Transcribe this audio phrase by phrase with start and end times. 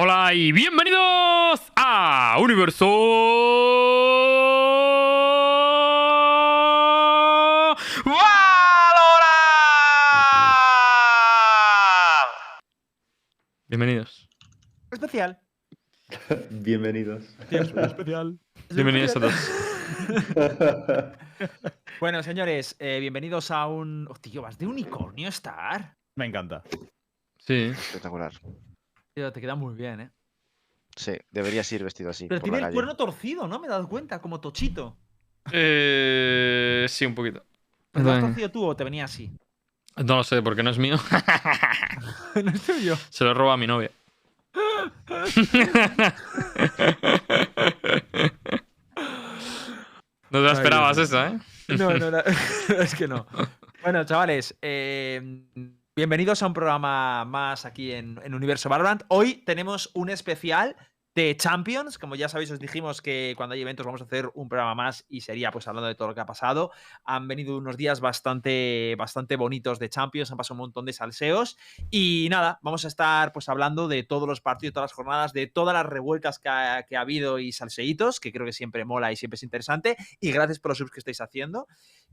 [0.00, 2.86] Hola y bienvenidos a Universo
[8.04, 8.28] Valorant.
[13.66, 14.28] Bienvenidos.
[14.92, 15.40] Especial.
[16.50, 17.24] Bienvenidos.
[17.50, 18.38] especial.
[18.70, 19.34] Bienvenidos a todos.
[21.98, 24.06] Bueno, señores, eh, bienvenidos a un.
[24.08, 25.96] Hostia, ¿vas de unicornio Star?
[26.14, 26.62] Me encanta.
[27.38, 27.72] Sí.
[27.72, 28.32] Espectacular.
[29.18, 30.10] Tío, te queda muy bien, ¿eh?
[30.94, 32.28] Sí, deberías ir vestido así.
[32.28, 32.74] Pero por tiene la el calle.
[32.74, 33.58] cuerno torcido, ¿no?
[33.58, 34.96] Me he dado cuenta, como tochito.
[35.50, 37.44] Eh, sí, un poquito.
[37.90, 39.32] ¿Pero lo has torcido tú o te venía así?
[39.96, 40.94] No lo sé, porque no es mío.
[42.44, 42.94] no es tuyo.
[43.10, 43.90] Se lo roba a mi novia.
[50.30, 51.38] No te la Ay, esperabas Dios esa, ¿eh?
[51.76, 52.18] No, no, no,
[52.80, 53.26] es que no.
[53.82, 55.42] Bueno, chavales, eh,
[55.98, 59.02] bienvenidos a un programa más aquí en, Universo Valorant.
[59.08, 60.76] Hoy tenemos un especial
[61.16, 61.98] de Champions.
[61.98, 65.04] Como ya sabéis, os dijimos que cuando hay eventos vamos a hacer un programa más
[65.08, 66.70] y sería pues hablando de todo lo que ha pasado.
[67.02, 71.58] Han venido unos días bastante, bastante bonitos de Champions, han pasado un montón de salseos.
[71.90, 75.48] Y nada, vamos a estar pues hablando de todos los partidos, todas las jornadas, de
[75.48, 79.10] todas las revueltas que ha, que ha habido y salseitos, que creo que siempre mola
[79.10, 79.96] y siempre es interesante.
[80.20, 81.66] Y gracias por los subs que estáis haciendo.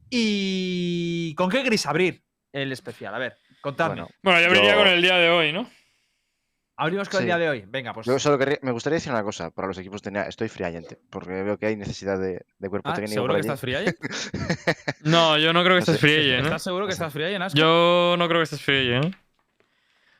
[0.09, 3.13] ¿Y con qué queréis abrir el especial?
[3.13, 3.95] A ver, contadme.
[3.95, 5.69] Bueno, Bueno, ya abriría Yo- con el día de hoy, ¿no?
[6.77, 7.63] Abrimos con el día de hoy.
[7.67, 8.05] Venga, pues.
[8.05, 10.23] yo solo querría- me gustaría decir una cosa para los equipos de NEA.
[10.27, 13.47] Estoy friayente, porque veo que hay necesidad de, de cuerpo Ah, técnico ¿Seguro que allí.
[13.47, 13.95] estás free Allen?
[15.03, 16.47] No, yo no creo que No estés free agent, ¿eh?
[16.47, 17.57] ¿Estás seguro que estás Aska?
[17.57, 19.17] Yo no creo que estés free agent, ¿eh?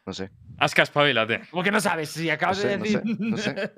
[0.06, 0.30] No sé.
[0.58, 1.42] Aska, espabilate.
[1.52, 2.10] ¿Cómo que no sabes?
[2.10, 3.00] Si No acabas sé, de no decir.
[3.00, 3.56] sé, no sé.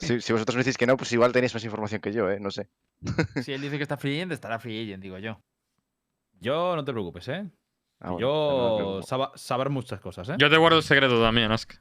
[0.00, 2.38] Si, si vosotros me decís que no, pues igual tenéis más información que yo, ¿eh?
[2.38, 2.68] No sé.
[3.42, 5.42] si él dice que está free agent, estará free agent, digo yo.
[6.40, 7.50] Yo no te preocupes, ¿eh?
[8.00, 10.34] Ah, bueno, yo saba- saber muchas cosas, ¿eh?
[10.38, 11.80] Yo te guardo el secreto también, Aska.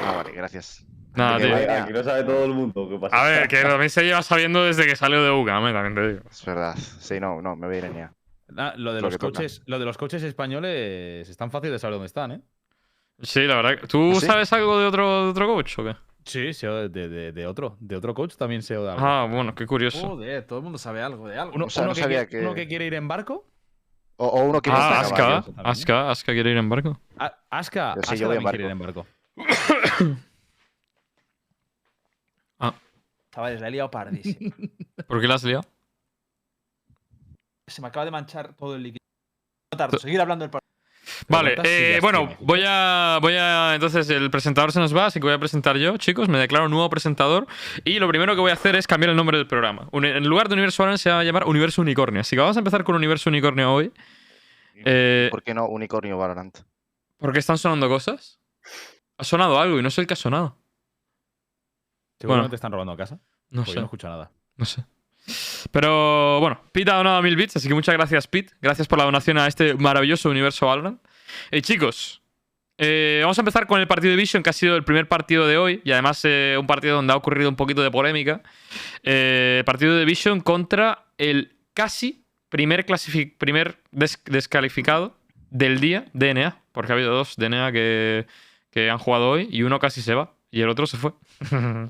[0.00, 0.84] Ah, vale, gracias.
[1.14, 1.50] Nada, tío.
[1.50, 2.88] vaya- Aquí lo sabe todo el mundo.
[2.88, 3.20] ¿Qué pasa?
[3.20, 5.72] A ver, que también se lleva sabiendo desde que salió de UCAM, ¿eh?
[5.72, 6.30] también te digo.
[6.30, 6.76] Es verdad.
[6.76, 8.12] Sí, no, no, me voy a ir en NEA.
[8.56, 11.78] Ah, lo, de lo los coches, lo de los coches españoles es tan fácil de
[11.78, 12.40] saber dónde están, ¿eh?
[13.22, 13.80] Sí, la verdad.
[13.80, 14.26] que- ¿Tú ¿Ah, sí?
[14.26, 15.96] sabes algo de otro, de otro coach o qué?
[16.24, 17.76] Sí, sé de, de- de otro.
[17.80, 19.04] De otro coach también sé de algo.
[19.04, 19.98] Ah, bueno, qué curioso.
[20.06, 21.54] Joder, todo el mundo sabe algo de algo.
[21.56, 23.49] Uno, o sea, uno no que sabía quiere, que- uno que quiere ir en barco.
[24.22, 25.46] O, o uno que Ah, caballos.
[25.46, 25.70] también, ¿eh?
[25.70, 27.00] Aska, Aska quiere ir en barco.
[27.18, 29.06] Ah, Aska, Yo sí, Aska yo voy en quiere ir en barco.
[33.32, 34.52] Chavales, la he liado pardísimo.
[35.06, 35.62] ¿Por qué la has liado?
[37.68, 38.98] Se me acaba de manchar todo el líquido.
[39.72, 40.69] No tardo, seguir hablando del partido.
[41.28, 42.36] Vale, si eh, bueno, tiene.
[42.40, 43.74] voy a, voy a.
[43.74, 46.28] Entonces, el presentador se nos va, así que voy a presentar yo, chicos.
[46.28, 47.46] Me declaro nuevo presentador.
[47.84, 49.88] Y lo primero que voy a hacer es cambiar el nombre del programa.
[49.92, 52.20] Un- en lugar de Universo Valorant se va a llamar Universo Unicornio.
[52.20, 53.92] Así que vamos a empezar con Universo Unicornio hoy.
[54.84, 56.58] Eh, ¿Por qué no Unicornio Valorant?
[57.18, 58.38] porque están sonando cosas.
[59.18, 60.56] Ha sonado algo y no sé el que ha sonado.
[62.18, 62.54] Seguramente Bueno.
[62.54, 63.18] están robando casa.
[63.50, 63.72] No sé.
[63.74, 64.30] yo no escucho nada.
[64.56, 64.84] No sé.
[65.70, 68.52] Pero bueno, Pete ha donado mil bits, así que muchas gracias, Pete.
[68.60, 71.00] Gracias por la donación a este maravilloso universo Valorant.
[71.52, 72.22] Y chicos,
[72.78, 75.46] eh, vamos a empezar con el partido de Vision, que ha sido el primer partido
[75.46, 78.42] de hoy, y además eh, un partido donde ha ocurrido un poquito de polémica.
[79.02, 82.86] Eh, partido de Vision contra el casi primer,
[83.38, 85.16] primer des- descalificado
[85.50, 88.26] del día, DNA, porque ha habido dos DNA que,
[88.70, 91.12] que han jugado hoy, y uno casi se va, y el otro se fue.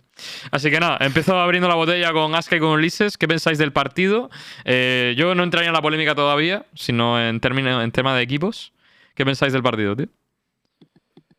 [0.51, 3.17] Así que nada, empezó abriendo la botella con Aska y con Ulises.
[3.17, 4.31] ¿Qué pensáis del partido?
[4.65, 8.73] Eh, yo no entraría en la polémica todavía, sino en, término, en tema de equipos.
[9.21, 10.07] ¿Qué pensáis del partido, tío?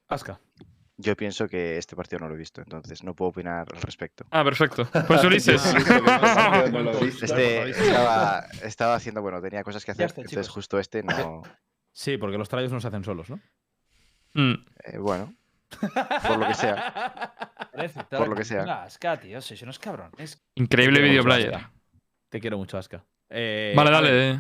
[0.07, 0.39] Aska.
[0.97, 4.23] Yo pienso que este partido no lo he visto, entonces no puedo opinar al respecto.
[4.29, 4.87] Ah, perfecto.
[5.07, 5.65] Pues Ulises.
[7.23, 10.53] Este estaba, estaba haciendo, bueno, tenía cosas que hacer, está, entonces chicos.
[10.53, 11.41] justo este no.
[11.91, 13.39] Sí, porque los trayos no se hacen solos, ¿no?
[14.35, 15.33] Mm, eh, bueno,
[16.27, 17.33] por lo que sea.
[18.11, 18.59] Por lo que sea.
[18.59, 20.11] Venga, Ska, tío, si no es cabrón.
[20.53, 21.55] Increíble Te quiero video mucho, player.
[21.55, 21.73] Aska.
[22.29, 23.03] Te quiero mucho, Aska.
[23.31, 24.39] Eh, Vale, ver, dale, eh,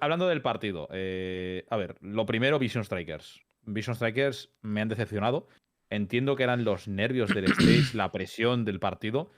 [0.00, 3.40] hablando del partido, eh, a ver, lo primero, Vision Strikers.
[3.62, 5.46] Vision Strikers me han decepcionado.
[5.90, 9.30] Entiendo que eran los nervios del stage, la presión del partido,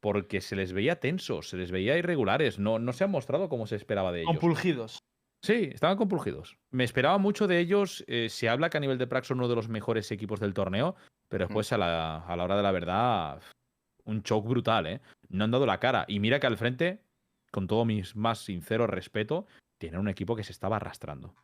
[0.00, 3.66] porque se les veía tensos, se les veía irregulares, no, no se han mostrado como
[3.66, 4.30] se esperaba de ellos.
[4.30, 4.98] Compulgidos.
[5.42, 6.56] Sí, estaban compulgidos.
[6.70, 8.04] Me esperaba mucho de ellos.
[8.08, 10.54] eh, se habla que a nivel de Prax son uno de los mejores equipos del
[10.54, 10.96] torneo,
[11.28, 13.42] pero después a la, a la hora de la verdad,
[14.04, 15.00] un shock brutal, ¿eh?
[15.28, 16.04] No han dado la cara.
[16.08, 17.00] Y mira que al frente,
[17.56, 19.46] con todo mi más sincero respeto,
[19.78, 21.34] tienen un equipo que se estaba arrastrando.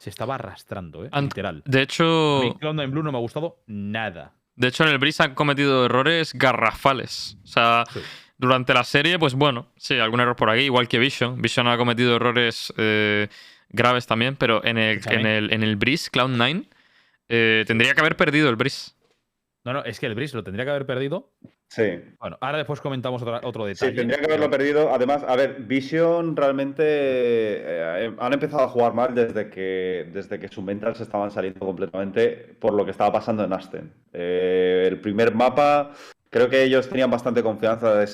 [0.00, 1.10] Se estaba arrastrando, ¿eh?
[1.12, 1.62] Ant- Literal.
[1.64, 4.32] De A hecho, mí Cloud9 Blue no me ha gustado nada.
[4.56, 7.36] de hecho, en el Breeze han cometido errores garrafales.
[7.44, 8.00] O sea, Sí.
[8.36, 11.40] durante la serie, pues bueno, sí, algún error por aquí, igual que Vision.
[11.40, 13.28] Vision ha cometido errores eh,
[13.68, 16.66] graves también, pero en el, en el, en el Breeze, Cloud9,
[17.28, 18.90] eh, tendría que haber perdido el Breeze.
[19.64, 21.30] No, no, es que el Breeze lo tendría que haber perdido.
[21.74, 22.00] Sí.
[22.20, 23.96] Bueno, ahora después comentamos otra- otro Sí, detalle.
[23.96, 24.94] tendría que haberlo perdido.
[24.94, 30.46] Además, a ver, Vision realmente eh, han empezado a jugar mal desde que, desde que
[30.46, 32.30] sus mentals estaban saliendo completamente
[32.60, 33.92] por lo que estaba pasando en Aston.
[34.12, 35.90] Eh, el primer mapa,
[36.30, 38.04] creo que ellos tenían bastante confianza de,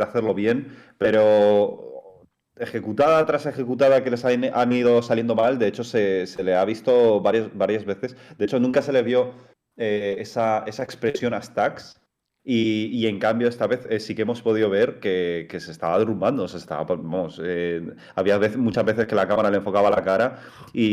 [0.00, 2.24] hacerlo bien, pero
[2.58, 6.56] ejecutada tras ejecutada que les han, han ido saliendo mal, de hecho se, se le
[6.56, 8.16] ha visto varias, varias veces.
[8.36, 9.32] De hecho, nunca se le vio
[9.76, 12.00] eh, esa, esa expresión a Stacks.
[12.48, 15.72] Y, y en cambio, esta vez eh, sí que hemos podido ver que, que se
[15.72, 16.46] estaba derrumbando.
[16.46, 17.82] Se estaba, vamos, eh,
[18.14, 20.38] había muchas veces que la cámara le enfocaba la cara
[20.72, 20.84] y,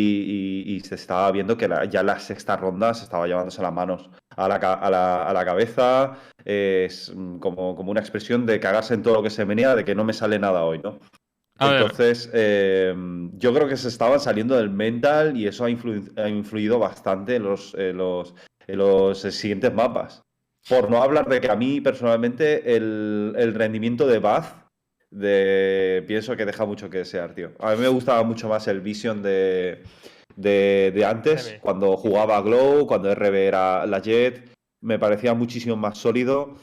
[0.66, 3.72] y- y se estaba viendo que la- ya la sexta ronda se estaba llevándose las
[3.72, 6.14] manos a la, a la- a la cabeza.
[6.44, 9.76] eh, es mm, como, como una expresión de cagarse en todo lo que se venía,
[9.76, 10.98] de que no me sale nada hoy, ¿no?
[11.60, 11.70] A.
[11.74, 12.96] Entonces, eh,
[13.38, 17.36] yo creo que se estaban saliendo del mental y eso ha, influ- ha influido bastante
[17.36, 18.34] en los, en los,
[18.66, 20.23] en los siguientes mapas.
[20.70, 24.64] Por no hablar de que a mí personalmente el, el rendimiento de Bath
[25.12, 27.52] de, pienso que deja mucho que desear, tío.
[27.60, 29.84] A mí me gustaba mucho más el Vision de,
[30.36, 31.60] de, de antes, RB.
[31.62, 34.50] cuando jugaba Glow, cuando RB era la Jet.
[34.82, 36.56] Me parecía muchísimo más sólido.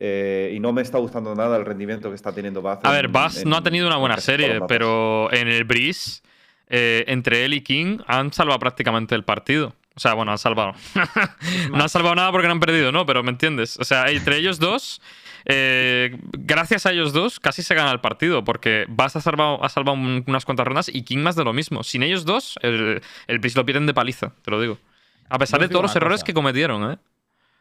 [0.00, 2.86] eh, y no me está gustando nada el rendimiento que está teniendo Bath.
[2.86, 6.22] A ver, Bass no ha en- tenido una en buena serie, pero en el Breeze,
[6.68, 9.72] eh, entre él y King, han salvado prácticamente el partido.
[9.98, 10.74] O sea, bueno, han salvado.
[11.72, 13.04] no han salvado nada porque no han perdido, ¿no?
[13.04, 13.76] Pero me entiendes.
[13.80, 15.02] O sea, entre ellos dos,
[15.44, 18.44] eh, gracias a ellos dos, casi se gana el partido.
[18.44, 21.52] Porque Bass ha salvado, ha salvado un- unas cuantas rondas y King más de lo
[21.52, 21.82] mismo.
[21.82, 24.78] Sin ellos dos, el, el lo pierden de paliza, te lo digo.
[25.28, 26.26] A pesar de todos los errores cosa.
[26.26, 26.98] que cometieron, ¿eh?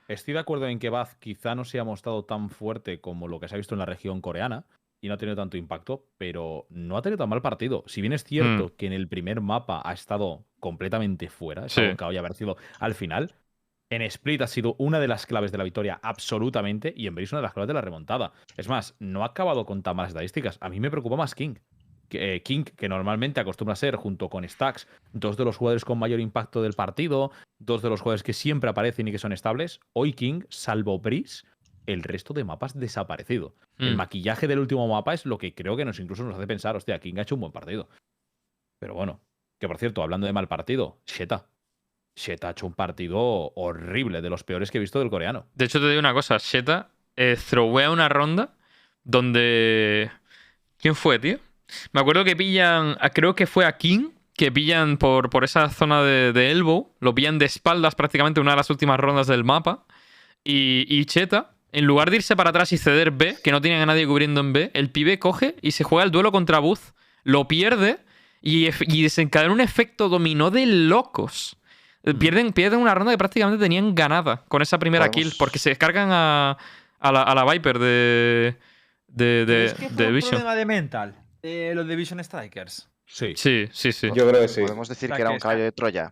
[0.07, 3.40] Estoy de acuerdo en que Baz quizá no se ha mostrado tan fuerte como lo
[3.40, 4.63] que se ha visto en la región coreana
[5.02, 7.84] y no ha tenido tanto impacto, pero no ha tenido tan mal partido.
[7.88, 8.70] Si bien es cierto Mm.
[8.78, 11.82] que en el primer mapa ha estado completamente fuera, es Sí.
[12.00, 13.34] había haber sido al final,
[13.90, 17.34] en Split ha sido una de las claves de la victoria absolutamente y en Breeze
[17.36, 18.34] una de las claves de la remontada.
[18.58, 20.58] Es más, no ha acabado con tan malas estadísticas.
[20.62, 21.56] A mí me preocupa más King.
[22.10, 25.84] Que, eh, King, que normalmente acostumbra a ser, junto con Stacks, dos de los jugadores
[25.84, 29.34] con mayor impacto del partido, dos de los jugadores que siempre aparecen y que son
[29.34, 29.80] estables.
[29.94, 31.44] Hoy King, salvo Breeze,
[31.88, 33.56] el resto de mapas desaparecido.
[33.80, 33.98] El Mm.
[33.98, 37.00] maquillaje del último mapa es lo que creo que nos incluso nos hace pensar, hostia,
[37.00, 37.89] King ha hecho un buen partido.
[38.80, 39.19] Pero bueno,
[39.60, 41.48] que por cierto, hablando de mal partido, Sheta.
[42.16, 43.19] Sheta ha hecho un partido
[43.56, 45.45] horrible, de los peores que he visto del coreano.
[45.56, 46.38] De hecho, te digo una cosa.
[46.39, 48.56] Sheta eh, throwea una ronda
[49.04, 50.12] donde...
[50.78, 51.40] ¿Quién fue, tío?
[51.92, 52.98] Me acuerdo que pillan...
[53.00, 56.94] a- Creo que fue a King, que pillan por, por esa zona de, de Elbow.
[57.00, 59.86] Lo pillan de espaldas prácticamente una de las últimas rondas del mapa.
[60.44, 63.82] Y, y Cheta, en lugar de irse para atrás y ceder B, que no tienen
[63.82, 66.96] a nadie cubriendo en B, el pibe coge y se juega el duelo contra Booth.
[67.24, 68.00] Lo pierde
[68.42, 68.72] y,
[69.04, 71.56] desencadena un efecto dominó de locos.
[72.02, 75.70] Eh, Pierden, pierden una ronda que prácticamente tenían ganada con esa primera kill, porque se
[75.70, 76.58] descargan a,
[77.00, 78.56] a, la, a la Viper de,
[79.08, 80.32] de, de, ¿Crees que de Vision.
[80.32, 82.90] problema de mental de los de Vision Strikers?
[83.06, 83.34] Sí.
[83.36, 84.08] Sí, sí, sí.
[84.16, 84.62] Yo creo que sí.
[84.62, 86.12] Podemos decir que era un caballo de Troya.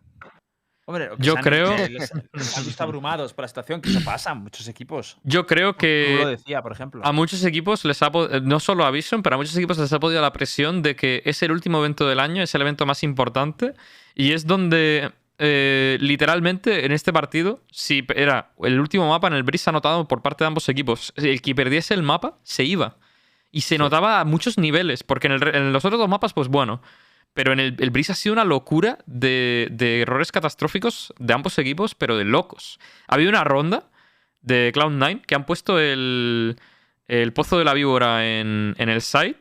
[0.88, 3.90] Hombre, que Yo han- creo- que les, les han visto abrumados por la situación, que
[3.90, 5.18] eso pasa en muchos equipos.
[5.24, 7.02] Yo creo Tú lo que decía, por ejemplo.
[7.04, 9.92] a muchos equipos les ha eh, no solo a Vision, pero a muchos equipos les
[9.92, 12.86] ha podido la presión de que es el último evento del año, es el evento
[12.86, 13.74] más importante
[14.14, 19.44] y es donde eh, literalmente en este partido, si era el último mapa en el
[19.44, 22.96] Breeze anotado por parte de ambos equipos, el que perdiese el mapa se iba.
[23.52, 26.48] Y se notaba a muchos niveles, porque en, el en los otros dos mapas, pues
[26.50, 26.82] bueno.
[27.36, 29.68] Pero en el, el Breeze ha sido una locura de,
[30.02, 32.80] errores catastróficos de ambos equipos, pero de locos.
[33.08, 33.90] Ha habido una ronda
[34.42, 36.56] de Cloud9 que han puesto el,
[37.08, 39.40] el pozo de la víbora en, el site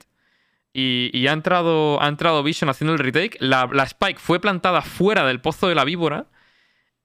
[0.72, 3.36] y, ha, entrado, ha entrado Vision haciendo el retake.
[3.38, 6.26] La, Spike fue plantada fuera del pozo de la víbora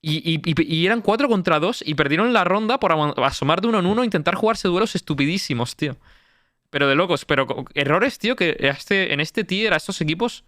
[0.02, 2.90] y, eran 4 contra 2 y perdieron la ronda por
[3.22, 5.96] asomar de uno en uno intentar jugarse duelos estupidísimos, tío.
[6.68, 10.44] Pero de locos, pero errores, tío, que este, en este tier, a estos equipos,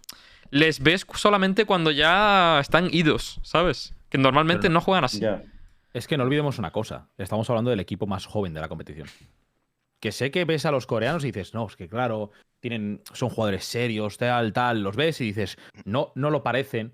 [0.53, 3.95] les ves solamente cuando ya están idos, ¿sabes?
[4.09, 5.19] Que normalmente Pero no juegan así.
[5.19, 5.43] Ya.
[5.93, 7.09] Es que no olvidemos una cosa.
[7.17, 9.07] Estamos hablando del equipo más joven de la competición.
[9.99, 12.29] Que sé que ves a los coreanos y dices, no, es que claro,
[12.59, 14.83] tienen, son jugadores serios, tal, tal.
[14.83, 16.93] Los ves y dices, no, no lo parecen.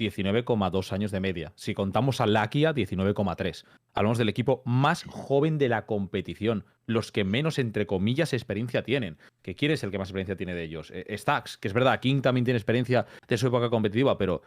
[0.00, 1.52] 19,2 años de media.
[1.56, 3.64] Si contamos a Lakia, 19,3.
[3.92, 6.64] Hablamos del equipo más joven de la competición.
[6.86, 9.18] Los que menos, entre comillas, experiencia tienen.
[9.42, 10.90] Que quién es el que más experiencia tiene de ellos?
[10.94, 14.42] Eh, Stacks, que es verdad, King también tiene experiencia de su época competitiva, pero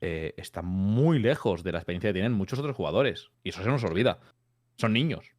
[0.00, 3.30] eh, está muy lejos de la experiencia que tienen muchos otros jugadores.
[3.42, 4.20] Y eso se nos olvida.
[4.76, 5.32] Son niños.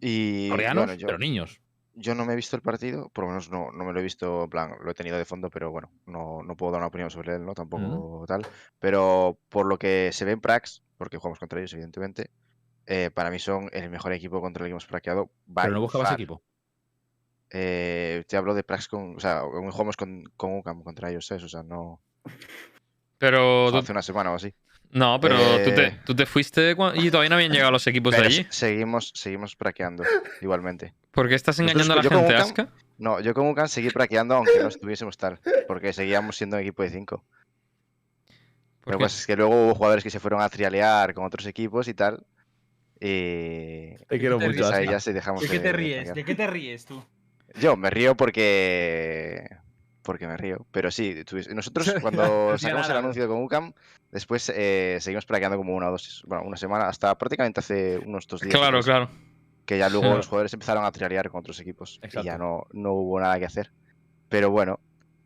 [0.00, 1.60] Y Coreanos, bueno, yo, pero niños.
[1.94, 4.02] Yo no me he visto el partido, por lo menos no, no me lo he
[4.02, 6.86] visto, en plan, lo he tenido de fondo, pero bueno, no, no puedo dar una
[6.88, 7.54] opinión sobre él, ¿no?
[7.54, 8.46] Tampoco tal.
[8.78, 12.30] Pero por lo que se ve en Prax, porque jugamos contra ellos, evidentemente,
[12.86, 15.30] eh, para mí son el mejor equipo contra el que hemos praqueado.
[15.54, 16.14] Pero no buscabas far.
[16.14, 16.42] equipo.
[17.50, 19.16] Eh, te hablo de Prax con.
[19.16, 21.42] O sea, jugamos con, con UCAM contra ellos, ¿sabes?
[21.44, 22.00] O sea, no.
[23.18, 24.54] Pero tú- Hace una semana o así.
[24.90, 26.00] no, pero tú, te, Eh.
[26.06, 28.44] tú te fuiste y todavía no habían llegado los equipos de allí.
[28.44, 30.04] se- seguimos, seguimos praqueando
[30.40, 30.94] igualmente.
[31.10, 32.68] ¿Por qué estás Nosotros engañando a la gente, Ucam- Aska?
[32.98, 35.40] No, yo con UCAM seguí praqueando aunque no estuviésemos tal.
[35.66, 37.24] Porque seguíamos siendo un equipo de 5.
[38.82, 41.24] ¿Por Lo que pasa es que luego hubo jugadores que se fueron a trialear con
[41.24, 42.24] otros equipos y tal.
[43.00, 43.94] Y.
[44.08, 44.58] Te quiero te mucho.
[44.58, 44.70] ríes?
[44.72, 44.92] ahí Aska.
[44.92, 46.14] ya sí dejamos ¿De qué te de ríes?
[46.14, 47.02] ¿De qué te ríes tú?
[47.58, 49.48] Yo me río porque.
[50.02, 50.66] Porque me río.
[50.70, 51.22] Pero sí,
[51.54, 53.72] nosotros cuando sacamos el anuncio con UCAM,
[54.10, 56.22] después eh, seguimos praqueando como una o dos.
[56.26, 58.54] Bueno, una semana, hasta prácticamente hace unos dos días.
[58.54, 59.10] Claro, claro.
[59.66, 61.96] Que ya luego los jugadores empezaron a trialear con otros equipos.
[61.98, 62.38] Y ya Exacto.
[62.38, 63.70] no, no hubo nada que hacer.
[64.28, 64.80] Pero bueno,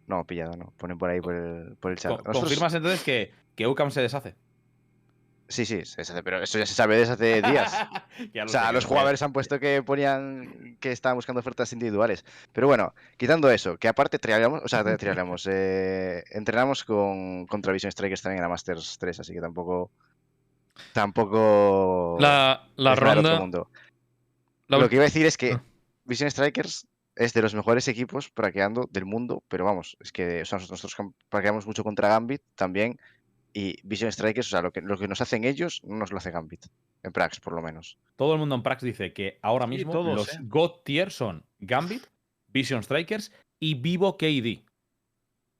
[0.06, 0.72] no, pillado, no.
[0.76, 2.10] Ponen por ahí por el, por el chat.
[2.12, 4.34] Nosotros- ¿Confirmas entonces que, que UCAM se deshace?
[5.46, 7.72] Sí, sí, se deshace, pero eso ya se sabe desde hace días.
[8.44, 12.24] O sea, los jugadores han puesto que ponían que estaban buscando ofertas individuales.
[12.52, 17.72] Pero bueno, quitando eso, que aparte trialeamos, o sea, tri- trialeamos, eh, entrenamos con contra
[17.74, 19.90] Vision Strikers también en la Masters 3, así que tampoco.
[20.94, 22.16] Tampoco.
[22.20, 23.66] La, la ronda.
[24.68, 25.64] La Lo que iba a decir es que Ah.
[26.04, 30.44] Vision Strikers es de los mejores equipos praqueando del mundo, pero vamos, es que o
[30.44, 30.94] sea, nosotros,
[31.28, 32.98] praqueamos mucho contra Gambit también.
[33.56, 36.18] Y Vision Strikers, o sea, lo que, lo que nos hacen ellos, no nos lo
[36.18, 36.66] hace Gambit.
[37.04, 37.98] En Prax, por lo menos.
[38.16, 40.38] Todo el mundo en Prax dice que ahora Sí, mismo todos, los ¿eh?
[40.42, 42.02] God tier son Gambit,
[42.48, 43.30] Vision Strikers
[43.60, 44.64] y Vivo KD.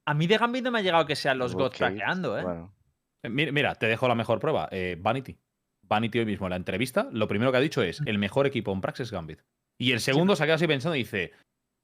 [0.07, 2.43] A mí de Gambit no me ha llegado que sean los Ok, gods traqueando, ¿eh?
[2.43, 2.75] Bueno,
[3.23, 4.67] Eh, Mira, mira, te dejo la mejor prueba.
[4.71, 5.37] eh, Vanity.
[5.87, 8.71] Vanity hoy mismo en la entrevista, lo primero que ha dicho es: el mejor equipo
[8.73, 9.41] en Prax es Gambit.
[9.79, 11.31] Y el segundo se ha quedado así pensando y dice: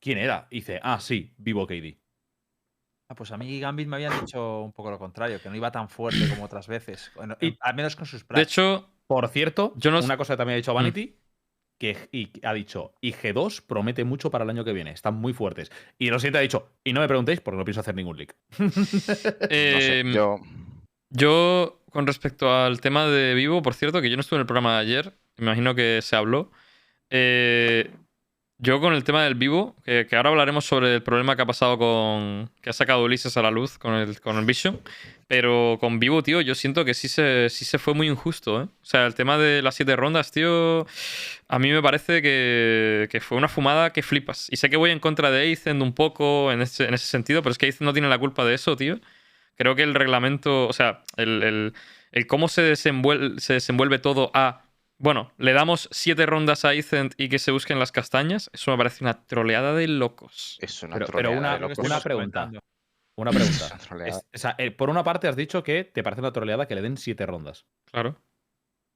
[0.01, 0.47] ¿Quién era?
[0.49, 1.97] Y dice: Ah, sí, Vivo KD.
[3.09, 5.71] Ah, pues a mí Gambit me habían dicho un poco lo contrario, que no iba
[5.71, 7.11] tan fuerte como otras veces.
[7.15, 8.41] Bueno, Y- en- al menos con sus De prax.
[8.43, 10.75] hecho, Por cierto, Yo no una cosa que también ha dicho Mm.
[10.75, 11.17] Vanity,
[11.77, 15.33] que y ha dicho, y G2 promete mucho para el año que viene, están muy
[15.33, 15.69] fuertes.
[15.99, 18.33] Y lo siguiente ha dicho, y no me preguntéis porque no pienso hacer ningún leak.
[18.59, 18.71] no
[19.81, 20.37] sé, yo.
[21.09, 24.47] Yo, con respecto al tema de Vivo, por cierto, que yo no estuve en el
[24.47, 26.51] programa de ayer, me imagino que se habló.
[27.09, 27.91] eh,
[28.63, 31.79] yo con el tema del Vivo, que, ahora hablaremos sobre el problema que ha pasado
[31.79, 32.51] con.
[32.61, 34.79] que ha sacado Ulises a la luz con el, con el Vision.
[35.27, 38.65] Pero con Vivo, tío, yo siento que sí se, sí se fue muy injusto, ¿eh?
[38.65, 40.85] O sea, el tema de las siete rondas, tío,
[41.47, 44.47] a mí me parece que, que fue una fumada que flipas.
[44.51, 47.41] Y sé que voy en contra de Aizen un poco en ese, en ese sentido,
[47.41, 48.99] pero es que Aizen no tiene la culpa de eso, tío.
[49.61, 51.73] Creo que el reglamento, o sea, el, el-
[52.11, 54.63] el cómo se desenvuelve, se desenvuelve todo a.
[54.97, 58.49] Bueno, le damos siete rondas a Aicent y que se busquen las castañas.
[58.53, 60.57] Eso me parece una troleada de locos.
[60.61, 61.77] Es una Pero- pero troleada una- de locos.
[61.79, 62.51] una pregunta.
[63.17, 63.65] Una Es pregunta.
[63.67, 64.09] una troleada.
[64.17, 66.73] Es- o sea, eh, por una parte has dicho que te parece una troleada que
[66.75, 67.65] le den siete rondas.
[67.91, 68.15] Claro.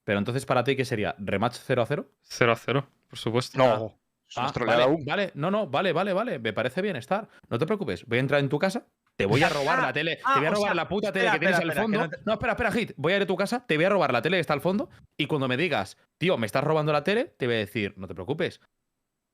[0.04, 1.16] Pero entonces para ti, ¿qué sería?
[1.20, 2.10] ¿Rematch 0 a 0?
[2.24, 3.58] 0 a 0, por supuesto.
[3.58, 3.94] No,
[4.28, 5.06] es una Ah, troleada vale, aún.
[5.06, 6.40] vale, no, no, vale, vale, vale.
[6.40, 7.28] Me parece bien estar.
[7.50, 8.06] No te preocupes.
[8.06, 8.88] Voy a entrar en tu casa.
[9.18, 10.20] Te voy a robar la tele.
[10.24, 11.84] ah, te voy a o robar sea, la puta tele espera, que tienes espera, al
[11.84, 12.18] fondo.
[12.26, 12.92] no espera, espera, Hit.
[12.98, 13.66] Voy a ir a tu casa.
[13.66, 14.90] Te voy a robar la tele que está al fondo.
[15.18, 18.08] Y cuando me digas, tío, me estás robando la tele, te voy a decir, no
[18.08, 18.60] te preocupes.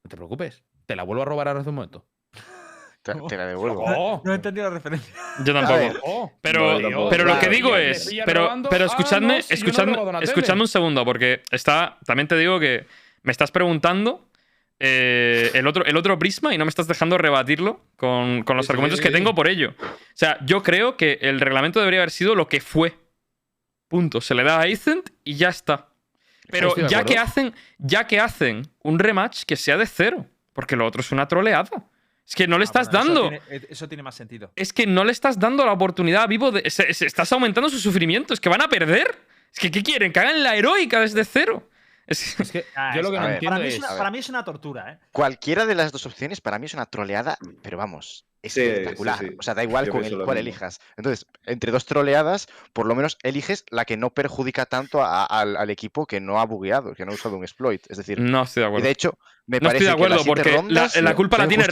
[0.03, 0.63] No te preocupes.
[0.85, 2.05] Te la vuelvo a robar ahora hace un momento.
[3.03, 3.83] Te, te la devuelvo.
[3.87, 5.11] Oh, No he entendido la referencia.
[5.43, 5.99] Yo A tampoco.
[6.05, 6.31] oh.
[6.39, 7.09] Pero, No, yo tampoco.
[7.09, 8.11] pero lo que digo es.
[8.27, 10.23] Pero, pero Ah, escuchadme, no, si yo no he escuchadme, tele.
[10.25, 11.97] escuchadme un segundo, porque está.
[12.05, 12.85] También te digo que
[13.23, 14.29] me estás preguntando
[14.81, 18.65] eh, el, otro, el otro prisma y no me estás dejando rebatirlo con, con los
[18.65, 19.75] Sí, sí, argumentos sí, que tengo por ello.
[19.79, 19.85] O
[20.15, 22.97] sea, yo creo que el reglamento debería haber sido lo que fue.
[23.87, 24.21] Punto.
[24.21, 25.87] Se le da a Aicent y ya está.
[26.49, 30.85] Pero ya que, hacen, ya que hacen un rematch que sea de cero, porque lo
[30.85, 31.69] otro es una troleada.
[32.27, 33.25] Es que no le Ah, estás bueno, dando.
[33.31, 34.51] Eso tiene, eso tiene más sentido.
[34.55, 36.69] Es que no le estás dando la oportunidad a Vivo de.
[36.69, 38.33] se- se- estás aumentando su sufrimiento.
[38.33, 39.17] Es que van a perder.
[39.53, 40.11] Es que, ¿qué quieren?
[40.13, 41.69] Que hagan la heroica desde cero.
[42.11, 43.87] Es- que Ah, yo lo es- que a no ver, entiendo para, mí es una,
[43.87, 43.97] a ver.
[43.97, 44.99] para mí es una tortura, ¿eh?
[45.11, 49.19] Cualquiera de las dos opciones para mí es una troleada, pero vamos, es Sí, espectacular.
[49.19, 49.35] sí.
[49.37, 50.33] O sea, da igual con el cuál mismo.
[50.33, 50.79] elijas.
[50.97, 55.55] Entonces, entre dos troleadas, por lo menos eliges la que no perjudica tanto a- al,
[55.57, 57.81] al equipo que no ha bugueado, que no ha usado un exploit.
[57.89, 58.85] Es decir, no estoy de y acuerdo.
[58.85, 61.47] de hecho, me No estoy parece de acuerdo, que porque la- rondas la culpa la
[61.47, 61.65] tiene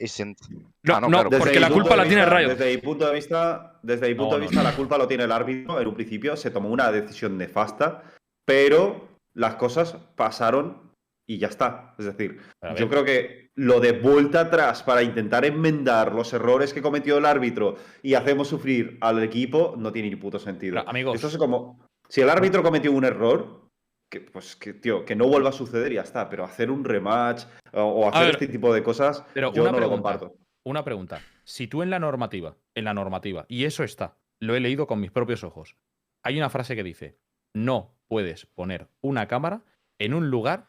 [0.00, 0.38] Isent.
[0.82, 1.30] No, Ah, no, no, claro.
[1.30, 2.48] porque Desde la mi culpa punto la de tiene vista- Riot.
[2.56, 4.70] Desde mi punto de vista, desde mi No, punto de no, vista no.
[4.70, 5.80] la culpa lo tiene el árbitro.
[5.80, 8.02] En un principio se tomó una decisión nefasta,
[8.44, 10.92] pero las cosas pasaron
[11.28, 11.94] y ya está.
[11.98, 12.40] Es decir,
[12.76, 17.26] yo creo que lo de vuelta atrás para intentar enmendar los errores que cometió el
[17.26, 20.76] árbitro y hacemos sufrir al equipo no tiene ni puto sentido.
[20.76, 21.16] Pero, amigos.
[21.16, 23.68] Eso es como si el árbitro cometió un error,
[24.10, 26.84] que pues que tío, que no vuelva a suceder y ya está, pero hacer un
[26.84, 30.36] rematch o, o hacer ver, este tipo de cosas pero yo no lo comparto.
[30.64, 31.20] Una pregunta.
[31.44, 35.00] Si tú en la normativa, en la normativa, y eso está, lo he leído con
[35.00, 35.76] mis propios ojos,
[36.24, 37.18] hay una frase que dice,
[37.54, 39.62] no puedes poner una cámara
[39.98, 40.68] en un lugar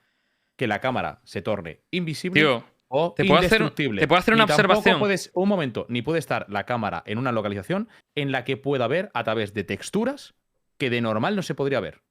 [0.56, 4.02] que la cámara se torne invisible Tío, o te puedo hacer- indestructible.
[4.02, 5.00] te puedo hacer una Ni tampoco observación.
[5.00, 8.88] Puedes, un momento, ni puede estar la cámara en una localización en la que pueda
[8.88, 10.34] ver a través de texturas
[10.78, 12.02] que de normal no se podría ver.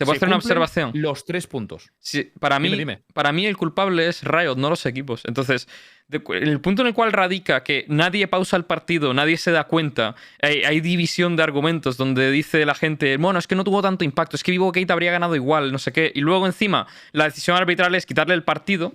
[0.00, 0.92] Te puedo hacer una observación.
[0.94, 1.90] Los tres puntos.
[1.98, 5.20] Sí, para, mí, Dime, para mí el culpable es Riot, no los equipos.
[5.26, 5.68] Entonces,
[6.08, 9.64] de el punto en el cual radica que nadie pausa el partido, nadie se da
[9.64, 13.82] cuenta, hay, hay división de argumentos donde dice la gente, bueno, es que no tuvo
[13.82, 16.86] tanto impacto, es que Vivo Gate habría ganado igual, no sé qué, y luego encima
[17.12, 18.94] la decisión arbitral es quitarle el partido,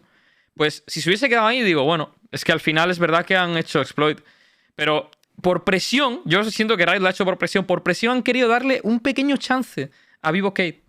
[0.55, 3.35] pues si se hubiese quedado ahí, digo, bueno, es que al final es verdad que
[3.35, 4.21] han hecho exploit,
[4.75, 8.23] pero por presión, yo siento que Riot lo ha hecho por presión, por presión han
[8.23, 9.91] querido darle un pequeño chance
[10.23, 10.84] a Vivo Kate.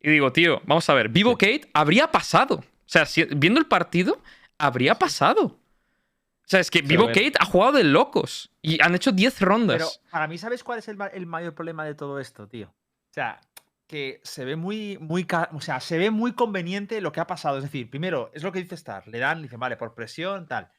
[0.00, 2.56] Y digo, tío, vamos a ver, Vivo Kate habría pasado.
[2.56, 4.20] O sea, si- viendo el partido,
[4.58, 5.42] habría pasado.
[5.44, 5.56] O
[6.50, 7.06] sea, es que Vivo.
[7.08, 8.50] Kate ha jugado de locos.
[8.62, 9.76] Y han hecho 10 rondas.
[9.78, 12.68] Pero para mí, ¿sabes cuál es el, ma- el mayor problema de todo esto, tío?
[12.68, 13.40] O sea,
[13.86, 17.58] que se ve muy, muy, o sea, se ve muy conveniente lo que ha pasado.
[17.58, 20.70] Es decir, primero, es lo que dice Star, le dan, dicen, vale, por presión, tal.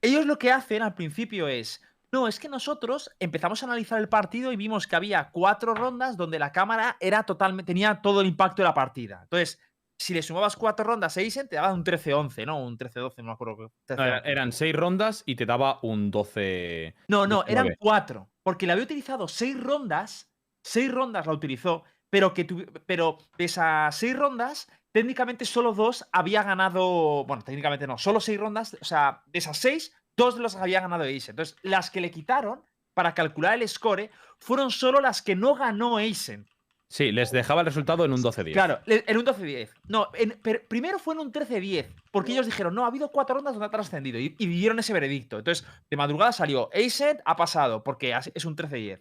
[0.00, 1.80] Ellos lo que hacen al principio es,
[2.12, 6.16] no, es que nosotros empezamos a analizar el partido y vimos que había cuatro rondas
[6.16, 9.20] donde la cámara era totalmente, tenía todo el impacto de la partida.
[9.22, 9.58] Entonces,
[9.98, 12.58] si le sumabas cuatro rondas a Eisen, te daba un 13-11, ¿no?
[12.62, 13.56] Un 13-12, no me acuerdo.
[13.86, 14.30] qué- No, era- 13-11.
[14.30, 16.94] eran seis rondas y te daba un 12.
[17.08, 17.76] No, no, eran 19.
[17.78, 18.28] cuatro.
[18.42, 20.28] Porque le había utilizado seis rondas.
[20.64, 21.84] Seis rondas la utilizó.
[22.10, 22.44] Pero que
[22.84, 27.24] pero de esas seis rondas, técnicamente solo dos había ganado.
[27.24, 28.76] Bueno, técnicamente no, solo seis rondas.
[28.80, 31.30] O sea, de esas seis, dos de las había ganado Ace.
[31.30, 32.62] Entonces, las que le quitaron
[32.94, 36.46] para calcular el score fueron solo las que no ganó Eisen.
[36.88, 38.52] Sí, les dejaba el resultado en un 12-10.
[38.52, 39.70] Claro, en un 12-10.
[39.88, 43.34] No, en- per- primero fue en un 13-10, porque ellos dijeron, no, ha habido cuatro
[43.36, 45.38] rondas donde ha trascendido y, y dieron ese veredicto.
[45.38, 49.00] Entonces, de madrugada salió, Aset ha pasado, porque es un 13-10.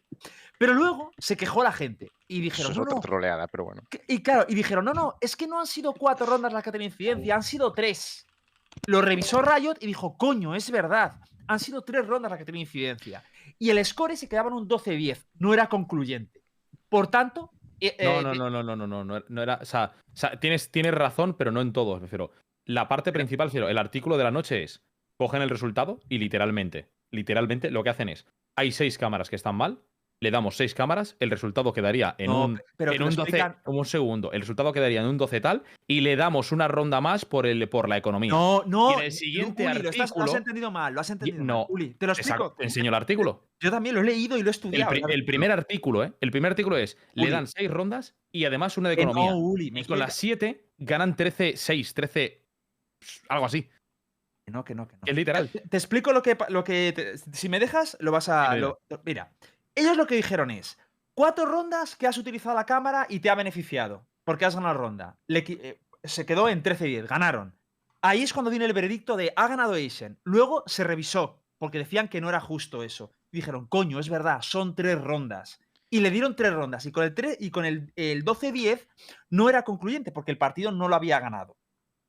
[0.57, 3.65] Pero luego se quejó la gente y Eso dijeron, es no, otra no, troleada, pero
[3.65, 3.81] bueno.
[3.89, 6.63] que- Y claro, y dijeron, no, no, es que no han sido cuatro rondas las
[6.63, 8.25] que han tenido incidencia, han sido tres.
[8.87, 11.19] Lo revisó Riot y dijo, coño, es verdad.
[11.47, 13.23] Han sido tres rondas las que tenido incidencia.
[13.59, 16.41] Y el score se quedaba en un 12-10, no era concluyente.
[16.89, 17.51] Por tanto.
[17.79, 19.59] eh, No, eh, no, no, no, no, no, no, no, no era.
[19.61, 22.31] O sea, o sea, tienes, tienes razón, pero no en todo, me refiero.
[22.65, 24.83] La parte principal, refiero, el artículo de la noche es:
[25.17, 29.55] cogen el resultado y literalmente, literalmente lo que hacen es: hay seis cámaras que están
[29.55, 29.83] mal,
[30.21, 32.57] le damos seis cámaras, el resultado quedaría en No, un.
[32.57, 35.63] pe- pero en un 12, explican- un segundo, el resultado quedaría en un 12 tal
[35.87, 38.29] y le damos una ronda más por, el, por la economía.
[38.29, 38.91] No, no.
[38.91, 41.43] Y en el Uli, siguiente lo, estás- lo has artículo- entendido mal, lo has entendido
[41.43, 41.65] no, mal.
[41.69, 42.35] Uli, te lo explico.
[42.35, 43.47] Exacto, te enseño el artículo.
[43.59, 44.91] Yo también lo he leído y lo he El, estudiado.
[44.91, 46.13] pri- el primer artículo, ¿eh?
[46.21, 49.35] El primer artículo es: le dan seis rondas y además una de Que no, economía.
[49.35, 52.45] Uli, me Y con las 7 ganan 13-6, 13.
[53.27, 53.67] Algo así.
[54.45, 55.01] Que no, que no, que no.
[55.07, 55.49] Es literal.
[55.49, 56.37] Te, te explico lo que.
[56.49, 58.55] Lo que te- si me dejas, lo vas a.
[58.55, 59.31] Lo- mira,
[59.75, 60.77] ellos lo que dijeron es:
[61.13, 64.07] cuatro rondas que has utilizado la cámara y te ha beneficiado.
[64.23, 65.19] Porque has ganado ronda.
[65.27, 67.57] Eh, se quedó en 13-10, ganaron.
[68.01, 70.19] Ahí es cuando viene el veredicto de ha ganado Asian.
[70.23, 73.13] Luego se revisó, porque decían que no era justo eso.
[73.31, 75.59] Dijeron, coño, es verdad, son tres rondas.
[75.89, 76.85] Y le dieron tres rondas.
[76.85, 78.87] Y con el, tre- y con el, el 12-10
[79.31, 81.57] no era concluyente, porque el partido no lo había ganado.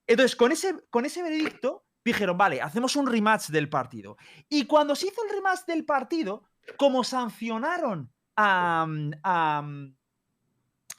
[0.07, 4.17] Entonces, con ese, con ese veredicto, dijeron, vale, hacemos un rematch del partido.
[4.49, 6.45] Y cuando se hizo el rematch del partido,
[6.77, 9.95] como sancionaron a, mm, mm,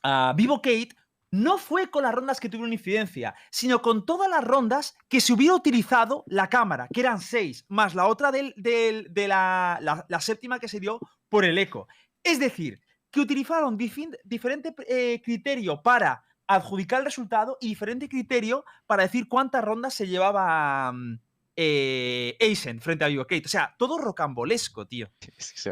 [0.04, 0.90] a Vivo Kate,
[1.32, 5.34] no fue con las rondas que tuvieron incidencia, sino con todas las rondas que se
[5.34, 10.60] hubiera utilizado la cámara, que eran seis, más la otra del, de la, la- séptima
[10.60, 11.00] que se dio
[11.30, 11.88] por el eco.
[12.24, 19.04] Es decir, que utilizaron diferente eh, criterio para adjudicar el resultado y diferente criterio para
[19.04, 21.20] decir cuántas rondas se llevaba mm,
[21.56, 23.44] eh, Aizen frente a Vivo Kate.
[23.46, 25.10] O sea, todo rocambolesco, tío.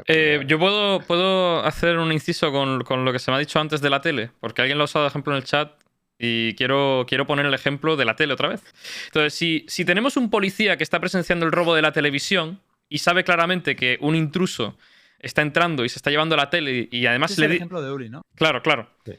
[0.07, 3.59] Eh, yo puedo, puedo hacer un inciso con, con lo que se me ha dicho
[3.59, 5.71] antes de la tele, porque alguien lo ha usado de ejemplo en el chat
[6.19, 8.61] y quiero, quiero poner el ejemplo de la tele otra vez.
[9.07, 12.99] Entonces, si, si tenemos un policía que está presenciando el robo de la televisión y
[12.99, 14.77] sabe claramente que un intruso
[15.19, 17.91] está entrando y se está llevando la tele y, además le es el ejemplo de
[17.91, 18.23] Uli, ¿no?
[18.35, 18.89] Claro, claro.
[19.05, 19.13] Sí.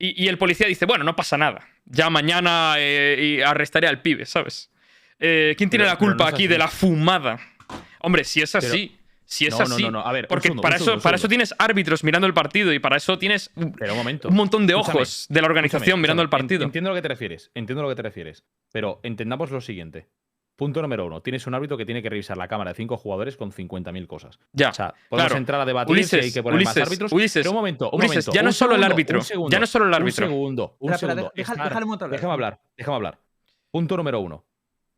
[0.00, 1.68] Y, y el policía dice, bueno, no pasa nada.
[1.84, 4.70] Ya mañana eh, y arrestaré al pibe, ¿sabes?
[5.18, 7.38] Eh, ¿Quién tiene Pero- la culpa no aquí de la fumada?
[8.00, 9.82] Hombre, si es así, si es no, así.
[9.82, 10.06] no, no, no.
[10.06, 12.96] A ver, Porque segundo, para, eso, para eso tienes árbitros mirando el partido y para
[12.96, 14.28] eso tienes un Pero un momento.
[14.28, 16.62] un montón de Escúchame, ojos de la organización Escúchame, mirando el partido.
[16.62, 17.50] en- Entiendo lo que te refieres.
[17.54, 18.44] Entiendo lo que te refieres.
[18.72, 20.08] Pero entendamos lo siguiente.
[20.56, 21.20] Punto número uno.
[21.20, 24.38] Tienes un árbitro que tiene que revisar la cámara de cinco jugadores con 50.000 cosas.
[24.52, 24.70] ya.
[24.70, 25.38] O sea, podemos claro.
[25.38, 27.12] entrar a debatir si hay Ulises, que poner más Ulises, árbitros.
[27.12, 28.32] Ulises, pero un momento, un Ulises, momento.
[28.32, 30.26] ya no solo el árbitro, un segundo, ya no solo el árbitro.
[30.26, 31.32] Un segundo, un Espera, espera, segundo.
[31.36, 31.68] deja- hablar,
[32.10, 33.18] déjame hablar, déjame hablar.
[33.70, 34.44] Punto número uno.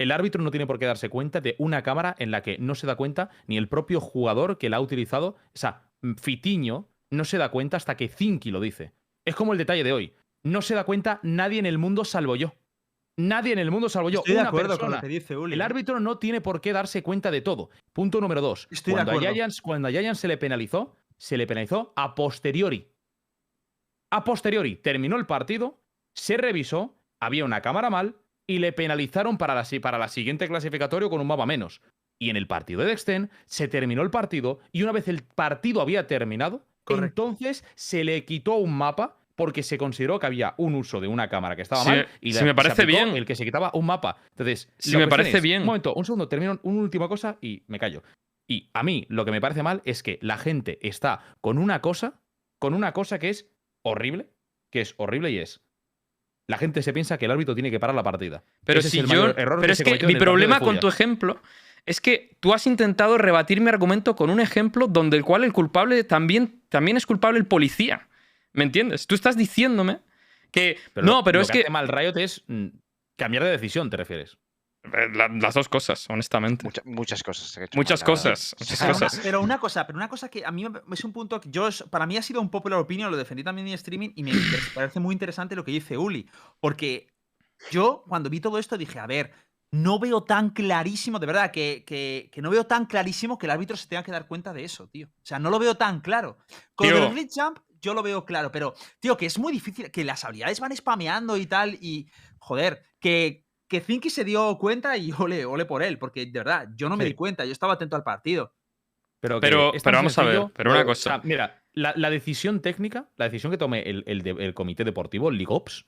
[0.00, 2.74] El árbitro no tiene por qué darse cuenta de una cámara en la que no
[2.74, 5.36] se da cuenta ni el propio jugador que la ha utilizado.
[5.54, 8.94] O sea, Fitiño no se da cuenta hasta que Zinky lo dice.
[9.26, 10.14] Es como el detalle de hoy.
[10.42, 12.54] no se da cuenta nadie en el mundo salvo yo.
[13.18, 14.20] Nadie en el mundo salvo yo.
[14.20, 15.00] Estoy de Una acuerdo con lo persona.
[15.02, 15.52] que dice Uli.
[15.52, 17.68] El árbitro no tiene por qué darse cuenta de todo.
[17.92, 18.68] Punto número dos.
[18.70, 19.34] Estoy de cuando, a acuerdo.
[19.34, 22.88] Giants, cuando a Giants se le penalizó, se le penalizó a posteriori.
[24.10, 25.78] A posteriori, terminó el partido,
[26.14, 28.16] se revisó, había una cámara mal
[28.50, 31.80] y le penalizaron para la, si- para la siguiente clasificatorio con un mapa menos.
[32.18, 35.80] Y en el partido de Extend se terminó el partido y una vez el partido
[35.80, 37.28] había terminado, Correcto.
[37.28, 41.28] entonces se le quitó un mapa porque se consideró que había un uso de una
[41.28, 43.10] cámara que estaba mal y sí le- me parece bien.
[43.16, 44.16] el que se quitaba un mapa.
[44.30, 45.62] Entonces, la me parece es- bien.
[45.62, 48.02] Un momento, un segundo, termino una última cosa y me callo.
[48.48, 51.80] Y a mí lo que me parece mal es que la gente está con una
[51.80, 52.20] cosa,
[52.58, 53.48] con una cosa que es
[53.82, 54.26] horrible,
[54.72, 55.60] que es horrible y es.
[56.50, 58.42] La gente se piensa que el árbitro tiene que parar la partida.
[58.64, 59.08] Pero Ese es si el yo.
[59.22, 61.40] mayor error pero que es se que mi problema con tu ejemplo
[61.86, 65.52] es que tú has intentado rebatir mi argumento con un ejemplo donde el cual el
[65.52, 68.08] culpable también, también es culpable el policía.
[68.52, 69.06] ¿Me entiendes?
[69.06, 70.00] Tú estás diciéndome
[70.50, 70.76] que.
[70.92, 71.60] Pero no, lo- pero lo es que.
[71.60, 72.66] hace mal Riot es mm,
[73.16, 74.36] cambiar de decisión, ¿te refieres?
[74.82, 76.64] Eh, la- las dos cosas, honestamente.
[76.64, 77.58] Mucha- muchas cosas.
[77.74, 78.54] Muchas cosas.
[78.58, 79.20] Muchas Pero una, cosas.
[79.22, 81.68] pero una cosa, pero una cosa que a mí me- es un punto que yo
[81.90, 84.32] para mí ha sido un popular opinion, lo defendí también en streaming y me
[84.74, 86.28] parece muy interesante lo que dice Uli,
[86.60, 87.08] porque
[87.70, 89.32] yo cuando vi todo esto dije, a ver,
[89.72, 93.50] no veo tan clarísimo, de verdad, que, que- que no veo tan clarísimo que el
[93.52, 95.08] árbitro se tenga que dar cuenta de eso, tío.
[95.08, 96.38] O sea, no lo veo tan claro.
[96.74, 97.06] Con Tío.
[97.06, 100.24] el glitch jump yo lo veo claro, pero, tío, que es muy difícil, que las
[100.24, 105.46] habilidades van spameando y tal, y, joder, que, que Zinky se dio cuenta y ole,
[105.46, 107.10] ole por él, porque de verdad, yo no me Sí.
[107.10, 108.52] di cuenta, yo estaba atento al partido.
[109.20, 111.02] Pero, Pero- pero vamos a ver, pero una o cosa.
[111.10, 115.28] sea, mira, la, la decisión técnica, la decisión que tome el, el el comité deportivo,
[115.28, 115.86] el League Ops,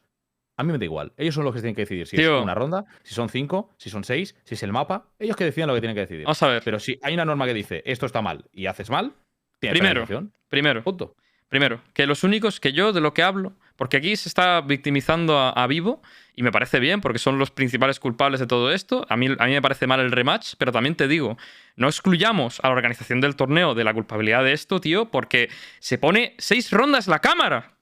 [0.58, 1.12] a mí me da igual.
[1.16, 2.36] Ellos son los que tienen que decidir si Tío.
[2.38, 5.08] es una ronda, si son cinco, si son seis, si es el mapa.
[5.18, 6.24] Ellos que decidan lo que tienen que decidir.
[6.24, 6.62] Vamos a ver.
[6.62, 9.14] Pero si hay una norma que dice esto está mal y haces mal,
[9.58, 10.06] tienes Primero.
[10.48, 11.16] Primero, Punto.
[11.48, 15.36] Primero, que los únicos que yo de lo que hablo, porque aquí se está victimizando
[15.36, 16.02] a, Vivo,
[16.36, 19.04] y me parece bien, porque son los principales culpables de todo esto.
[19.08, 21.36] A mí, a mí me parece mal el rematch, pero también te digo,
[21.74, 25.98] no excluyamos a la organización del torneo de la culpabilidad de esto, tío, porque se
[25.98, 27.76] pone seis rondas la cámara.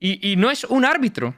[0.00, 1.36] Y no es un árbitro.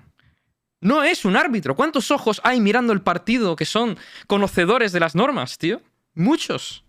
[0.80, 1.76] No es un árbitro.
[1.76, 5.82] ¿Cuántos ojos hay mirando el partido que son conocedores de las normas, tío?
[6.14, 6.82] Muchos.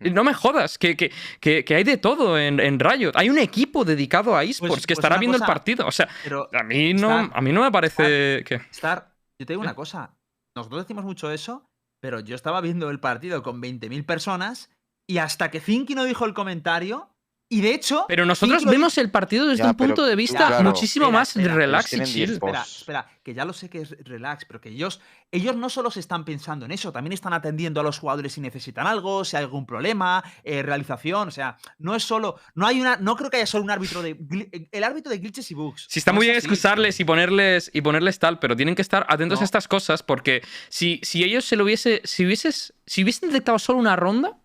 [0.00, 3.12] No me jodas, que, que, que, que hay de todo en, en Riot.
[3.14, 5.86] Hay un equipo dedicado a esports Pues- que pues estará viendo el partido.
[5.86, 6.08] O sea,
[6.52, 8.60] a mí no, Star, a mí no me parece que.
[8.70, 10.14] Star, yo te digo una cosa.
[10.56, 11.68] Nosotros decimos mucho eso,
[12.00, 14.70] pero yo estaba viendo el partido con 20.000 personas
[15.06, 17.10] y hasta que Zinky no dijo el comentario,
[17.50, 18.04] y de hecho.
[18.08, 20.64] Pero nosotros vemos el partido desde Ya, un punto pero de vista claro.
[20.64, 22.32] muchísimo Espera, más espera, relax y chill.
[22.32, 25.00] Espera, espera, que ya lo sé que es relax, pero que ellos,
[25.32, 28.40] ellos no solo se están pensando en eso, también están atendiendo a los jugadores si
[28.42, 32.80] necesitan algo, si hay algún problema, eh, realización, o sea, no es solo, no hay
[32.80, 35.86] una, no creo que haya solo un árbitro de, el árbitro de glitches y bugs.
[35.88, 36.46] Si está no muy bien así.
[36.46, 39.42] excusarles y ponerles y ponerles tal, pero tienen que estar atentos No.
[39.42, 43.58] a estas cosas porque si, si ellos se lo hubiese, si hubieses, si hubiesen detectado
[43.58, 44.36] solo una ronda,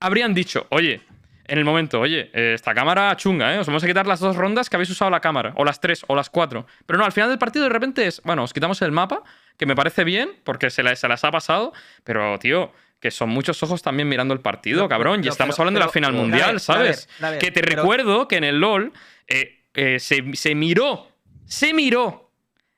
[0.00, 1.00] habrían dicho, oye,
[1.46, 3.58] en el momento, oye, eh, esta cámara chunga, ¿eh?
[3.58, 6.04] Os vamos a quitar las dos rondas que habéis usado la cámara, o las tres,
[6.08, 6.66] o las cuatro.
[6.86, 9.22] Pero no, al final del partido de repente es, bueno, os quitamos el mapa,
[9.58, 13.28] que me parece bien, porque se, la- se las ha pasado, pero, tío, que son
[13.28, 17.08] muchos ojos también mirando el partido, cabrón, y estamos hablando de la final mundial, ¿sabes?
[17.38, 18.92] que te recuerdo que en el LOL
[19.28, 21.08] eh, eh, se, se miró,
[21.44, 22.30] se miró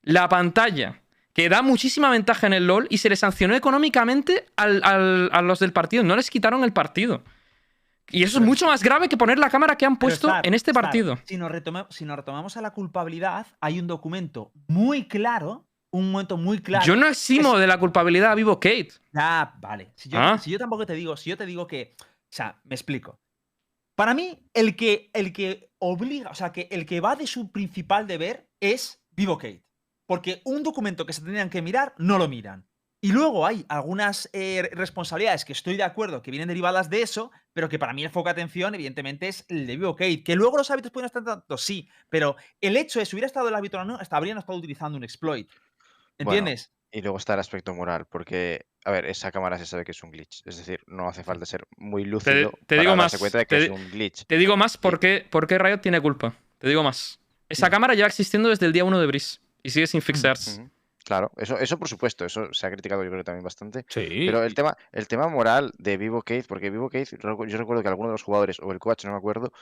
[0.03, 1.01] la pantalla
[1.33, 5.43] que da muchísima ventaja en el LOL y se le sancionó económicamente al- al- a
[5.43, 6.03] los del partido.
[6.03, 7.23] No les quitaron el partido.
[8.11, 10.73] Y eso es mucho más grave que poner la cámara que han puesto en este
[10.73, 11.19] partido.
[11.25, 16.13] Si nos, retoma- si nos retomamos a la culpabilidad, hay un documento muy claro, un
[16.13, 16.85] momento muy claro.
[16.85, 18.91] Yo no eximo de la culpabilidad a Vivo Kate.
[19.15, 19.93] Ah, vale.
[19.97, 20.39] Si yo, Ah.
[20.39, 21.95] si yo tampoco te digo, si yo te digo que.
[22.01, 23.19] O sea, me explico.
[23.97, 27.51] Para mí, el que, el que obliga, o sea, que el que va de su
[27.51, 29.65] principal deber es Vivo Kate.
[30.07, 32.66] Porque un documento que se tendrían que mirar, no lo miran.
[33.01, 37.31] Y luego hay algunas eh, responsabilidades que estoy de acuerdo que vienen derivadas de eso,
[37.53, 40.25] pero que para mí el foco de atención, evidentemente, es el de Vivo Kate.
[40.25, 43.49] Que luego los árbitros pueden estar tanto, sí, pero el hecho es, si hubiera estado
[43.49, 45.49] el árbitro o no, hasta habrían estado utilizando un exploit.
[46.19, 46.73] Bueno, ¿Entiendes?
[46.91, 50.03] Y luego está el aspecto moral, porque, a ver, esa cámara se sabe que es
[50.03, 50.43] un glitch.
[50.47, 53.47] Es decir, no hace falta ser muy lúcido te para digo darse más, cuenta de
[53.47, 54.25] que te es un glitch.
[54.27, 56.35] Te digo más por qué, por qué Riot tiene culpa.
[56.59, 57.21] Te digo más.
[57.49, 60.61] Esa cámara lleva existiendo desde el día 1 de Breeze y sigue sin fixarse.
[60.61, 60.71] Ujú.
[61.07, 63.87] Claro, eso, eso por supuesto, eso se ha criticado yo creo también bastante.
[63.89, 64.25] Sí.
[64.27, 67.89] Pero el tema, el tema moral de Vivo Case, porque Vivo Case, yo recuerdo que
[67.89, 69.53] alguno de los jugadores, o el coach, no me acuerdo,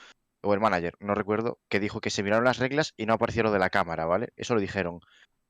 [0.41, 3.43] o el manager, no recuerdo, que dijo que se miraron las reglas y no apareció
[3.43, 4.29] lo de la cámara, ¿vale?
[4.35, 5.01] Eso lo dijeron.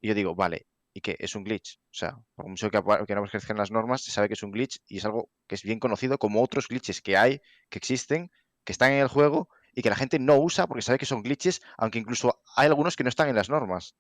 [0.01, 1.15] Y yo digo, vale, ¿y qué?
[1.17, 1.77] Es un glitch.
[1.77, 2.77] O sea, por mucho que,
[3.07, 5.55] que no aparezcan las normas, se sabe que es un glitch y es algo que
[5.55, 8.31] es bien conocido como otros glitches que hay, que existen,
[8.65, 11.23] que están en el juego y que la gente no usa porque sabe que son
[11.23, 13.95] glitches, aunque incluso hay algunos que no están en las normas.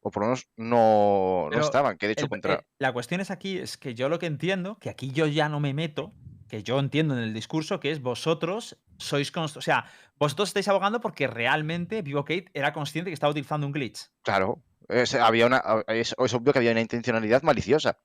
[0.00, 2.54] O por lo menos no, no estaban, que de hecho El- contra...
[2.54, 5.48] eh, la cuestión es aquí, es que yo lo que entiendo, que aquí yo ya
[5.48, 6.12] no me meto,
[6.48, 9.86] que yo entiendo en el discurso, que es vosotros sois o sea,
[10.18, 14.08] vosotros estáis abogando porque realmente Vivo Kate era consciente que estaba utilizando un glitch.
[14.22, 17.98] Claro, es, había una, es, es obvio que había una intencionalidad maliciosa.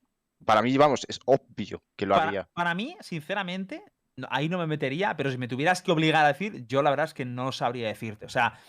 [0.45, 2.49] Para mí, vamos, es obvio que lo Para, había.
[2.53, 3.82] para mí, sinceramente,
[4.29, 7.06] ahí no me metería, pero si me tuvieras que obligar a decir, yo la verdad
[7.06, 8.25] es que no sabría decirte.
[8.25, 8.60] O sea,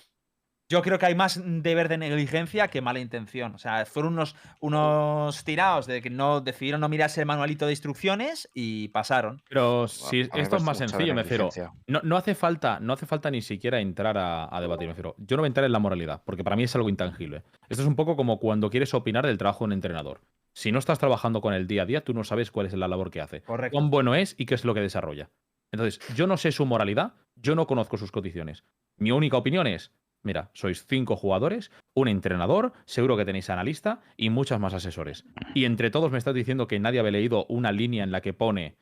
[0.68, 3.54] yo creo que hay más deber de negligencia que mala intención.
[3.54, 7.72] O sea, fueron unos, unos tirados de que no decidieron no mirarse el manualito de
[7.72, 9.42] instrucciones y pasaron.
[9.48, 11.50] Pero si esto es más sencillo, me refiero.
[11.86, 15.14] No, no hace falta, no hace falta ni siquiera entrar a, a debatir, me refiero.
[15.18, 17.42] Yo no voy a entrar en la moralidad, porque para mí es algo intangible.
[17.68, 20.20] Esto es un poco como cuando quieres opinar del trabajo de un entrenador.
[20.54, 22.86] Si no estás trabajando con el día a día, tú no sabes cuál es la
[22.86, 23.76] labor que hace, Correcto.
[23.76, 25.30] cuán bueno es y qué es lo que desarrolla.
[25.72, 28.62] Entonces, yo no sé su moralidad, yo no conozco sus condiciones.
[28.96, 29.90] Mi única opinión es,
[30.24, 35.24] mira, sois cinco jugadores, un entrenador, seguro que tenéis analista y muchas más asesores.
[35.54, 38.32] Y entre todos me estás diciendo que nadie había leído una línea en la que
[38.32, 38.76] pone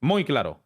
[0.00, 0.62] muy claro.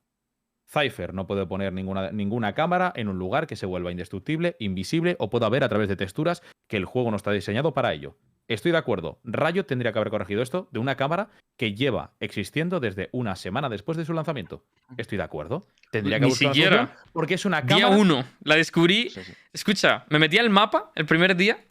[0.66, 5.16] Cypher no puede poner ninguna, ninguna cámara en un lugar que se vuelva indestructible, invisible
[5.18, 8.16] o pueda ver a través de texturas que el juego no está diseñado para ello.
[8.50, 9.20] Estoy de acuerdo.
[9.22, 13.68] Rayo tendría que haber corregido esto de una cámara que lleva existiendo desde una semana
[13.68, 14.64] después de su lanzamiento.
[14.96, 15.68] Estoy de acuerdo.
[15.92, 16.96] Tendría que Ni siquiera.
[17.12, 17.96] porque es una Día cámara.
[17.96, 18.24] uno.
[18.42, 19.08] La descubrí.
[19.10, 19.32] Sí, sí.
[19.52, 21.64] Escucha, me metí al mapa el primer día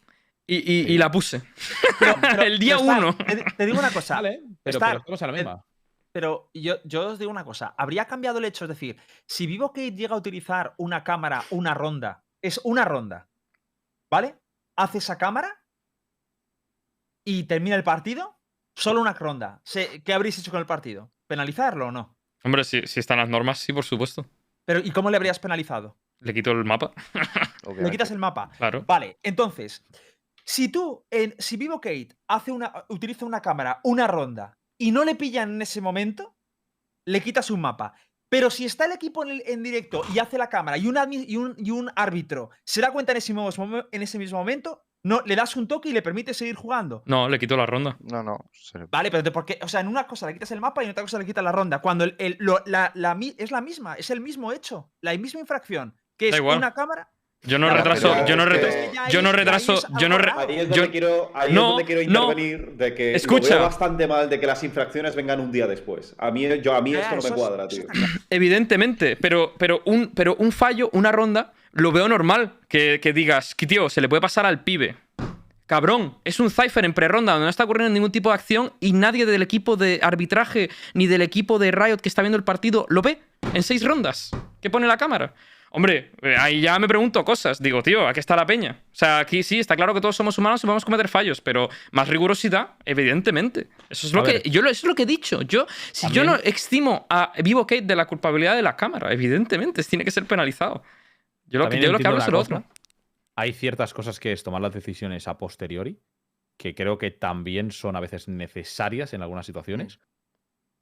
[0.46, 0.92] y, y- Sí.
[0.92, 1.42] y la puse.
[1.98, 3.16] Pero- pero- El día pero está- uno.
[3.16, 4.14] Te, te digo una cosa.
[4.14, 5.64] Vale, pero, a la misma.
[6.12, 9.68] Pero yo, yo os digo una cosa, habría cambiado el hecho, es decir, si Vivo
[9.68, 13.28] Kate llega a utilizar una cámara, una ronda, es una ronda,
[14.10, 14.34] ¿vale?
[14.76, 15.59] Hace esa cámara
[17.38, 18.38] y termina el partido,
[18.74, 19.62] solo una ronda.
[20.04, 21.12] ¿Qué habréis hecho con el partido?
[21.26, 22.16] ¿Penalizarlo o no?
[22.42, 24.26] Hombre, si, si están las normas, sí, por supuesto.
[24.64, 25.96] Pero ¿y cómo le habrías penalizado?
[26.20, 26.92] Le quito el mapa,
[27.76, 28.50] Le quitas el mapa.
[28.56, 28.84] claro.
[28.86, 29.84] Vale, entonces,
[30.44, 35.04] si tú, en, si Vivo Kate hace una, utiliza una cámara, una ronda, y no
[35.04, 36.36] le pillan en ese momento,
[37.06, 37.94] le quitas un mapa.
[38.28, 40.96] Pero si está el equipo en, el- en directo y hace la cámara y un,
[41.12, 43.50] y, un, y un árbitro se da cuenta en ese, mismo,
[43.90, 47.02] en ese mismo momento, no, le das un toque y le permite seguir jugando.
[47.06, 47.96] No, le quito la ronda.
[48.00, 48.38] No, no.
[48.52, 49.58] se le- Vale, pero ¿por qué?
[49.62, 51.42] O sea, en una cosa le quitas el mapa y en otra cosa le quitas
[51.44, 51.80] la ronda.
[51.80, 55.40] Cuando el, el- lo- la, la es la misma, es el mismo hecho, la misma
[55.40, 56.58] infracción, que es igual.
[56.58, 57.08] una cámara.
[57.42, 60.08] Yo no Claro, retraso, yo no que- retraso, es que ya yo no retraso, yo
[60.10, 62.32] no Ahí es Yo- donde, quiero, ahí no, es donde quiero no.
[62.32, 63.54] intervenir de que Escucha.
[63.54, 66.14] lo veo bastante mal de que las infracciones vengan un día después.
[66.18, 67.84] A mí, yo, a mí Ah, esto no me cuadra, tío.
[68.28, 72.54] Evidentemente, pero, pero, un, pero un fallo, una ronda, lo veo normal.
[72.68, 74.96] Que, que digas, que tío, se le puede pasar al pibe.
[75.66, 78.92] Cabrón, es un Cypher en pre-ronda donde no está ocurriendo ningún tipo de acción y
[78.92, 82.86] nadie del equipo de arbitraje ni del equipo de Riot que está viendo el partido
[82.88, 83.20] lo ve
[83.54, 84.30] en seis rondas.
[84.60, 85.32] ¿Qué pone la cámara?
[85.72, 87.62] Hombre, eh, ahí ya me pregunto cosas.
[87.62, 88.80] Digo, tío, aquí está la peña.
[88.86, 91.40] O sea, aquí sí, está claro que todos somos humanos y vamos a cometer fallos,
[91.40, 93.68] pero más rigurosidad, evidentemente.
[93.88, 94.42] Eso es lo A que ver.
[94.50, 95.42] yo eso es lo que he dicho.
[95.42, 99.84] Yo, si yo no extimo a Vivo Kate de la culpabilidad de la cámara, evidentemente,
[99.84, 100.82] tiene que ser penalizado.
[101.50, 102.64] Yo lo que, yo lo que hablo es lo otro.
[103.34, 106.00] Hay ciertas cosas que es tomar las decisiones a posteriori,
[106.56, 109.98] que creo que también son a veces necesarias en algunas situaciones.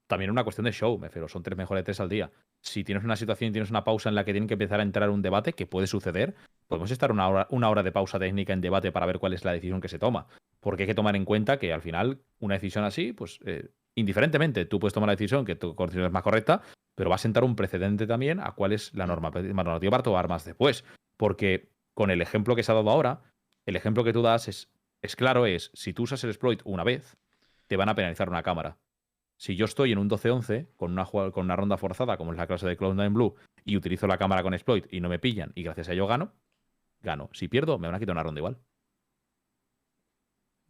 [0.07, 2.31] También una cuestión de show, me refiero, son tres mejores tres al día.
[2.61, 4.83] Si tienes una situación y tienes una pausa en la que tienen que empezar a
[4.83, 6.35] entrar un debate, que puede suceder,
[6.66, 9.44] podemos estar una hora, una hora de pausa técnica en debate para ver cuál es
[9.44, 10.26] la decisión que se toma.
[10.61, 14.64] Porque hay que tomar en cuenta que al final una decisión así, pues eh, indiferentemente,
[14.64, 16.62] tú puedes tomar la decisión que tu consideración es más correcta,
[16.94, 20.28] pero va a sentar un precedente también a cuál es la norma, normativa para tomar
[20.28, 20.84] más después.
[21.16, 23.22] Porque con el ejemplo que se ha dado ahora,
[23.66, 24.70] el ejemplo que tú das es,
[25.02, 27.16] es claro, es si tú usas el exploit una vez,
[27.66, 28.78] te van a penalizar una cámara.
[29.37, 32.46] Si yo estoy en un 12-11 con una, con una ronda forzada, como es la
[32.46, 35.62] clase de Cloud9 Blue, y utilizo la cámara con exploit y no me pillan, y
[35.62, 36.32] gracias a ello gano,
[37.00, 37.30] gano.
[37.32, 38.58] Si pierdo, me van a quitar una ronda igual.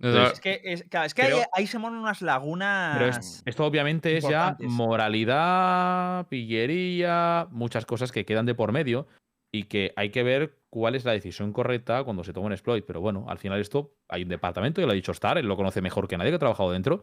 [0.00, 2.96] Entonces, Es que, es, claro, es que ahí, Pero- ahí se ponen unas lagunas.
[2.98, 9.06] Pero es- esto obviamente es ya moralidad, pillería, muchas cosas que quedan de por medio
[9.52, 12.84] y que hay que ver cuál es la decisión correcta cuando se toma un exploit.
[12.86, 15.56] Pero bueno, al final esto hay un departamento, y lo ha dicho Star, él lo
[15.56, 17.02] conoce mejor que nadie que ha trabajado dentro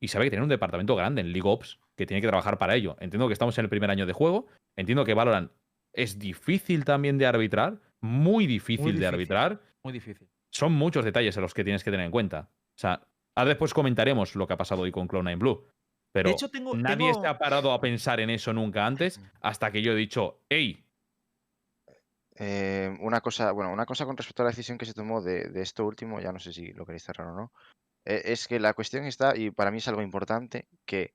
[0.00, 2.74] y sabe que tiene un departamento grande en League Ops que tiene que trabajar para
[2.74, 2.96] ello.
[3.00, 5.50] Entiendo que estamos en el primer año de juego, entiendo que Valorant
[5.94, 10.28] es difícil también de arbitrar, muy difícil, Muy de arbitrar Muy difícil.
[10.52, 12.48] Son muchos detalles a los que tienes que tener en cuenta.
[12.52, 15.66] O sea, ahora después comentaremos lo que ha pasado hoy con Cloud9 Blue.
[16.12, 16.76] Pero de hecho, tengo.
[16.76, 19.96] nadie tengo- se ha parado a pensar en eso nunca antes hasta que yo he
[19.96, 20.84] dicho, hey,
[22.36, 25.48] Eh, una cosa, bueno, una cosa con respecto a la decisión que se tomó de,
[25.50, 27.52] de esto último, ya no sé si lo queréis cerrar o no,
[28.06, 31.14] eh, es que la cuestión está, y para mí es algo importante, que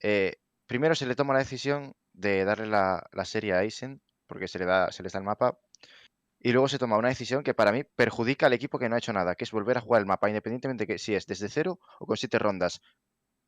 [0.00, 0.36] eh,
[0.68, 4.60] primero se le toma la decisión de darle la, la serie a Aizen, porque se,
[4.60, 5.58] le da, se les da el mapa.
[6.44, 8.98] Y luego se toma una decisión que para mí perjudica al equipo que no ha
[8.98, 11.48] hecho nada, que es volver a jugar el mapa, independientemente de que si es desde
[11.48, 12.80] cero o con siete rondas.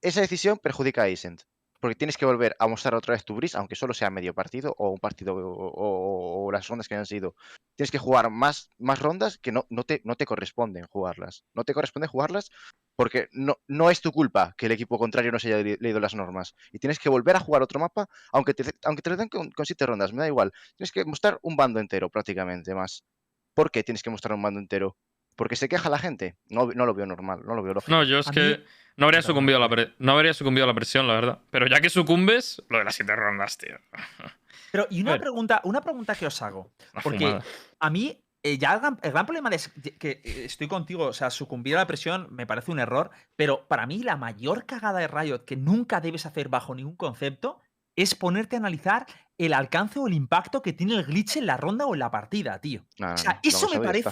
[0.01, 1.43] Esa decisión perjudica a Ascent,
[1.85, 4.75] porque tienes que volver a mostrar otra vez tu bris, aunque solo sea medio partido
[4.79, 7.35] o un partido o, las rondas que hayan sido.
[7.77, 11.45] Tienes que jugar más, más rondas que no, no, te, no te corresponden jugarlas.
[11.53, 12.49] No te corresponde jugarlas
[12.97, 16.01] porque no, no es tu culpa que el equipo contrario no se haya le- leído
[16.01, 16.55] las normas.
[16.73, 19.53] Y tienes que volver a jugar otro mapa, aunque te, aunque te lo den con
[19.67, 20.53] siete rondas, me da igual.
[20.77, 23.05] Tienes que mostrar un bando entero prácticamente más.
[23.53, 24.97] ¿Por qué tienes que mostrar un bando entero?
[25.37, 26.37] Porque se queja la gente.
[26.49, 27.91] No, no lo veo normal, no lo veo lógico.
[27.91, 28.65] No, yo es A que mí-
[28.97, 31.39] no habría sucumbido a la no habría sucumbido a la presión, la verdad.
[31.51, 33.77] Pero ya que sucumbes, lo de las siete rondas, tío.
[34.73, 36.73] Pero, y una pregunta, una pregunta que os hago.
[36.93, 37.45] Una Porque fumada.
[37.79, 39.71] a mí, eh, ya el gran, el gran problema de es-
[40.01, 43.67] que eh, estoy contigo, o sea, sucumbir a la presión me parece un error, pero
[43.69, 47.61] para mí la mayor cagada de Riot que nunca debes hacer bajo ningún concepto
[47.97, 49.07] es ponerte a analizar
[49.39, 52.11] el alcance o el impacto que tiene el glitch en la ronda o en la
[52.11, 52.85] partida, tío.
[52.99, 54.11] No, no, O sea, no, eso me parece.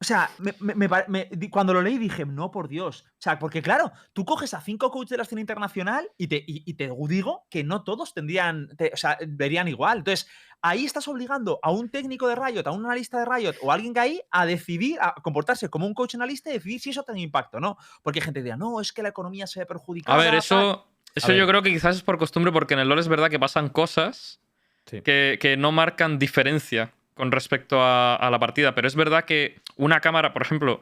[0.00, 3.04] O sea, me- me- me pare- me- di- cuando lo leí dije, no, por Dios.
[3.08, 6.36] O sea, porque claro, tú coges a cinco coaches de la escena internacional y te,
[6.36, 9.98] y, y te digo que no todos tendrían, te- o sea, verían igual.
[9.98, 10.28] Entonces,
[10.60, 13.74] ahí estás obligando a un técnico de Riot, a un analista de Riot o a
[13.74, 17.02] alguien que ahí a decidir, a comportarse como un coach analista y decidir si eso
[17.04, 17.78] tiene impacto o no.
[18.02, 20.18] Porque hay gente que dirá, no, es que la economía se ve perjudicada.
[20.18, 20.38] A ver, tal".
[20.38, 21.36] eso, eso ver.
[21.38, 23.68] yo creo que quizás es por costumbre, porque en el LoL es verdad que pasan
[23.68, 24.40] cosas
[24.86, 25.00] Sí.
[25.00, 28.74] que, que no marcan diferencia con respecto a, a la partida.
[28.74, 30.80] Pero es verdad que una cámara, por ejemplo,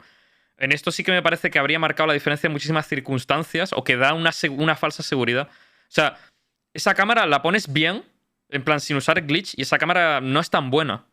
[0.57, 3.83] en esto sí que me parece que habría marcado la diferencia en muchísimas circunstancias o
[3.83, 4.31] que da una,
[4.75, 5.49] falsa seguridad.
[5.49, 6.17] O sea,
[6.73, 8.03] esa cámara la pones bien,
[8.49, 11.05] en plan sin usar glitch, y esa cámara no es tan buena.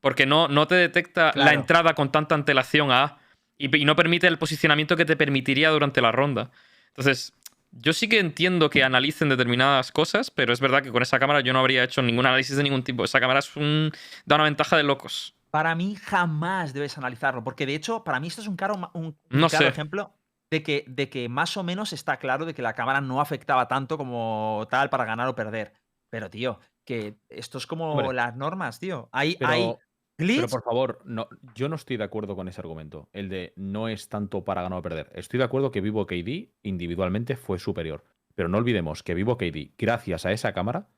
[0.00, 3.18] Porque no, no te detecta la entrada con tanta antelación a A
[3.56, 6.50] y, y no permite el posicionamiento que te permitiría durante la ronda.
[6.88, 7.32] Entonces,
[7.76, 11.40] yo sí que entiendo que analicen determinadas cosas, pero es verdad que con esa cámara
[11.40, 13.04] yo no habría hecho ningún análisis de ningún tipo.
[13.04, 13.90] Esa cámara es un,
[14.24, 15.34] da una ventaja de locos.
[15.50, 18.90] Para mí jamás debes analizarlo, porque de hecho, para mí esto es un, caro, ma-
[18.94, 19.72] un, un No claro sé.
[19.72, 20.12] ejemplo
[20.50, 23.68] de que, de que más o menos está claro de que la cámara no afectaba
[23.68, 25.72] tanto como tal para ganar o perder.
[26.10, 28.14] Pero, tío, que esto es como Hombre.
[28.14, 29.08] las normas, tío.
[29.12, 29.76] Hay, Pero, hay
[30.16, 33.08] pero por favor, no, yo no estoy de acuerdo con ese argumento.
[33.12, 35.10] El de no es tanto para ganar o perder.
[35.14, 38.04] Estoy de acuerdo que Vivo KD individualmente fue superior.
[38.34, 40.88] Pero no olvidemos que Vivo KD, gracias a esa cámara,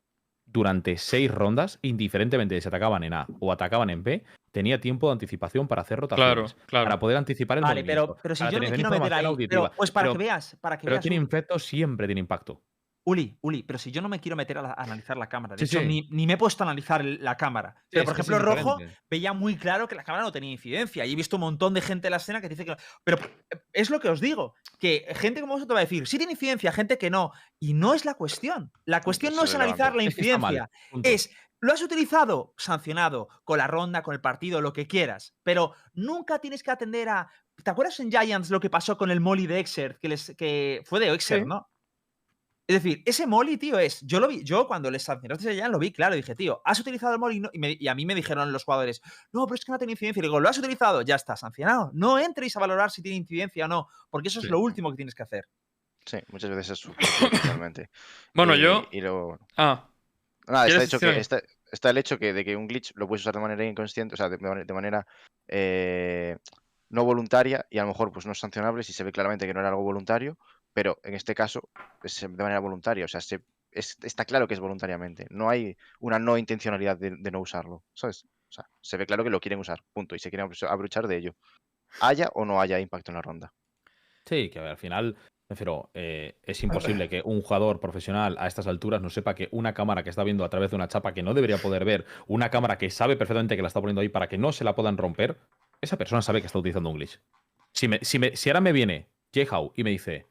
[0.47, 5.09] durante seis rondas, indiferentemente de si atacaban en A o atacaban en B, tenía tiempo
[5.09, 6.57] de anticipación para hacer Claro, rotaciones.
[6.67, 6.85] claro.
[6.87, 9.13] Para poder anticipar el Vale, pero, movimiento, pero si para yo no me quiero meter
[9.15, 9.25] ahí.
[9.27, 9.63] auditiva.
[9.65, 11.03] Pero, pues para Pero- que veas, para que Pero veas.
[11.03, 12.63] tiene infectos, siempre tiene impacto.
[13.09, 15.55] Uli, Uli, pero si yo no me quiero meter a, la- a analizar la cámara.
[15.55, 15.87] De Sí, hecho, sí.
[15.87, 17.77] Ni, ni me he puesto a analizar la cámara.
[17.88, 21.07] Pero, por ejemplo, Rojo veía muy claro que la cámara no tenía incidencia.
[21.07, 22.77] Y he visto un montón de gente en la escena que dice que no.
[23.05, 23.19] Pero
[23.51, 26.33] eh, es lo que os digo, que gente como vosotros va a decir, sí tiene
[26.33, 27.31] incidencia, gente que no.
[27.61, 28.73] Y no es la cuestión.
[28.85, 30.69] La cuestión no es analizar la incidencia.
[31.05, 32.55] Es, ¿lo has utilizado?
[32.57, 35.37] Sancionado, con la ronda, con el partido, lo que quieras.
[35.45, 37.31] Pero nunca tienes que atender a.
[37.62, 40.01] ¿Te acuerdas en Giants lo que pasó con el Molly de Exert?
[40.01, 41.49] Que, les, que fue de Exert, Sí.
[41.49, 41.71] ¿no?
[42.69, 44.01] Es decir, ese Molly, tío, es.
[44.01, 46.17] Yo lo vi, yo cuando les sancionaste a Giants lo vi claro.
[46.17, 47.39] Dije, tío, ¿has utilizado el Molly?
[47.41, 49.01] No- Y, me- y a mí me dijeron los jugadores,
[49.33, 50.19] no, pero es que no tiene incidencia.
[50.21, 51.03] Y digo, ¿lo has utilizado?
[51.03, 51.91] Ya está, sancionado.
[51.95, 54.47] No entréis a valorar si tiene incidencia o no, porque eso Sí.
[54.49, 55.49] es lo último que tienes que hacer.
[56.05, 57.91] Sí, muchas veces es totalmente.
[58.35, 58.87] Bueno, Y- yo.
[58.91, 59.89] Y luego, Ah,
[60.49, 63.07] Nada, está, ¿Quieres hecho que, está, está el hecho que, de que un glitch lo
[63.09, 65.05] puedes usar de manera inconsciente, o sea, de, de manera
[65.49, 66.37] eh,
[66.91, 69.55] no voluntaria y a lo mejor pues no es sancionable si se ve claramente que
[69.55, 70.39] no era algo voluntario,
[70.77, 71.71] pero en este caso
[72.03, 75.75] es de manera voluntaria, o sea, se, es- está claro que es voluntariamente, no hay
[76.01, 78.25] una no intencionalidad de, de no usarlo, ¿sabes?
[78.51, 81.09] O sea, se ve claro que lo quieren usar, punto, y se quieren abru- abruchar
[81.09, 81.35] de ello.
[82.03, 83.55] Haya o no haya impacto en la ronda.
[84.27, 88.67] Sí, que al final, me refiero, eh, es imposible que un jugador profesional a estas
[88.67, 91.23] alturas no sepa que una cámara que está viendo a través de una chapa que
[91.23, 94.29] no debería poder ver, una cámara que sabe perfectamente que la está poniendo ahí para
[94.29, 95.39] que no se la puedan romper,
[95.81, 97.19] esa persona sabe que está utilizando un glitch.
[97.73, 100.27] Si, me- si, me- si ahora me viene Jehau y me dice,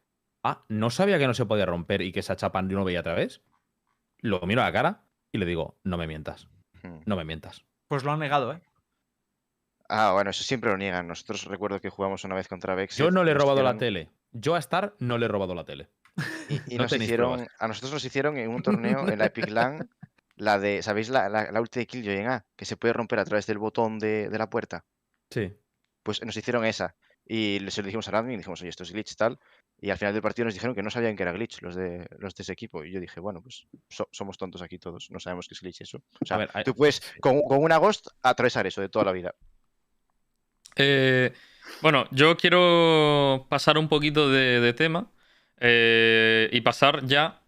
[0.46, 3.00] ah, no sabía que no se podía romper y que esa chapa yo no veía
[3.02, 3.41] a través,
[4.19, 6.48] lo miro a la cara y le digo, no me mientas,
[6.83, 7.00] Hmm.
[7.06, 7.65] no me mientas.
[7.87, 8.62] Pues lo han negado, ¿eh?
[9.89, 11.08] Ah, bueno, eso siempre lo niegan.
[11.08, 12.98] Nosotros recuerdo que jugamos una vez contra Vex.
[12.98, 14.10] Yo no le he robado la tele.
[14.31, 15.89] Yo a Star no le he robado la tele.
[16.50, 17.56] Y, y No nos hicieron, pruebas.
[17.60, 19.89] a nosotros nos hicieron en un torneo en la Epic LAN,
[20.35, 22.46] la de, ¿sabéis la, la, la ulti de Killjoy en A?
[22.56, 24.85] Que se puede romper a través del botón de, de la puerta.
[25.29, 25.56] Sí.
[26.04, 26.96] Pues nos hicieron esa.
[27.27, 29.39] Y se lo dijimos al admin y dijimos, oye, esto es glitch tal.
[29.82, 32.08] Y al final del partido nos dijeron que no sabían que era glitch los de,
[32.17, 32.84] los de ese equipo.
[32.86, 35.82] Y yo dije, bueno, pues so- somos tontos aquí todos, no sabemos qué es glitch
[35.82, 36.02] eso.
[36.21, 39.12] O sea, ver, hay- tú puedes con, con una Ghost atravesar eso de toda la
[39.12, 39.36] vida.
[40.78, 41.32] Eh,
[41.82, 45.12] bueno, yo quiero pasar un poquito de, de tema
[45.60, 47.42] eh, y pasar ya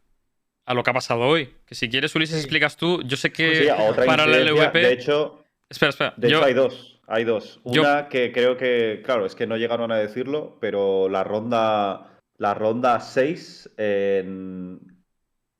[0.65, 1.53] a lo que ha pasado hoy.
[1.65, 3.01] Que si quieres, Ulises, explicas tú.
[3.03, 4.79] Yo sé que Sí, otra para la LVP.
[4.79, 6.13] De hecho, Espera, espera.
[6.17, 6.93] de yo- hecho hay dos.
[7.09, 7.61] Hay dos.
[7.63, 12.16] yo- Una que creo que, claro, es que no llegaron a decirlo, pero la ronda,
[12.37, 14.79] la ronda 6 en,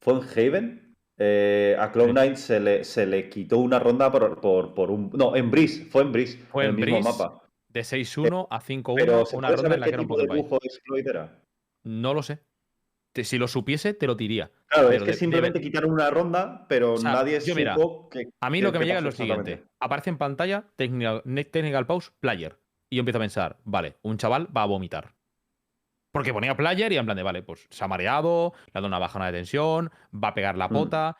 [0.01, 0.95] fue en Haven.
[1.17, 5.09] eh, a Cloud9 se le, se le quitó una ronda por, por, por un.
[5.13, 7.41] No, en Breeze, fue en Breeze, Fue en el mismo mapa.
[7.69, 10.59] De 6-1 a 5-1, Pero ¿se una ronda en la que era un poco?
[11.83, 12.39] No lo sé.
[13.13, 14.51] Te- Si lo supiese, te lo diría.
[14.67, 17.73] Claro, Pero es que de- simplemente quitaron una ronda, pero O sea, nadie yo mira,
[17.75, 18.29] supo que.
[18.41, 19.63] A mí lo que me llega es lo siguiente.
[19.79, 22.59] Aparece en pantalla technical Pause Player.
[22.89, 25.16] Y yo empiezo a pensar, vale, un chaval va a vomitar.
[26.11, 28.87] Porque ponía player y en plan de, vale, pues se ha mareado, le ha dado
[28.87, 30.73] una bajona de tensión, va a pegar la Mm.
[30.73, 31.17] pota.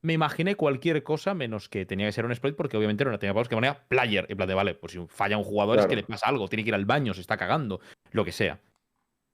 [0.00, 3.18] Me imaginé cualquier cosa menos que tenía que ser un exploit porque obviamente era una
[3.18, 4.26] technical Pause que ponía player.
[4.28, 6.64] En plan de, vale, pues si falla un jugador es que le pasa algo, tiene
[6.64, 7.80] que ir al baño, se está cagando,
[8.12, 8.60] lo que sea.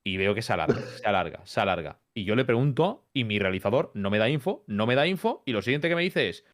[0.04, 0.74] Y veo que se alarga,
[1.04, 2.00] se alarga, se alarga.
[2.14, 5.42] Y yo le pregunto y mi realizador no me da info, no me da info
[5.46, 6.44] y lo siguiente que me dice es,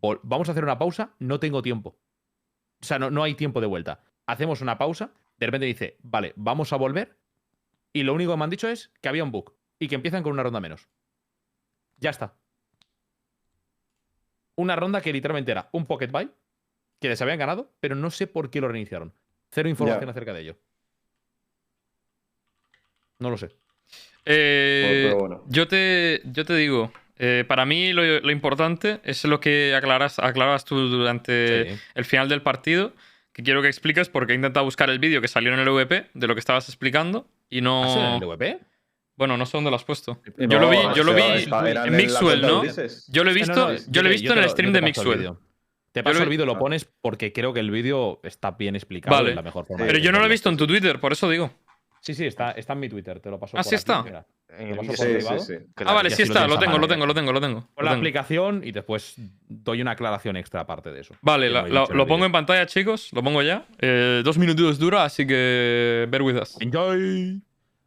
[0.00, 1.98] "Vol- vamos a hacer una pausa, no tengo tiempo.
[2.82, 4.02] O sea, no, no hay tiempo de vuelta.
[4.26, 7.18] Hacemos una pausa, de repente dice, vale, vamos a volver.
[7.94, 10.22] Y lo único que me han dicho es que había un bug y que empiezan
[10.22, 10.88] con una ronda menos.
[11.96, 12.34] Ya está.
[14.56, 16.28] Una ronda que literalmente era un pocket buy,
[17.00, 19.14] que les habían ganado, pero no sé por qué lo reiniciaron.
[19.50, 20.56] Cero información acerca de ello.
[23.20, 23.50] No lo sé.
[24.24, 25.44] Eh, Pero bueno.
[25.46, 30.18] yo, te, yo te digo, eh, para mí lo, lo importante es lo que aclaras,
[30.18, 31.80] aclarabas tú durante Sí.
[31.94, 32.92] el final del partido,
[33.32, 36.08] que quiero que expliques porque he intentado buscar el vídeo que salió en el VP
[36.14, 37.84] de lo que estabas explicando y no...
[37.84, 38.60] ¿Ha sido en el LVP?
[39.16, 40.20] Bueno, no sé dónde lo has puesto.
[40.36, 42.64] No, Yo lo vi, yo lo vi en Mixwell, ¿no?
[43.08, 44.82] Yo lo he visto, no, no, yo lo he visto en te el stream de
[44.82, 45.30] Mixwell.
[45.92, 49.30] Te paso el vídeo, lo pones porque creo que el vídeo está bien explicado Vale.
[49.30, 49.86] de la mejor forma.
[49.86, 51.52] Pero yo no lo he visto en tu Twitter, por eso digo.
[52.04, 54.26] Sí, sí, está, está en mi Twitter, te lo paso Ah, por sí aquí, está.
[55.86, 57.66] Ah, vale, sí está, lo tengo, lo tengo, lo tengo, lo tengo.
[57.74, 58.00] Con la tengo.
[58.00, 59.14] aplicación y después
[59.48, 61.14] doy una aclaración extra aparte de eso.
[61.22, 63.10] Vale, la- lo, pongo en pantalla, chicos.
[63.14, 63.66] Lo pongo ya.
[63.80, 66.60] Eh, dos minutos dura, así que bear with us.
[66.60, 67.40] Enjoy.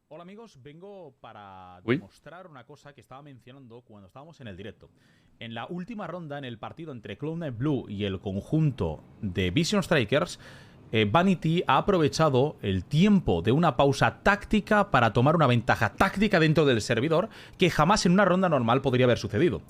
[0.08, 1.98] Hola amigos, vengo para Uy.
[1.98, 4.90] demostrar una cosa que estaba mencionando cuando estábamos en el directo.
[5.40, 9.84] En la última ronda en el partido entre Cloud9 Blue y el conjunto de Vision
[9.84, 10.40] Strikers,
[10.92, 16.40] eh, Vanity ha aprovechado el tiempo de una pausa táctica para tomar una ventaja táctica
[16.40, 19.62] dentro del servidor que jamás en una ronda normal podría haber sucedido.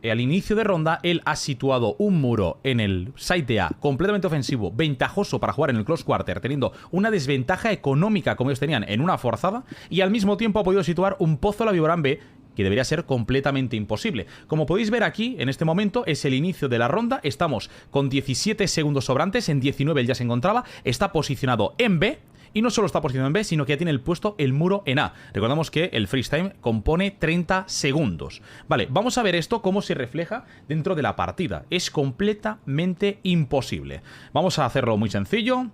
[0.00, 4.28] Eh, Al inicio de ronda, él ha situado un muro en el site A completamente
[4.28, 8.84] ofensivo, ventajoso para jugar en el close quarter, teniendo una desventaja económica como ellos tenían
[8.88, 12.20] en una forzada, y al mismo tiempo ha podido situar un pozo a la B
[12.58, 14.26] que debería ser completamente imposible.
[14.48, 18.08] Como podéis ver aquí, en este momento es el inicio de la ronda, estamos con
[18.08, 22.18] 17 segundos sobrantes, en 19 él ya se encontraba, está posicionado en B,
[22.52, 24.82] y no solo está posicionado en B, sino que ya tiene el puesto el muro
[24.86, 25.14] en A.
[25.32, 28.42] Recordamos que el freeze time compone 30 segundos.
[28.66, 31.64] Vale, vamos a ver esto cómo se refleja dentro de la partida.
[31.70, 34.02] Es completamente imposible.
[34.32, 35.68] Vamos a hacerlo muy sencillo.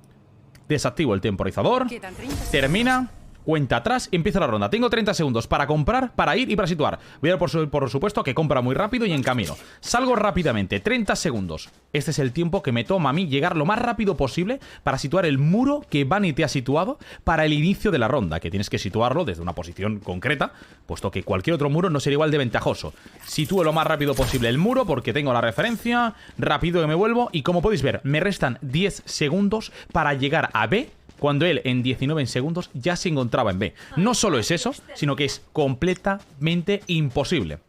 [0.68, 1.87] Desactivo el temporizador.
[1.87, 2.51] Quedan 30 segundos.
[2.51, 3.24] Termina.
[3.45, 4.70] Cuenta atrás, empieza la ronda.
[4.70, 6.99] Tengo 30 segundos para comprar, para ir y para situar.
[7.20, 9.57] Voy a por, su- supuesto que compra muy rápido y en camino.
[9.80, 11.68] Salgo rápidamente, 30 segundos.
[11.92, 14.99] Este es el tiempo que me toma a mí llegar lo más rápido posible para
[14.99, 18.70] situar el muro que Vanity ha situado para el inicio de la ronda, que tienes
[18.70, 20.53] que situarlo desde una posición concreta,
[20.86, 22.95] puesto que cualquier otro muro no sería igual de ventajoso.
[23.26, 27.28] Sitúo lo más rápido posible el muro porque tengo la referencia, rápido que me vuelvo
[27.32, 30.90] y como podéis ver, me restan 10 segundos para llegar a B
[31.25, 33.75] cuando él en 19 segundos ya se encontraba en B.
[33.97, 37.61] No solo es eso, sino que es completamente imposible.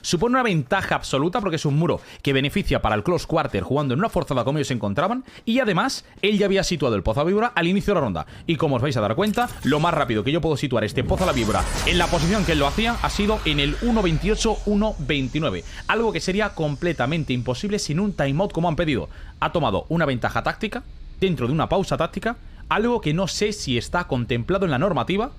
[0.00, 3.94] Supone una ventaja absoluta porque es un muro que beneficia para el close quarter jugando
[3.94, 7.20] en una forzada como ellos se encontraban y además él ya había situado el pozo
[7.20, 9.78] a víbora al inicio de la ronda y como os vais a dar cuenta lo
[9.78, 12.50] más rápido que yo puedo situar este pozo a la víbora en la posición que
[12.50, 18.12] él lo hacía ha sido en el 1.28-1.29 algo que sería completamente imposible sin un
[18.12, 19.08] timeout como han pedido
[19.38, 20.82] ha tomado una ventaja táctica
[21.20, 22.36] dentro de una pausa táctica
[22.74, 25.32] algo que no sé si está contemplado en la normativa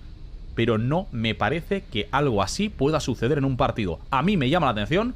[0.55, 3.99] pero no me parece que algo así pueda suceder en un partido.
[4.11, 5.15] A mí me llama la atención,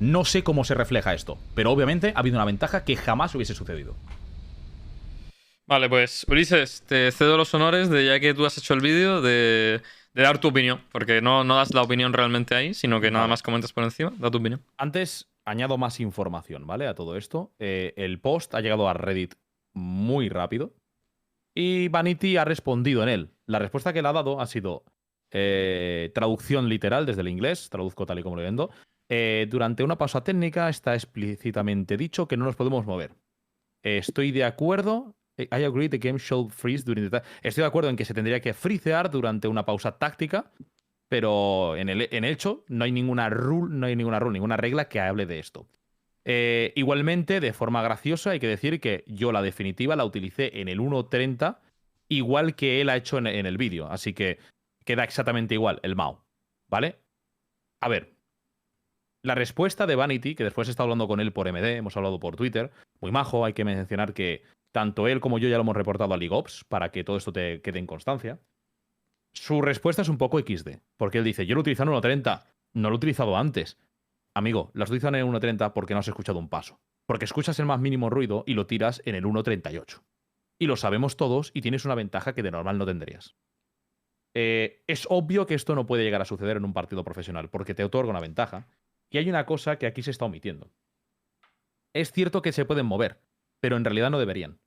[0.00, 3.54] no sé cómo se refleja esto, pero obviamente ha habido una ventaja que jamás hubiese
[3.54, 3.94] sucedido.
[5.66, 9.20] Vale, pues Ulises, te cedo los honores de ya que tú has hecho el vídeo
[9.20, 9.82] de,
[10.14, 13.26] de dar tu opinión, porque no, no das la opinión realmente ahí, sino que nada
[13.26, 14.14] más comentas por encima.
[14.16, 14.62] Da tu opinión.
[14.78, 16.86] Antes añado más información, ¿vale?
[16.86, 17.52] A todo esto.
[17.58, 19.34] Eh, el post ha llegado a Reddit
[19.74, 20.72] muy rápido
[21.58, 23.30] y Vanity ha respondido en él.
[23.46, 24.84] La respuesta que le ha dado ha sido
[25.32, 28.70] eh, traducción literal desde el inglés, traduzco tal y como lo viendo.
[29.08, 33.16] Eh, durante una pausa técnica está explícitamente dicho que no nos podemos mover.
[33.82, 35.16] Estoy de acuerdo.
[35.36, 38.14] eh, I agree the game should freeze during the Estoy de acuerdo en que se
[38.14, 40.52] tendría que fricear durante una pausa táctica
[41.08, 44.88] pero en el, en hecho no hay ninguna rule, no hay ninguna rule, ninguna regla
[44.88, 45.66] que hable de esto.
[46.30, 50.68] Eh, igualmente, de forma graciosa, hay que decir que yo la definitiva la utilicé en
[50.68, 51.58] el 1.30,
[52.08, 53.90] igual que él ha hecho en, el vídeo.
[53.90, 54.38] Así que
[54.84, 56.22] queda exactamente igual el Mao.
[56.68, 56.98] ¿Vale?
[57.80, 58.12] A ver.
[59.22, 62.20] La respuesta de Vanity, que después he estado hablando con él por MD, hemos hablado
[62.20, 62.70] por Twitter,
[63.00, 66.18] muy majo, hay que mencionar que tanto él como yo ya lo hemos reportado a
[66.18, 68.38] League Ops para que todo esto te quede en constancia.
[69.32, 72.44] Su respuesta es un poco XD, porque él dice, yo lo he utilizado en 1.30,
[72.74, 73.78] no lo he utilizado antes.
[74.38, 76.80] Amigo, lo has utilizado en el 1.30 porque no has escuchado un paso.
[77.06, 80.04] Porque escuchas el más mínimo ruido y lo tiras en el 1.38.
[80.60, 83.34] Y lo sabemos todos y tienes una ventaja que de normal no tendrías.
[84.36, 87.74] Eh, es obvio que esto no puede llegar a suceder en un partido profesional, porque
[87.74, 88.68] te otorga una ventaja.
[89.10, 90.70] Y hay una cosa que aquí se está omitiendo.
[91.92, 93.20] Es cierto que se pueden mover,
[93.60, 94.60] pero en realidad no deberían.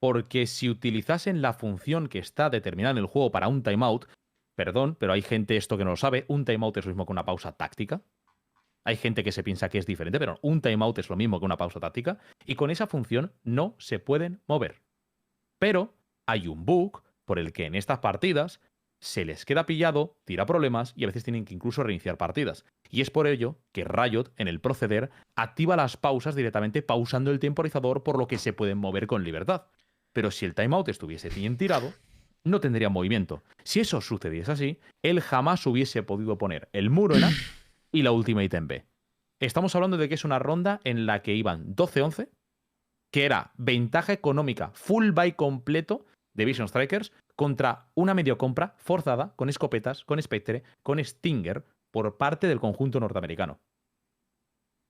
[0.00, 4.06] Porque si utilizasen la función que está determinada en el juego para un timeout,
[4.56, 7.12] perdón, pero hay gente esto que no lo sabe, un timeout es lo mismo que
[7.12, 8.00] una pausa táctica.
[8.88, 11.44] Hay gente que se piensa que es diferente, pero un timeout es lo mismo que
[11.44, 12.16] una pausa táctica.
[12.46, 14.80] Y con esa función no se pueden mover.
[15.58, 18.62] Pero hay un bug por el que en estas partidas
[18.98, 22.64] se les queda pillado, tira problemas y a veces tienen que incluso reiniciar partidas.
[22.88, 27.40] Y es por ello que Riot, en el proceder, activa las pausas directamente pausando el
[27.40, 29.66] temporizador por lo que se pueden mover con libertad.
[30.14, 31.92] Pero si el timeout estuviese bien tirado,
[32.42, 33.42] no tendría movimiento.
[33.64, 37.30] Si eso sucediese así, él jamás hubiese podido poner el muro en A
[37.92, 38.86] y la ultimate en B.
[39.40, 42.28] Estamos hablando de que es una ronda en la que iban 12-11,
[43.10, 49.34] que era ventaja económica full buy completo de Vision Strikers contra una medio compra forzada
[49.36, 53.60] con escopetas, con Spectre, con Stinger por parte del conjunto norteamericano.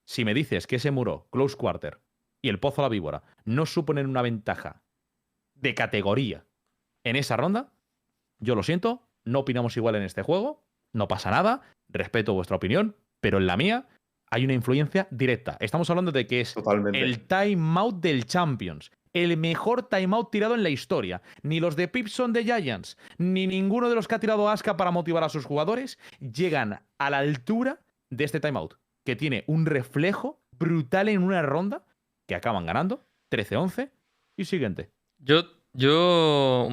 [0.07, 2.01] Si me dices que ese muro, Close Quarter
[2.43, 4.83] y el Pozo a la Víbora no suponen una ventaja
[5.55, 6.47] de categoría
[7.05, 7.73] en esa ronda,
[8.41, 12.97] yo lo siento, no opinamos igual en este juego, no pasa nada, respeto vuestra opinión,
[13.21, 13.87] pero en la mía
[14.31, 15.57] hay una influencia directa.
[15.61, 17.01] Estamos hablando de que es Totalmente.
[17.01, 18.91] el timeout del Champions.
[19.15, 21.23] El mejor timeout tirado en la historia.
[21.43, 24.77] Ni los de Pips son de Giants, ni ninguno de los que ha tirado Aska
[24.77, 27.81] para motivar a sus jugadores llegan a la altura
[28.11, 28.75] de este timeout,
[29.05, 31.85] que tiene un reflejo brutal en una ronda
[32.27, 33.91] que acaban ganando 13-11
[34.37, 34.91] y siguiente.
[35.19, 36.69] Yo, yo.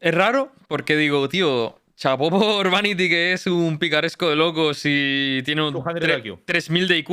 [0.00, 5.42] Es raro porque digo, tío, chapó por Vanity, que es un picaresco de locos y
[5.44, 6.44] tiene un 200 tre- IQ.
[6.44, 7.10] 3000 de IQ.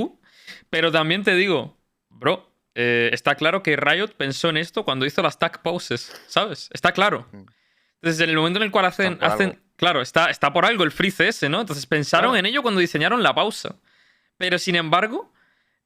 [0.70, 1.78] Pero también te digo,
[2.10, 6.70] bro, eh, está claro que Riot pensó en esto cuando hizo las tag pauses, ¿sabes?
[6.74, 7.28] Está claro.
[7.32, 7.44] Mm.
[8.02, 9.18] Entonces, en el momento en el cual hacen.
[9.22, 11.62] Hacen claro, está, está por algo el free CS, ¿no?
[11.62, 12.38] Entonces pensaron Claro.
[12.40, 13.76] en ello cuando diseñaron la pausa.
[14.38, 15.32] Pero sin embargo,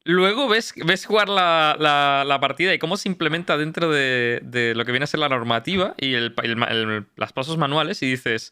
[0.04, 4.74] luego ves, ves jugar la, la- la partida y cómo se implementa dentro de, de
[4.74, 8.10] lo que viene a ser la normativa y el, el el- las pasos manuales y
[8.10, 8.52] dices,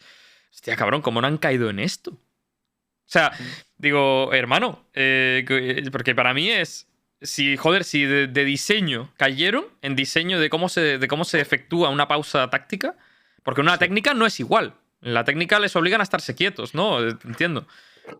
[0.55, 2.11] hostia, cabrón, ¿cómo no han caído en esto?
[2.11, 3.31] O sea,
[3.77, 6.87] digo, hermano, eh, que- porque para mí es,
[7.21, 11.39] si, joder, si de, de diseño cayeron, en diseño de cómo, se, de cómo se
[11.39, 12.95] efectúa una pausa táctica,
[13.43, 14.73] porque una técnica no es igual.
[15.01, 17.05] En la técnica les obligan a estarse quietos, ¿no?
[17.07, 17.67] Eh, Entiendo.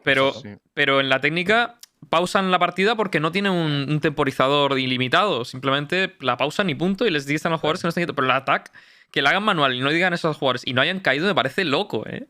[0.03, 0.49] Pero, Sí.
[0.73, 1.79] pero en la técnica
[2.09, 5.45] pausan la partida porque no tienen un, un temporizador ilimitado.
[5.45, 8.15] Simplemente la pausan y punto y les dicen a los jugadores que no estén quietos.
[8.15, 8.71] Pero el ataque,
[9.11, 11.25] que la hagan manual y no digan eso a los jugadores y no hayan caído,
[11.27, 12.27] me parece loco, ¿eh?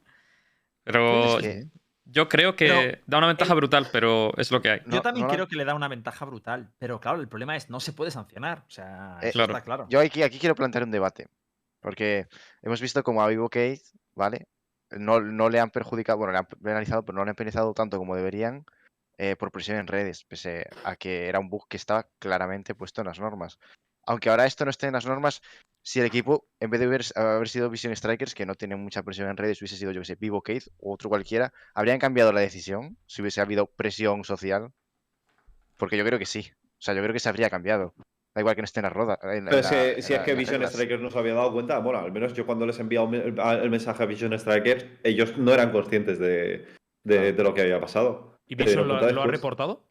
[0.84, 1.66] Pero Es que-
[2.08, 4.82] yo creo que Pero da una ventaja brutal, pero es lo que hay.
[4.86, 6.72] Yo también no creo que le da una ventaja brutal.
[6.78, 8.60] Pero claro, el problema es no se puede sancionar.
[8.68, 9.54] O sea, Eh, eso Claro.
[9.54, 9.88] está claro.
[9.90, 11.28] Yo aquí, aquí quiero plantear un debate.
[11.82, 12.28] Porque
[12.62, 13.82] hemos visto como a Vivo Case,
[14.14, 14.48] ¿vale?
[14.92, 17.98] No, no le han perjudicado, bueno, le han penalizado, pero no le han penalizado tanto
[17.98, 18.66] como deberían
[19.18, 23.02] eh, por presión en redes, pese a que era un bug que estaba claramente puesto
[23.02, 23.58] en las normas.
[24.06, 25.42] Aunque ahora esto no esté en las normas,
[25.82, 29.04] si el equipo, en vez de haber, haber sido Vision Strikers, que no tienen mucha
[29.04, 32.32] presión en redes, hubiese sido, yo que sé, Vivo Case o otro cualquiera, ¿habrían cambiado
[32.32, 34.72] la decisión si hubiese habido presión social?
[35.78, 36.52] Porque yo creo que sí.
[36.78, 37.94] O sea, yo creo que se habría cambiado.
[38.34, 39.18] Da igual que no esté en la roda.
[39.24, 40.68] en- en Pero la- si, en si la- es que las Vision.
[40.68, 43.40] Strikers no se había dado cuenta, bueno, al menos yo cuando les he enviado el,
[43.40, 46.66] el mensaje a Vision Strikers, ellos no eran conscientes de,
[47.04, 48.38] de- de lo que había pasado.
[48.48, 49.88] ¿Y Vision lo, ha reportado?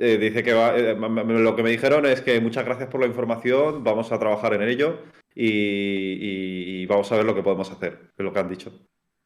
[0.00, 3.06] Eh, dice que va- eh, lo que me dijeron es que muchas gracias por la
[3.08, 5.02] información, vamos a trabajar en ello
[5.34, 8.72] y, y- y vamos a ver lo que podemos hacer, es lo que han dicho.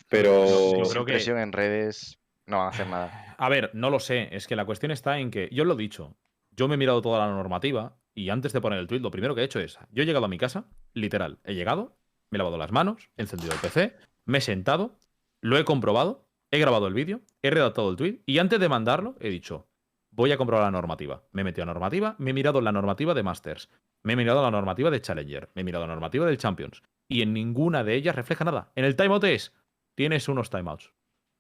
[0.09, 0.47] Pero
[0.83, 3.35] Yo creo que- presión en redes no van a hacer nada.
[3.39, 4.29] A ver, no lo sé.
[4.35, 6.17] Es que la cuestión está en que, yo lo he dicho,
[6.51, 9.35] yo me he mirado toda la normativa y antes de poner el tweet, lo primero
[9.35, 11.97] que he hecho es, yo he llegado a mi casa, literal, he llegado,
[12.31, 13.95] me he lavado las manos, he encendido el PC,
[14.27, 14.99] me he sentado,
[15.41, 19.17] lo he comprobado, he grabado el vídeo, he redactado el tweet y antes de mandarlo
[19.21, 19.67] he dicho,
[20.13, 21.25] voy a comprobar la normativa.
[21.33, 23.69] Me he metido a normativa, me he mirado la normativa de Masters,
[24.05, 27.23] me he mirado la normativa de Challenger, me he mirado la normativa del Champions y
[27.23, 28.73] en ninguna de ellas refleja nada.
[28.75, 29.55] En el timeout es,
[29.97, 30.93] tienes unos timeouts.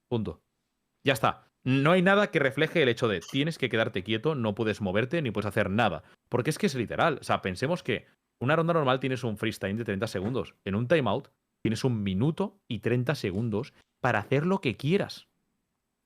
[0.08, 0.42] Punto.
[1.04, 1.48] Ya está.
[1.64, 5.22] No hay nada que refleje el hecho de tienes que quedarte quieto, no puedes moverte
[5.22, 6.02] ni puedes hacer nada.
[6.28, 7.18] Porque es que es literal.
[7.20, 8.06] O sea, pensemos que
[8.40, 10.56] una ronda normal tienes un freestyle de 30 segundos.
[10.64, 11.28] En un timeout
[11.62, 15.28] tienes un minuto y 30 segundos para hacer lo que quieras.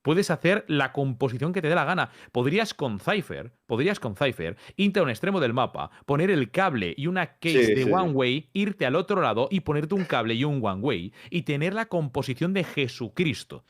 [0.06, 2.10] Puedes hacer la composición que te dé la gana.
[2.30, 6.94] Podrías con Cypher, podrías con Cypher, irte a un extremo del mapa, poner el cable
[6.96, 7.90] y una case Sí, de sí.
[7.92, 11.42] one way, irte al otro lado y ponerte un cable y un one way y
[11.42, 13.64] tener la composición de Jesucristo.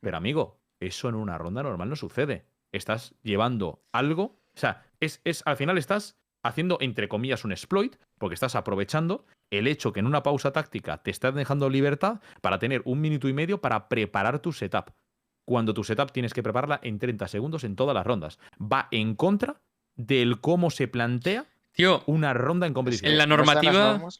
[0.00, 2.46] Pero amigo, eso en una ronda normal no sucede.
[2.70, 7.96] Estás llevando algo, o sea, es, es al final estás haciendo entre comillas un exploit
[8.18, 12.60] porque estás aprovechando el hecho que en una pausa táctica te estás dejando libertad para
[12.60, 14.92] tener un minuto y medio para preparar tu setup.
[15.44, 18.38] Cuando tu setup tienes que prepararla en 30 segundos en todas las rondas.
[18.60, 19.60] Va en contra
[19.96, 23.10] del cómo se plantea Tío, una ronda en competición.
[23.12, 24.10] En la ¿No están las normativa-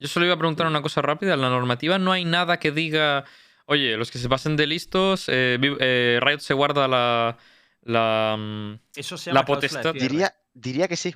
[0.00, 1.34] yo solo iba a preguntar una cosa rápida.
[1.34, 3.24] En la normativa no hay nada que diga,
[3.66, 7.36] oye, los que se pasen de listos, eh, eh, Riot se guarda la...
[7.82, 9.92] la mm, Eso se La llama potestad-.
[9.94, 11.14] Diría, diría que sí.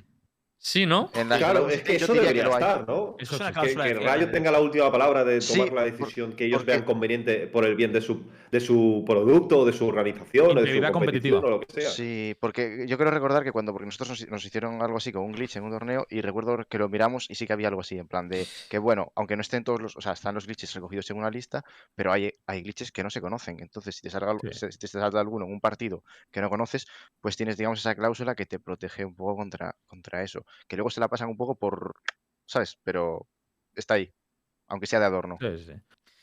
[0.63, 1.11] Sí, ¿no?
[1.13, 2.61] En Claro, es que eso debería lo hay.
[2.63, 3.15] estar, ¿no?
[3.19, 3.51] Eso Es una.
[3.51, 3.93] Que, que.
[3.93, 6.83] Riot tenga la última palabra de Sí, tomar la por- decisión que ellos porque- vean
[6.85, 10.73] conveniente por el bien de su, de su producto, o de su organización, o de
[10.85, 11.39] su competitiva.
[11.39, 11.89] o lo que sea.
[11.91, 15.23] Sí, porque yo quiero recordar que cuando, porque nosotros nos, nos hicieron algo así con
[15.23, 17.81] un glitch en un torneo y recuerdo que lo miramos y sí que había algo
[17.81, 20.45] así, en plan de que bueno, aunque no estén todos los, o sea, están los
[20.45, 23.59] glitches recogidos en una lista, pero hay, hay glitches que no se conocen.
[23.59, 24.67] Entonces, si te, salga, algo- Sí.
[24.71, 26.87] si te salta alguno en un partido que no conoces,
[27.19, 30.45] pues tienes, digamos, esa cláusula que te protege un poco contra, contra eso.
[30.67, 31.93] Que luego se la pasan un poco por,
[32.45, 32.77] ¿sabes?
[32.83, 33.27] Pero
[33.75, 34.11] está ahí,
[34.67, 35.37] aunque sea de adorno.
[35.39, 35.73] Sí, sí.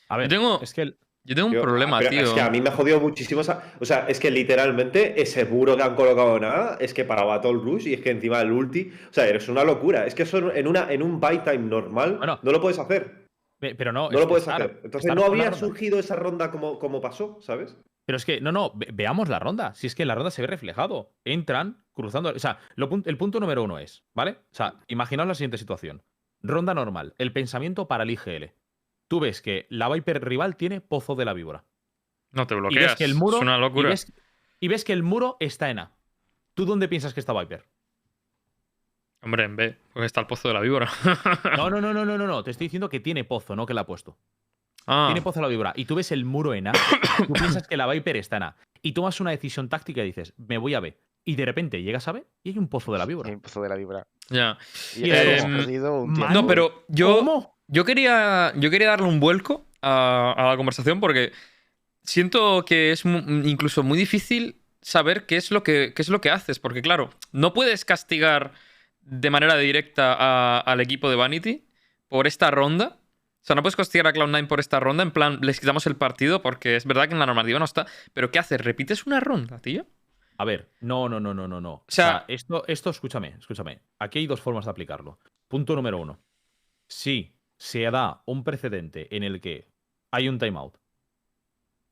[0.09, 2.09] A ver, tengo- es que el- Yo tengo un Tío, problema, tío.
[2.23, 3.73] Es que a mí me ha jodido muchísimo esa.
[3.79, 7.53] O sea, es que literalmente ese muro que han colocado nada es que para Battle
[7.53, 8.91] Rush y es que encima el ulti.
[9.07, 10.07] O sea, es una locura.
[10.07, 13.27] Es que eso en, una, en un buy time normal Bueno, no lo puedes hacer.
[13.59, 14.81] Pe- Pero no, No lo puedes hacer.
[14.83, 17.77] Entonces no había surgido esa ronda como, como pasó, ¿sabes?
[18.05, 19.73] Pero es que, no, no, ve- veamos la ronda.
[19.73, 21.13] Si es que en la ronda se ve reflejado.
[21.23, 22.29] Entran cruzando.
[22.29, 24.31] O sea, lo pun- el punto número uno es, ¿vale?
[24.51, 26.01] O sea, imaginaos la siguiente situación.
[26.41, 27.13] Ronda normal.
[27.17, 28.53] El pensamiento para el IGL.
[29.07, 31.63] Tú ves que la Viper rival tiene pozo de la víbora.
[32.31, 32.85] No te Y bloqueas.
[32.91, 33.37] ves que el muro.
[33.37, 33.89] es una y, locura.
[33.89, 34.11] ves,
[34.59, 35.91] y ves que el muro está en A.
[36.53, 37.65] ¿Tú dónde piensas que está Viper?
[39.21, 40.89] Hombre, en B, porque está el pozo de la víbora.
[41.57, 42.43] No, no, no, no, no, no, no.
[42.43, 44.17] Te estoy diciendo que tiene pozo, no que la ha puesto.
[44.87, 45.73] Ah, Tiene pozo de la víbora.
[45.75, 46.71] Y tú ves el muro en A.
[47.27, 48.55] tú piensas que la Viper está en A.
[48.81, 50.97] Y tomas una decisión táctica y dices, me voy a B.
[51.23, 53.29] Y de repente llegas a B y hay un pozo de la víbora.
[53.29, 54.07] Y empezó de la vibra.
[54.29, 54.57] ya.
[54.97, 56.33] Y eh, hemos perdido un tiempo.
[56.33, 57.59] No, pero yo, ¿Cómo?
[57.67, 61.31] yo quería, yo quería darle un vuelco a, a la conversación porque
[62.03, 66.31] siento que es incluso muy difícil saber qué es lo que, qué es lo que
[66.31, 66.57] haces.
[66.59, 68.53] Porque, claro, no puedes castigar
[69.01, 71.67] de manera directa a- al equipo de Vanity
[72.07, 72.97] por esta ronda.
[73.41, 75.01] O sea, no puedes castigar a Cloud9 por esta ronda.
[75.03, 77.87] En plan, les quitamos el partido porque es verdad que en la normativa no está.
[78.13, 78.61] Pero ¿qué haces?
[78.61, 79.87] ¿Repites una ronda, tío?
[80.37, 81.73] A ver, no, no, no, no, no, no.
[81.73, 83.81] O sea- sea, esto, esto, escúchame, escúchame.
[83.99, 85.19] Aquí hay dos formas de aplicarlo.
[85.47, 86.19] Punto número uno.
[86.87, 89.67] Si se da un precedente en el que
[90.11, 90.77] hay un timeout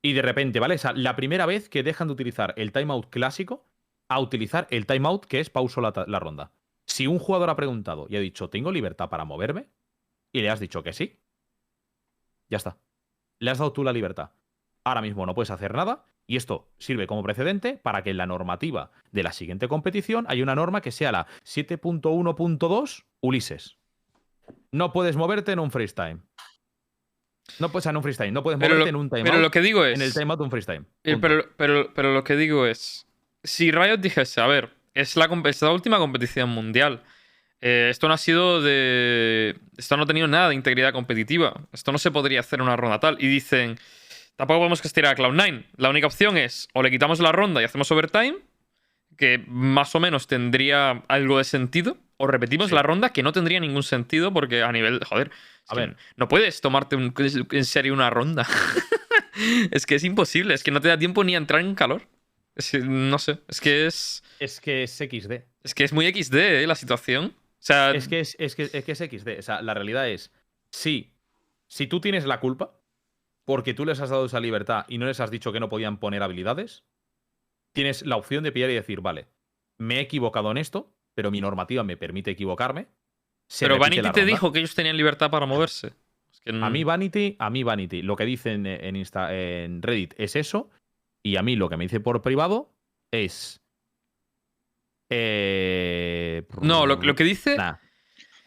[0.02, 0.76] y de repente, ¿vale?
[0.76, 3.68] O sea, la primera vez que dejan de utilizar el timeout clásico
[4.08, 6.52] a utilizar el timeout que es pauso la ronda.
[6.86, 9.68] Si un jugador ha preguntado y ha dicho, ¿tengo libertad para moverme?
[10.32, 11.19] Y le has dicho que sí,
[12.50, 12.76] ya está.
[13.38, 14.30] Le has dado tú la libertad.
[14.84, 18.26] Ahora mismo no puedes hacer nada y esto sirve como precedente para que en la
[18.26, 23.78] normativa de la siguiente competición haya una norma que sea la 7.1.2 Ulises.
[24.72, 26.20] No puedes moverte en un freestyle.
[27.58, 29.28] No puedes en un freestyle, no puedes Pero moverte lo, en un timeout.
[29.28, 29.98] pero lo que digo es.
[29.98, 30.84] En el timeout de un freestyle.
[31.04, 33.06] Eh, pero, pero, pero lo que digo es,
[33.42, 37.02] si Riot dijese, a ver, es la, es la última competición mundial,
[37.60, 39.56] eh, esto no ha sido de...
[39.76, 42.76] Esto no ha tenido nada de integridad competitiva, esto no se podría hacer en una
[42.76, 43.78] ronda tal, y dicen,
[44.36, 47.64] tampoco podemos castigar a Cloud9, la única opción es, o le quitamos la ronda y
[47.64, 48.36] hacemos overtime,
[49.16, 52.74] que más o menos tendría algo de sentido, o repetimos Sí.
[52.74, 55.30] la ronda que no tendría ningún sentido porque a nivel, joder,
[55.68, 55.96] A ver.
[56.16, 57.14] no puedes tomarte un-
[57.50, 58.46] en serio una ronda.
[59.70, 62.02] es que es imposible, es que no te da tiempo ni a entrar en calor.
[62.56, 64.22] Es no sé, es que es.
[64.38, 65.44] Es que es XD.
[65.62, 66.66] Es que es muy XD ¿eh?
[66.66, 67.34] la situación.
[67.60, 69.38] O sea, Es que es, es que, es que es XD.
[69.38, 70.32] O sea, la realidad es,
[70.70, 71.12] sí,
[71.66, 72.80] si tú tienes la culpa,
[73.44, 75.98] porque tú les has dado esa libertad y no les has dicho que no podían
[75.98, 76.84] poner habilidades,
[77.72, 79.28] tienes la opción de pillar y decir, vale,
[79.78, 82.88] me he equivocado en esto, pero mi normativa me permite equivocarme.
[83.46, 85.92] se pero Vanity te dijo que ellos tenían libertad para moverse.
[86.32, 90.14] Es que, A mí Vanity, a mí Vanity, lo que dicen en, Insta, en Reddit
[90.16, 90.70] es eso,
[91.22, 92.72] y a mí lo que me dice por privado
[93.10, 93.59] es...
[95.10, 97.56] Eh, No, lo, lo que dice.
[97.56, 97.76] Nah.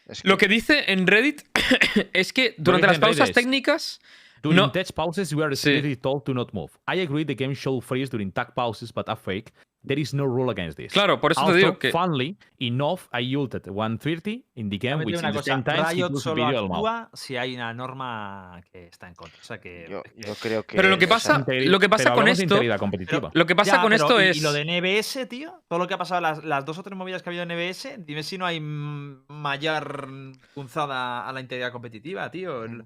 [0.07, 1.41] Es Lo que dice en Reddit
[2.13, 4.01] es que durante las pausas Reddit técnicas
[4.41, 4.71] During No.
[4.71, 5.69] tech pauses, we are Sí.
[5.69, 6.71] explicitly told to not move.
[6.85, 9.53] I agree the game should freeze during tag pauses, but a fake.
[9.85, 10.93] There is no rule against this.
[10.93, 11.91] Claro, por eso te digo que.
[11.91, 16.45] funnily enough, I ulted 130 in the game, which in the same time Riot solo
[16.47, 19.37] actúa si hay una norma que está en contra.
[19.41, 19.85] O sea que.
[19.89, 20.01] Yo,
[20.41, 20.77] creo que.
[20.77, 23.29] Pero lo que pasa- lo que pasa con esto- competitiva.
[23.33, 24.37] Lo que pasa Ya, con pero esto y- es.
[24.37, 26.97] Y lo de NBS, tío, todo lo que ha pasado, las, las dos o tres
[26.97, 30.07] movidas que ha habido en NBS, dime si no hay mm, mayor
[30.53, 32.63] punzada a la integridad competitiva, tío.
[32.63, 32.83] El-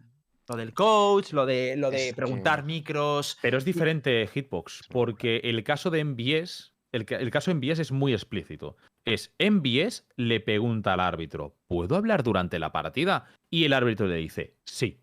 [0.50, 3.38] Lo del coach, lo de, lo de preguntar que- micros.
[3.42, 8.14] Pero es diferente Hitbox, porque el caso de MBS, el, el caso MBS es muy
[8.14, 8.76] explícito.
[9.06, 13.26] Es MBS le pregunta al árbitro, ¿puedo hablar durante la partida?
[13.50, 15.00] Y el árbitro le dice, sí.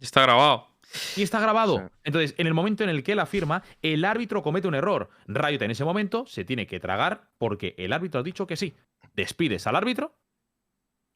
[0.00, 0.68] Está grabado.
[1.16, 1.78] Y está grabado.
[1.78, 1.84] Sí.
[2.04, 5.08] Entonces, en el momento en el que él afirma, el árbitro comete un error.
[5.26, 8.74] Riot en ese momento se tiene que tragar porque el árbitro ha dicho que sí.
[9.14, 10.18] Despides al árbitro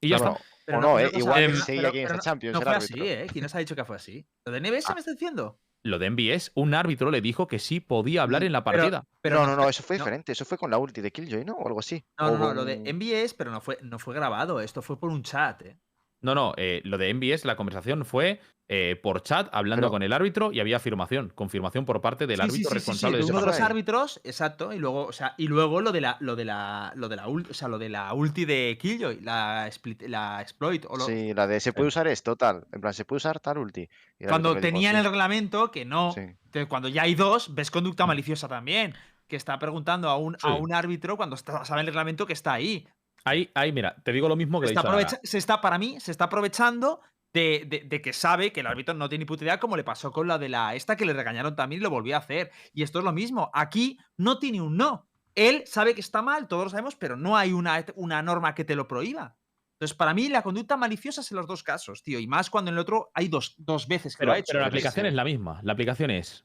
[0.01, 0.45] y ya Bueno, está.
[0.65, 2.53] Pero o no, eh, igual seguía pero- aquí en Champions.
[2.55, 3.03] No el fue árbitro.
[3.03, 3.27] así, ¿eh?
[3.33, 4.27] ¿Quién nos ha dicho que fue así?
[4.47, 5.59] ¿Lo de NBS Ah, me está diciendo?
[5.89, 9.05] Lo de MBS, un árbitro le dijo que sí podía hablar en la partida.
[9.21, 10.05] Pero no, no, no, eso fue no.
[10.05, 10.33] diferente.
[10.33, 11.55] Eso fue con la ulti de Killjoy, ¿no?
[11.55, 12.05] O algo así.
[12.19, 14.61] No, no, no, lo de MBS, pero no fue, no fue grabado.
[14.61, 15.79] Esto fue por un chat, ¿eh?
[16.21, 18.41] No, no, eh, lo de MBS, la conversación fue
[18.71, 22.37] eh, por chat hablando Pero- con el árbitro y había afirmación, confirmación por parte del
[22.37, 25.07] Sí, árbitro sí, sí, responsable sí, de ese uno de los árbitros, exacto, y luego,
[25.07, 27.55] o sea, y luego lo de la, lo de la, lo de la ulti, o
[27.55, 31.47] sea, lo de la ulti de Killjoy, la, split, la exploit, o lo- Sí, la
[31.47, 32.67] de se puede usar esto, tal.
[32.73, 33.89] En plan, se puede usar tal ulti.
[34.29, 34.99] Cuando tenían "Sí".
[34.99, 36.27] el reglamento que no, Sí.
[36.53, 38.93] que cuando ya hay dos, ves conducta maliciosa también,
[39.29, 42.53] que está preguntando a un, a un árbitro cuando está, sabe el reglamento que está
[42.53, 42.87] ahí.
[43.29, 45.99] Ahí, ahí, mira, te digo lo mismo que he Está dicho se está, para mí,
[46.01, 47.01] se está aprovechando
[47.33, 49.85] de, de- de que sabe que el árbitro no tiene ni puta idea, como le
[49.85, 52.51] pasó con la de la esta, que le regañaron también y lo volvió a hacer.
[52.73, 53.51] Y esto es lo mismo.
[53.55, 55.07] Aquí no tiene un no.
[55.35, 58.65] Él sabe que está mal, todos lo sabemos, pero no hay una, una norma que
[58.65, 59.37] te lo prohíba.
[59.79, 62.19] Entonces, para mí, la conducta maliciosa es en los dos casos, tío.
[62.19, 64.47] Y más cuando en el otro hay dos, dos veces que Pero, lo ha hecho.
[64.49, 65.09] pero la aplicación sí.
[65.09, 65.61] es la misma.
[65.63, 66.45] La aplicación es,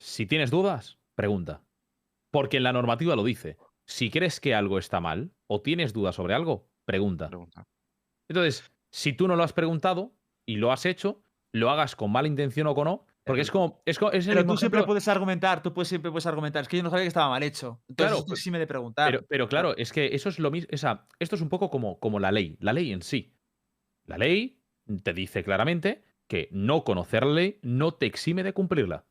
[0.00, 1.62] si tienes dudas, pregunta.
[2.32, 3.56] Porque en la normativa lo dice.
[3.86, 7.28] Si crees que algo está mal o tienes dudas sobre algo, pregunta.
[7.28, 7.64] Pregunta.
[8.28, 10.12] Entonces, si tú no lo has preguntado
[10.46, 11.22] y lo has hecho,
[11.52, 13.82] lo hagas con mala intención o con no, porque es como.
[13.86, 16.62] Es, co- es el Pero tú siempre ejemplo- puedes argumentar, tú puedes, siempre puedes argumentar.
[16.62, 17.80] Es que yo no sabía que estaba mal hecho.
[17.88, 19.10] Entonces, Claro, pues- sí me de preguntar.
[19.10, 20.68] Pero, pero claro, es que eso es lo mismo.
[20.72, 22.56] Esa, esto es un poco como, como la ley.
[22.60, 23.32] La ley en sí.
[24.06, 24.60] La ley
[25.04, 29.04] te dice claramente que no conocer la ley no te exime de cumplirla.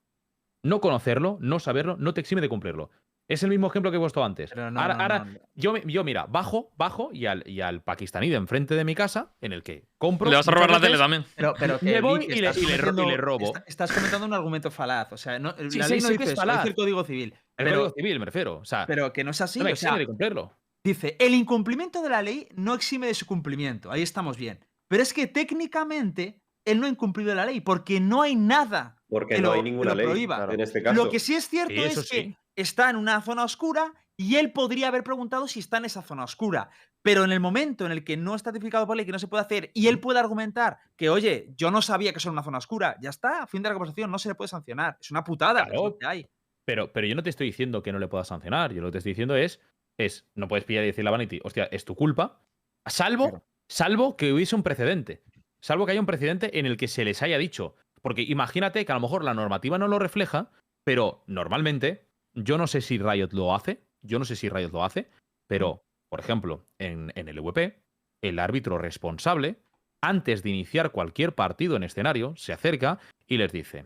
[0.64, 2.90] No conocerlo, no saberlo, no te exime de cumplirlo.
[3.32, 4.50] Es el mismo ejemplo que he puesto antes.
[4.50, 5.40] Pero no, ahora, no, ahora no.
[5.56, 8.94] Yo, me- yo, mira, bajo, bajo y al, y al pakistaní de enfrente de mi
[8.94, 10.30] casa, en el que compro.
[10.30, 11.24] Le vas a robar la tele también.
[11.36, 13.46] Pero, pero Me voy y le- estás y le ro- y le cometiendo- robo.
[13.46, 15.14] está- estás comentando un argumento falaz.
[15.14, 16.66] O sea, no, Sí, la sí, ley no dice que es eso, dice falaz.
[16.66, 17.34] el Código Civil.
[17.58, 18.58] El Pero, Código Civil, me refiero.
[18.58, 19.60] O sea, pero que no es así.
[19.60, 20.58] no me o sea, de cumplirlo.
[20.84, 23.92] dice, el incumplimiento de la ley no exime de su cumplimiento.
[23.92, 24.60] Ahí estamos bien.
[24.90, 29.36] Pero es que técnicamente él no ha incumplido la ley porque no hay nada Porque
[29.36, 30.48] que no lo- hay ninguna lo ley prohíba.
[30.52, 31.02] en este caso.
[31.04, 32.38] Lo que sí es cierto Sí, es que sí.
[32.56, 36.24] Está en una zona oscura y él podría haber preguntado si está en esa zona
[36.24, 36.70] oscura.
[37.02, 39.28] Pero en el momento en el que no está tipificado por ley, que no se
[39.28, 42.43] puede hacer, y él puede argumentar que, oye, yo no sabía que eso era una
[42.43, 44.97] zona oscura, ya está, fin de la conversación, no se le puede sancionar.
[45.02, 46.28] Es una putada, lo que hay.
[46.66, 48.72] Pero, pero yo no te estoy diciendo que no le puedas sancionar.
[48.74, 49.60] Yo lo que te estoy diciendo es,
[49.97, 52.43] es no puedes pillar y decirle a Vanity, hostia, es tu culpa.
[52.86, 53.45] Salvo, Claro.
[53.68, 55.24] salvo que hubiese un precedente.
[55.62, 57.76] Salvo que haya un precedente en el que se les haya dicho.
[58.02, 60.52] Porque imagínate que a lo mejor la normativa no lo refleja,
[60.84, 64.84] pero normalmente, yo no sé si Riot lo hace, yo no sé si Riot lo
[64.84, 65.10] hace,
[65.48, 67.82] pero, por ejemplo, en, en el EVP,
[68.22, 69.62] el árbitro responsable,
[70.02, 73.86] antes de iniciar cualquier partido en escenario, se acerca y les dice,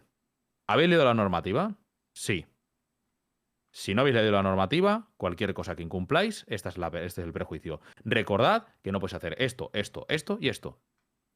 [0.68, 1.76] ¿habéis leído la normativa?
[2.14, 2.46] Sí.
[3.72, 7.28] Si no habéis leído la normativa, cualquier cosa que incumpláis, esta es la, este es
[7.28, 7.82] el prejuicio.
[8.06, 10.80] Recordad que no podéis hacer esto, esto, esto y esto.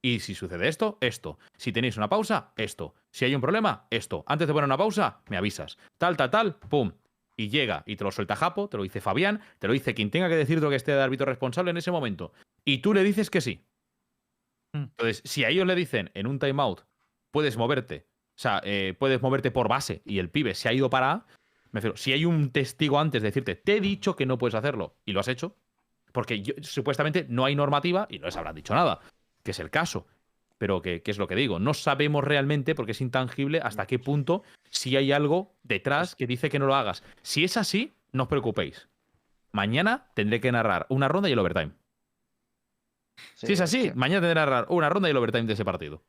[0.01, 1.37] Y si sucede esto, esto.
[1.57, 2.95] Si tenéis una pausa, esto.
[3.11, 4.23] Si hay un problema, esto.
[4.27, 5.77] Antes de poner una pausa, me avisas.
[5.97, 6.93] Tal, tal, tal, pum.
[7.39, 10.11] Y llega y te lo suelta Japo, te lo dice Fabián, te lo dice quien
[10.11, 12.33] tenga que decirte que esté de árbitro responsable en ese momento.
[12.65, 13.63] Y tú le dices que sí.
[14.73, 14.83] Mm.
[14.83, 16.81] Entonces, si a ellos le dicen en un timeout,
[17.31, 20.89] puedes moverte, o sea, eh, puedes moverte por base y el pibe se ha ido
[20.89, 21.25] para A,
[21.71, 24.55] me refiero, si hay un testigo antes de decirte, te he dicho que no puedes
[24.55, 25.55] hacerlo y lo has hecho,
[26.11, 28.99] porque yo- supuestamente no hay normativa y no les habrán dicho nada,
[29.43, 30.07] que es el caso.
[30.59, 33.97] Pero que, que es lo que digo, no sabemos realmente, porque es intangible, hasta qué
[33.97, 37.01] punto si hay algo detrás que dice que no lo hagas.
[37.23, 38.87] Si es así, no os preocupéis.
[39.53, 41.71] Mañana tendré que narrar una ronda y el overtime.
[43.35, 45.53] Sí, si es así, que- mañana tendré que narrar una ronda y el overtime de
[45.53, 46.03] ese partido.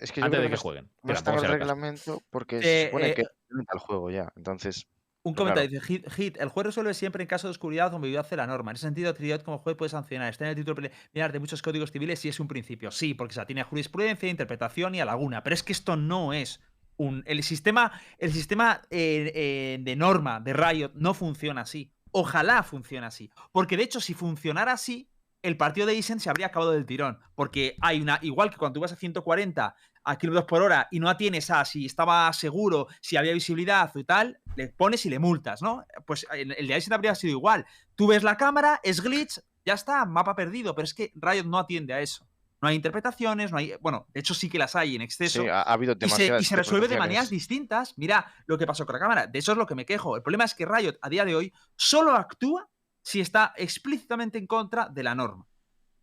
[0.00, 0.88] Es que yo Antes creo de que jueguen.
[1.02, 4.32] no está el reglamento porque Eh, se supone eh, que el juego ya.
[4.36, 4.86] Entonces,
[5.28, 8.28] Un comentario dice Hit, Hit, el juez resuelve siempre en caso de oscuridad o ambigüedad
[8.28, 8.70] de la norma.
[8.70, 10.30] En ese sentido, Triot como juez puede sancionar.
[10.30, 12.90] Está en el título preliminar de muchos códigos civiles si es un principio.
[12.90, 15.42] Sí, porque se atiene a jurisprudencia, interpretación y a laguna.
[15.42, 16.60] Pero es que esto no es
[16.96, 17.22] un.
[17.26, 21.92] El sistema, el sistema eh, eh, de norma de Riot no funciona así.
[22.10, 23.30] Ojalá funcione así.
[23.52, 25.10] Porque de hecho, si funcionara así,
[25.42, 27.18] el partido de Isen se habría acabado del tirón.
[27.34, 28.18] Porque hay una.
[28.22, 29.74] Igual que cuando tú vas a 140
[30.04, 34.04] a kilómetros por hora y no atienes a si estaba seguro, si había visibilidad y
[34.04, 35.84] tal, le pones y le multas, ¿no?
[36.06, 37.66] Pues el el de Isen habría sido igual.
[37.94, 40.74] Tú ves la cámara, es glitch, ya está, mapa perdido.
[40.74, 42.26] Pero es que Riot no atiende a eso.
[42.60, 43.74] No hay interpretaciones, no hay.
[43.80, 45.42] Bueno, de hecho sí que las hay en exceso.
[45.42, 47.94] Sí, ha, ha habido Y se, y se resuelve de maneras distintas.
[47.96, 49.26] Mira lo que pasó con la cámara.
[49.28, 50.16] De eso es lo que me quejo.
[50.16, 52.68] El problema es que Riot a día de hoy solo actúa
[53.02, 55.46] si está explícitamente en contra de la norma.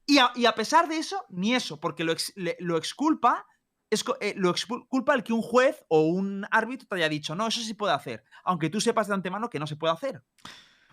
[0.08, 3.46] Y a, y a pesar de eso, ni eso, porque lo, ex- le- lo exculpa.
[3.90, 7.48] Es, eh, lo exculpa el que un juez o un árbitro te haya dicho, no,
[7.48, 10.24] eso sí puede hacer, aunque tú sepas de antemano que no se puede hacer.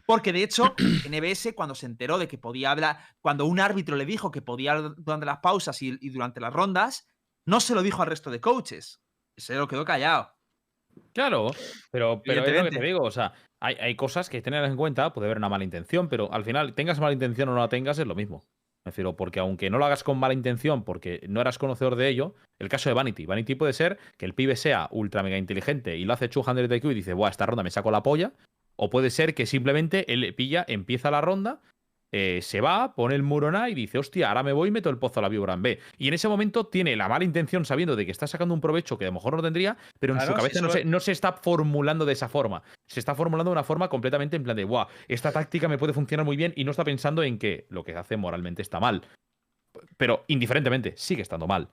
[0.07, 0.75] Porque de hecho,
[1.09, 4.73] NBS, cuando se enteró de que podía hablar, cuando un árbitro le dijo que podía
[4.73, 7.09] hablar durante las pausas y, y durante las rondas,
[7.47, 9.03] no se lo dijo al resto de coaches.
[9.37, 10.35] Se lo quedó callado.
[11.15, 11.51] Claro,
[11.91, 14.77] pero, pero es lo que te digo, o sea, hay, hay cosas que tener en
[14.77, 17.69] cuenta, puede haber una mala intención, pero al final, tengas mala intención o no la
[17.69, 18.45] tengas, es lo mismo.
[18.85, 22.09] Me refiero, porque aunque no lo hagas con mala intención, porque no eras conocedor de
[22.09, 23.27] ello, el caso de Vanity.
[23.27, 26.77] Vanity puede ser que el pibe sea ultra mega inteligente y lo hace 200 de
[26.77, 28.33] IQ y dice, buah, esta ronda me saco la polla.
[28.75, 31.61] O puede ser que simplemente él pilla, empieza la ronda,
[32.13, 34.71] eh, se va, pone el muro en A y dice, hostia, ahora me voy y
[34.71, 35.79] meto el pozo a la víbora en B.
[35.97, 38.99] Y en ese momento tiene la mala intención sabiendo de que está sacando un provecho
[38.99, 41.01] que a lo mejor no tendría, pero en Claro, su si cabeza no se, no
[41.01, 42.63] se está formulando de esa forma.
[42.87, 45.95] Se está formulando de una forma completamente en plan de, guau, esta táctica me puede
[45.95, 49.03] funcionar muy bien y no está pensando en que lo que hace moralmente está mal.
[49.97, 51.69] Pero indiferentemente, sigue estando mal.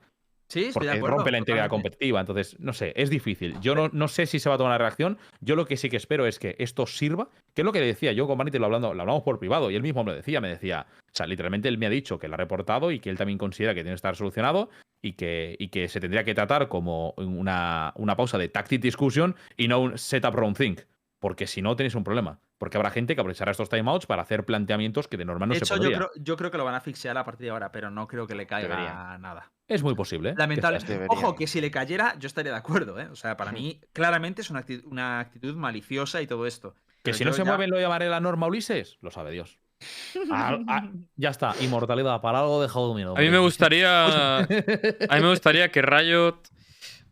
[0.50, 1.16] Sí, Porque acuerdo.
[1.18, 1.90] rompe la integridad totalmente.
[1.90, 2.20] competitiva.
[2.20, 3.58] Entonces, no sé, es difícil.
[3.60, 5.16] Yo no, no sé si se va a tomar la reacción.
[5.40, 7.28] Yo lo que sí que espero es que esto sirva.
[7.54, 9.70] Que es lo que le decía yo con Vanity, lo, hablando, lo hablamos por privado.
[9.70, 10.40] Y él mismo me lo decía.
[10.40, 13.10] Me decía, o sea, literalmente él me ha dicho que lo ha reportado y que
[13.10, 14.70] él también considera que tiene que estar solucionado
[15.02, 19.36] y que, y que se tendría que tratar como una, una pausa de tactic discussion
[19.56, 20.80] y no un setup round think.
[21.20, 22.40] Porque si no, tenéis un problema.
[22.58, 25.60] Porque habrá gente que aprovechará estos timeouts para hacer planteamientos que de normal no de
[25.60, 25.96] se hecho, yo podría.
[25.98, 28.26] creo, yo creo que lo van a asfixiar a partir de ahora, pero no creo
[28.26, 29.20] que le caiga Deberían.
[29.20, 29.52] nada.
[29.68, 30.30] Es muy posible.
[30.30, 30.32] ¿eh?
[30.34, 30.78] que Lamentable.
[30.78, 31.08] Deberían.
[31.10, 33.08] Ojo, que si le cayera, yo estaría de acuerdo, ¿eh?
[33.12, 36.74] O sea, para mí, claramente es una actitud, una actitud maliciosa y todo esto.
[36.74, 39.58] Que Pero si no se ya- mueven lo llamaré la norma Ulises, lo sabe Dios.
[40.30, 44.38] Ah, ah, ya está, inmortalidad, para algo dejado de A mí me gustaría.
[44.38, 46.40] A mí me gustaría que Riot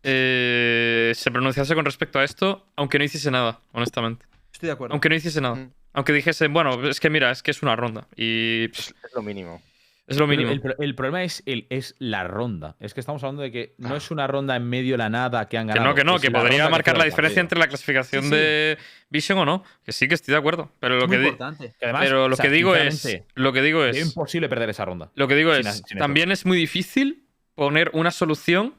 [0.03, 4.25] eh, se pronunciase con respecto a esto, aunque no hiciese nada, honestamente.
[4.53, 4.93] Estoy de acuerdo.
[4.93, 5.55] Aunque no hiciese nada.
[5.55, 5.71] Mm.
[5.93, 8.07] Aunque dijese, bueno, es que mira, es que es una ronda.
[8.15, 9.61] Y pff, Es, es lo mínimo.
[10.07, 10.51] es lo mínimo.
[10.51, 12.75] El, pro- el problema es, el, es la ronda.
[12.79, 15.47] Es que estamos hablando de que no es una ronda en medio de la nada
[15.47, 15.89] que han Que ganado.
[15.89, 17.41] no, que no, es que podría que marcar la diferencia partido.
[17.41, 18.35] entre la clasificación Sí, sí.
[18.35, 18.77] de
[19.09, 19.63] Vision o no.
[19.83, 20.71] Que sí, que estoy de acuerdo.
[20.79, 21.73] Pero lo Es que, di- importante.
[21.79, 23.21] Que además, pero lo o sea, que digo es.
[23.33, 24.05] Lo que digo Es es.
[24.07, 25.09] imposible perder esa ronda.
[25.15, 25.81] Lo que digo Sin es.
[25.87, 27.23] sin también es muy difícil
[27.55, 28.75] poner una solución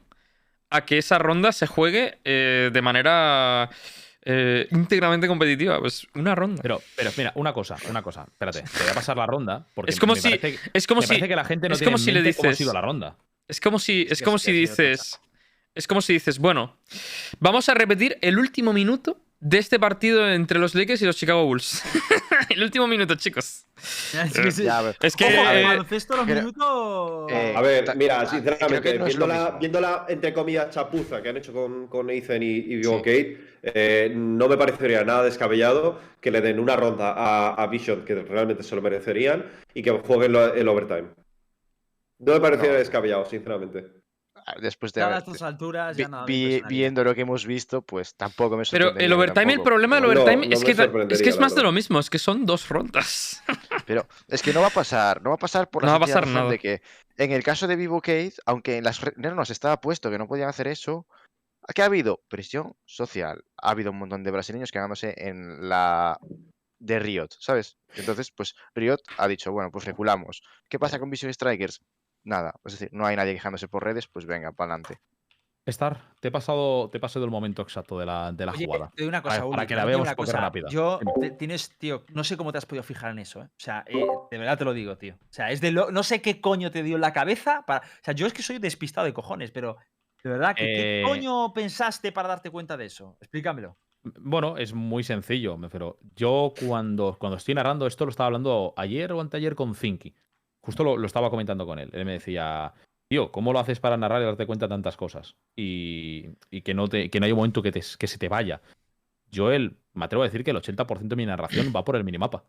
[0.71, 3.69] a que esa ronda se juegue eh, de manera
[4.23, 5.79] eh, íntegramente competitiva.
[5.79, 6.61] Pues una ronda.
[6.63, 8.23] Pero, pero mira, una cosa, una cosa.
[8.27, 9.65] Espérate, te voy a pasar la ronda.
[9.75, 11.13] Porque Es como me si- parece- es como me si.
[11.13, 12.73] parece que la gente no es tiene como en si le cómo ha dices- sido
[12.73, 13.15] la ronda.
[13.47, 15.19] Es como si, es como si dices.
[15.73, 16.75] Es como si dices, bueno,
[17.39, 21.43] vamos a repetir el último minuto de este partido entre los Lakers y los Chicago
[21.45, 21.81] Bulls.
[22.49, 23.65] el último minuto, chicos.
[24.13, 24.63] Es que sí.
[24.63, 24.97] Ya, a ver.
[25.01, 25.25] Es que.
[25.25, 27.31] Ojo, al eh, baloncesto los creo- minutos.
[27.31, 31.37] eh, A ver, mira, sinceramente, no viendo, la, viendo la, entre comillas, chapuza que han
[31.37, 36.29] hecho con, con Ethan y, y Vivo Kate, eh, no me parecería nada descabellado que
[36.31, 40.35] le den una ronda a, a Vision, que realmente se lo merecerían, y que jueguen
[40.35, 41.05] el overtime.
[42.19, 42.77] No me parecería No.
[42.77, 44.00] descabellado, sinceramente.
[44.61, 46.25] Después de a estas alturas vi- ya nada.
[46.25, 49.95] vi- viendo lo que hemos visto, pues tampoco me Pero sorprendería el overtime, el problema
[49.97, 50.71] del overtime no es, que,
[51.09, 53.43] es que más de lo mismo, es que son dos rondas.
[53.87, 56.05] Pero es que no va a pasar, no va a pasar por la No va
[56.05, 56.51] a sencilla pasar razón nada.
[56.51, 56.81] de que
[57.17, 60.49] en el caso de Vivo Cade, aunque en las normas estaba puesto que no podían
[60.49, 61.07] hacer eso,
[61.73, 62.21] ¿qué ha habido?
[62.27, 63.43] Presión social.
[63.61, 66.17] Ha habido un montón de brasileños quedándose en la
[66.79, 67.77] de Riot, ¿sabes?
[67.95, 70.41] Entonces, pues Riot ha dicho, bueno, pues reculamos.
[70.67, 71.81] ¿Qué pasa con Vision Strikers?
[72.23, 74.99] Nada, es decir, no hay nadie quejándose por redes, pues venga, para adelante.
[75.65, 78.65] Star, te he pasado, te he pasado el momento exacto de la, de la Oye,
[78.65, 78.91] jugada.
[78.95, 80.69] te una cosa, para- Uli, para que la veamos una porque rápida.
[80.69, 83.45] Yo, te- tienes, tío, no sé cómo te has podido fijar en eso, ¿eh?
[83.45, 85.15] O sea, eh, de verdad te lo digo, tío.
[85.21, 87.85] O sea, es de lo, no sé qué coño te dio en la cabeza para.
[87.85, 89.77] O sea, yo es que soy despistado de cojones, pero
[90.23, 93.17] de verdad, ¿qué, qué Eh, coño pensaste para darte cuenta de eso?
[93.21, 93.77] Explícamelo.
[94.03, 95.99] Bueno, es muy sencillo, me refiero.
[96.15, 100.15] Yo cuando, cuando estoy narrando esto lo estaba hablando ayer o anteayer con Zinky.
[100.63, 101.89] Justo lo, lo estaba comentando con él.
[101.93, 102.73] Él me decía,
[103.09, 105.35] tío, ¿cómo lo haces para narrar y darte cuenta de tantas cosas?
[105.55, 108.29] Y, y que, no te, que no hay un momento que, te- que se te
[108.29, 108.61] vaya.
[109.31, 112.03] Yo el, me atrevo a decir que el 80% de mi narración va por el
[112.03, 112.43] minimapa.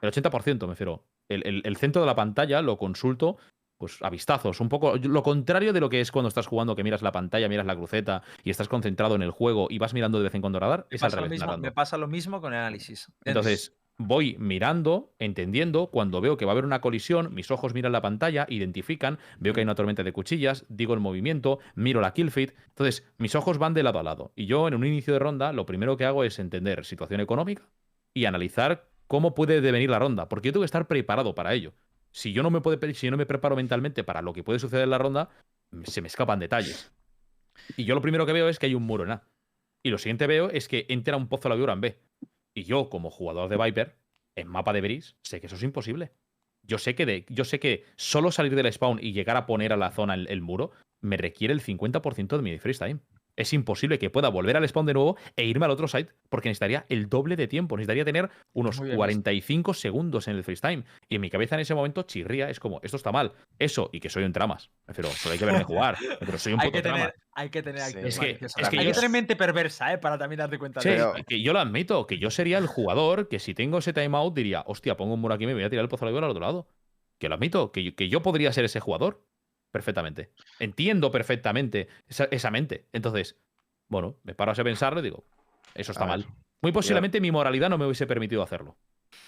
[0.00, 1.04] El 80%, me refiero.
[1.28, 3.36] El, el- el centro de la pantalla lo consulto
[3.78, 6.82] pues a vistazos, un poco lo contrario de lo que es cuando estás jugando, que
[6.82, 10.16] miras la pantalla, miras la cruceta y estás concentrado en el juego y vas mirando
[10.16, 11.32] de vez en cuando radar, Me es al revés.
[11.32, 13.12] mismo, me pasa lo mismo con el análisis.
[13.26, 17.92] Entonces, voy mirando, entendiendo, cuando veo que va a haber una colisión, mis ojos miran
[17.92, 22.12] la pantalla, identifican, veo que hay una tormenta de cuchillas, digo el movimiento, miro la
[22.12, 22.50] kill feed.
[22.68, 24.32] Entonces, mis ojos van de lado a lado.
[24.36, 27.62] Y yo en un inicio de ronda, lo primero que hago es entender situación económica
[28.12, 31.74] y analizar cómo puede devenir la ronda, porque yo tengo que estar preparado para ello.
[32.10, 34.58] Si yo no me, puede, si yo no me preparo mentalmente para lo que puede
[34.58, 35.28] suceder en la ronda,
[35.84, 36.92] se me escapan detalles.
[37.76, 39.22] Y yo lo primero que veo es que hay un muro en A.
[39.82, 41.98] Y lo siguiente veo es que entra un pozo de la víbora en B.
[42.56, 43.98] Y yo, como jugador de Viper,
[44.34, 46.12] en mapa de Breeze, sé que eso es imposible.
[46.62, 49.74] Yo sé que, de, yo sé que solo salir del spawn y llegar a poner
[49.74, 50.70] a la zona el, el muro
[51.02, 53.00] me requiere el 50% de mi freeze time.
[53.36, 56.48] Es imposible que pueda volver al spawn de nuevo e irme al otro site, porque
[56.48, 57.76] necesitaría el doble de tiempo.
[57.76, 60.84] Necesitaría tener unos Muy bien 45 segundos en el freeze time.
[61.08, 63.32] Y en mi cabeza en ese momento chirría, es como, esto está mal.
[63.58, 64.70] Eso, y que soy un tramas.
[64.86, 65.96] Pero solo hay que verme jugar.
[66.18, 66.98] Pero soy un hay puto que, trama.
[66.98, 67.98] tener, hay que tener Sí.
[68.02, 69.98] Es que- es que hay yo- que tener mente perversa, ¿eh?
[69.98, 71.12] Para también darte cuenta Sí, de eso.
[71.28, 74.64] que yo lo admito, que yo sería el jugador que si tengo ese timeout diría,
[74.66, 76.40] hostia, pongo un muro aquí y me voy a tirar el pozo de al otro
[76.40, 76.68] lado.
[77.18, 79.22] Que lo admito, que yo, que yo podría ser ese jugador.
[79.76, 80.30] Perfectamente.
[80.58, 82.86] Entiendo perfectamente esa, esa mente.
[82.94, 83.36] Entonces,
[83.88, 85.24] bueno, me paro a pensarlo y digo,
[85.74, 86.26] eso está mal.
[86.62, 88.78] Muy posiblemente mi moralidad no me hubiese permitido hacerlo.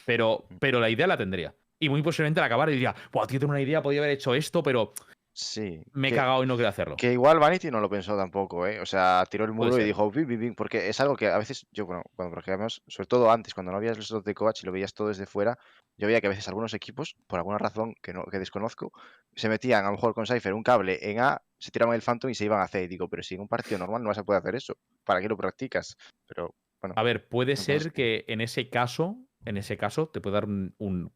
[0.07, 0.57] Pero, Mm.
[0.59, 1.55] pero la idea la tendría.
[1.78, 4.62] Y muy posiblemente al acabar diría, Buah, tío, tengo una idea, podría haber hecho esto,
[4.62, 4.94] pero
[5.41, 5.80] Sí.
[5.93, 6.97] me he que- cagado y no quiero hacerlo.
[6.97, 8.80] Que igual Vanity no lo pensó tampoco, ¿eh?
[8.80, 11.39] O sea, tiró el muro y dijo, "Bim, bim, bim", porque es algo que a
[11.39, 14.62] veces, yo, bueno, cuando programamos, sobre todo antes, cuando no habías los slots de coach
[14.62, 15.57] y lo veías todo desde fuera,
[15.97, 18.93] yo veía que a veces algunos equipos, por alguna razón que, no, que desconozco,
[19.36, 22.30] se metían a lo mejor con Cypher un cable en A, se tiraban el Phantom
[22.30, 22.82] y se iban a C.
[22.82, 25.20] Y digo, pero si en un partido normal no vas a poder hacer eso, ¿para
[25.20, 25.97] qué lo practicas?
[26.26, 30.20] Pero, bueno, A ver, puede Entonces- ser que en ese caso, en ese caso, te
[30.20, 31.12] puede dar un, un-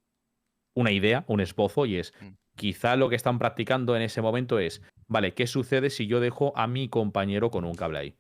[0.75, 2.29] una idea, un esbozo, y es Mm.
[2.57, 6.53] Quizá lo que están practicando en ese momento es, vale, ¿qué sucede si yo dejo
[6.57, 8.15] a mi compañero con un cable ahí?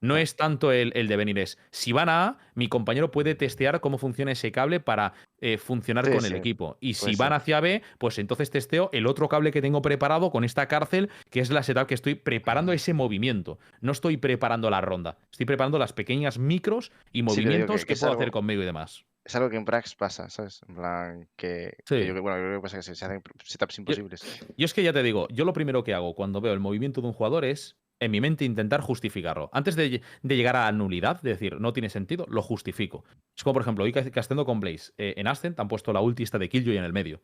[0.00, 3.80] No es tanto el, el devenir, es si van a A, mi compañero puede testear
[3.80, 6.76] cómo funciona ese cable para eh, funcionar Sí, con el equipo.
[6.80, 10.30] Y si puede van hacia B, pues entonces testeo el otro cable que tengo preparado
[10.30, 13.58] con esta cárcel, que es la setup que estoy preparando ese movimiento.
[13.80, 17.92] No estoy preparando la ronda, estoy preparando las pequeñas micros y movimientos que- que, que
[17.94, 19.04] es puedo algo- hacer conmigo y demás.
[19.28, 20.60] Es algo que en Prax pasa, ¿sabes?
[20.68, 21.96] En plan, que, Sí.
[21.96, 24.22] que yo, bueno, creo que pasa que se, se hacen setups imposibles.
[24.56, 27.00] Yo es que ya te digo, yo lo primero que hago cuando veo el movimiento
[27.00, 29.50] de un jugador es, en mi mente, intentar justificarlo.
[29.52, 33.04] Antes de, lle- de llegar a la nulidad, de decir, no tiene sentido, lo justifico.
[33.36, 34.92] Es como, por ejemplo, hoy ca- castando con Blaze.
[34.98, 37.20] eh, en Ascent han puesto la ulti esta de Killjoy en el medio.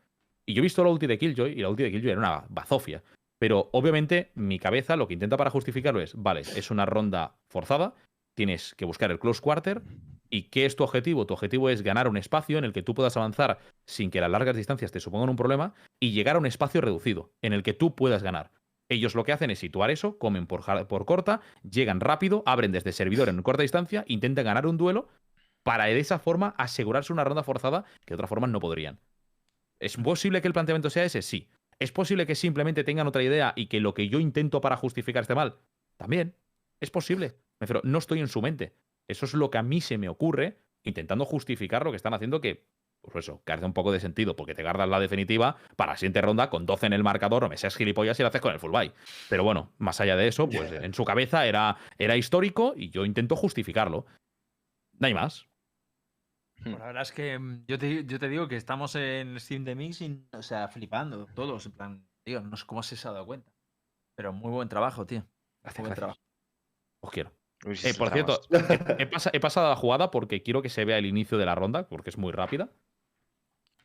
[0.47, 2.45] Y yo he visto la ulti de Killjoy y la ulti de Killjoy era una
[2.49, 3.03] bazofia.
[3.41, 7.95] Pero obviamente mi cabeza lo que intenta para justificarlo es, vale, es una ronda forzada,
[8.37, 9.83] tienes que buscar el close quarter.
[10.35, 11.29] ¿Y qué es tu objetivo?
[11.29, 14.29] Tu objetivo es ganar un espacio en el que tú puedas avanzar sin que las
[14.29, 17.73] largas distancias te supongan un problema y llegar a un espacio reducido en el que
[17.73, 18.51] tú puedas ganar.
[18.89, 20.65] Ellos lo que hacen es situar eso, comen por,
[21.07, 25.07] corta, llegan rápido, abren desde servidor en corta distancia, intentan ganar un duelo
[25.63, 28.99] para de esa forma asegurarse una ronda forzada que de otra forma no podrían.
[29.79, 31.23] ¿Es posible que el planteamiento sea ese?
[31.23, 31.49] Sí.
[31.79, 35.23] ¿Es posible que simplemente tengan otra idea y que lo que yo intento para justificar
[35.23, 35.59] esté mal?
[35.97, 36.35] También.
[36.81, 37.37] Es posible.
[37.61, 38.75] Me refiero, no estoy en su mente.
[39.09, 42.41] Eso es lo que a mí se me ocurre intentando justificar lo que están haciendo
[42.41, 42.67] que,
[43.01, 46.21] pues eso, carece un poco de sentido porque te guardas la definitiva para la siguiente
[46.21, 48.61] ronda con 12 en el marcador, no me seas gilipollas y lo haces con el
[48.61, 48.93] full buy.
[49.29, 53.05] Pero bueno, más allá de eso, pues en su cabeza era, era histórico y yo
[53.05, 54.07] intento justificarlo.
[54.99, 55.49] No hay más.
[56.63, 59.65] Pues la verdad es que mm, yo te, yo te digo que estamos en Steam
[59.65, 61.67] de Mix, y, o sea, flipando todos.
[61.67, 63.53] En plan, tío, no sé cómo se ha dado cuenta.
[64.17, 65.27] Pero muy buen trabajo, tío.
[65.63, 65.97] Gracias, Muy buen gracias.
[65.97, 66.21] trabajo.
[67.03, 67.44] Os quiero.
[67.65, 68.41] Uy, Eh, por cierto,
[68.99, 71.47] he, he pasa- he pasado la jugada porque quiero que se vea el inicio de
[71.47, 72.69] la ronda, porque es muy rápida.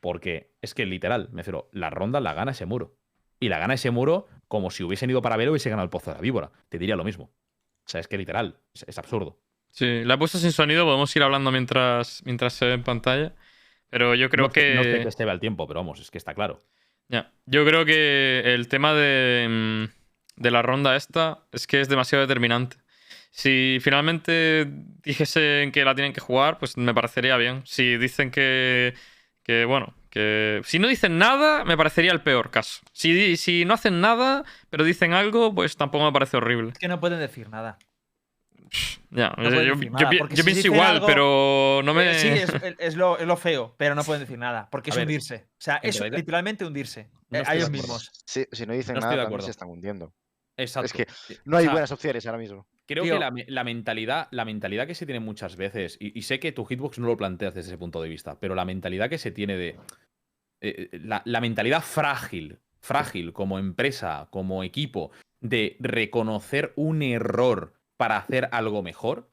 [0.01, 2.95] Porque es que literal, me refiero, la ronda la gana ese muro.
[3.39, 6.11] Y la gana ese muro como si hubiesen ido para ver hubiese ganado el pozo
[6.11, 6.51] de la víbora.
[6.69, 7.25] Te diría lo mismo.
[7.85, 9.39] O sea, es que literal, es, es absurdo.
[9.71, 13.33] Sí, la he puesto sin sonido, podemos ir hablando mientras, mientras se ve en pantalla.
[13.89, 14.73] Pero yo creo no, que.
[14.75, 16.59] No sé que se vea el tiempo, pero vamos, es que está claro.
[17.07, 21.89] Ya, Yo creo que el tema de, mm, de la ronda esta es que es
[21.89, 22.77] demasiado determinante.
[23.31, 24.65] Si finalmente
[25.03, 27.61] dijesen que la tienen que jugar, pues me parecería bien.
[27.65, 28.93] Si dicen que,
[29.43, 32.81] que bueno, que si no dicen nada, me parecería el peor caso.
[32.91, 36.71] Si, si no hacen nada, pero dicen algo, pues tampoco me parece horrible.
[36.73, 37.77] Es que no pueden decir nada.
[39.09, 41.93] Ya, No yo, decir yo nada, pi- porque yo si pienso igual, algo- pero no
[41.93, 42.11] me...
[42.11, 44.95] Eh, Sí, es, es lo, es lo feo, pero no pueden decir nada, porque es
[44.95, 45.47] ver, hundirse.
[45.53, 47.09] O sea, es realidad- literalmente hundirse.
[47.29, 48.11] No eh, a ellos mismos.
[48.25, 50.13] Si, si no dicen No nada, se están hundiendo.
[50.57, 50.91] Exacto.
[50.93, 51.07] que
[51.45, 52.67] No hay O sea, buenas opciones ahora mismo.
[52.89, 53.13] Creo Tío.
[53.13, 56.39] que la, me- la mentalidad, la mentalidad que se tiene muchas veces, y, y sé
[56.39, 59.19] que tu hitbox no lo planteas desde ese punto de vista, pero la mentalidad que
[59.19, 59.77] se tiene de.
[60.61, 68.17] eh, la, la mentalidad frágil frágil como empresa, como equipo, de reconocer un error para
[68.17, 69.29] hacer algo mejor,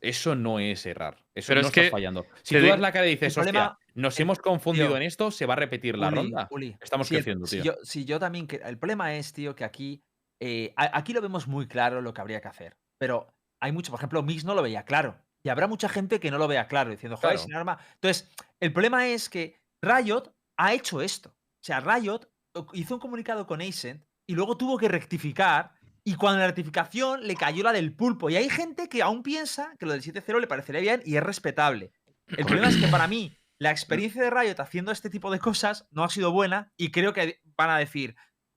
[0.00, 1.18] eso no es errar.
[1.34, 2.26] Eso Pero no es estás que fallando.
[2.42, 5.30] Si tú das la cara y dices, problema- hostia, nos hemos confundido tío, en esto,
[5.30, 6.48] se va a repetir la Uli, ronda.
[6.50, 7.64] Uli, Estamos si el- creciendo, si tío.
[7.76, 8.48] yo, si yo también.
[8.64, 10.02] El problema es, tío, que aquí.
[10.44, 12.76] Eh, aquí lo vemos muy claro lo que habría que hacer.
[12.98, 13.92] Pero hay mucho.
[13.92, 15.16] Por ejemplo, Mix no lo veía claro.
[15.44, 17.44] Y habrá mucha gente que no lo vea claro, diciendo, joder, Claro.
[17.46, 17.78] sin arma.
[17.94, 18.28] Entonces,
[18.58, 21.28] el problema es que Riot ha hecho esto.
[21.30, 22.28] O sea, Riot
[22.72, 25.74] hizo un comunicado con Ascent y luego tuvo que rectificar.
[26.04, 28.28] Y cuando la rectificación le cayó la del pulpo.
[28.28, 31.22] Y hay gente que aún piensa que lo del 7-0 le parecería bien y es
[31.22, 31.92] respetable.
[32.26, 35.86] El problema es que para mí, la experiencia de Riot haciendo este tipo de cosas
[35.92, 38.16] no ha sido buena y creo que van a decir,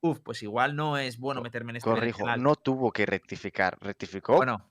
[0.10, 2.42] uff, pues igual no es bueno meterme en este Corrijo, berenjenal".
[2.44, 3.78] no tuvo que rectificar.
[3.82, 4.70] Rectificó Bueno,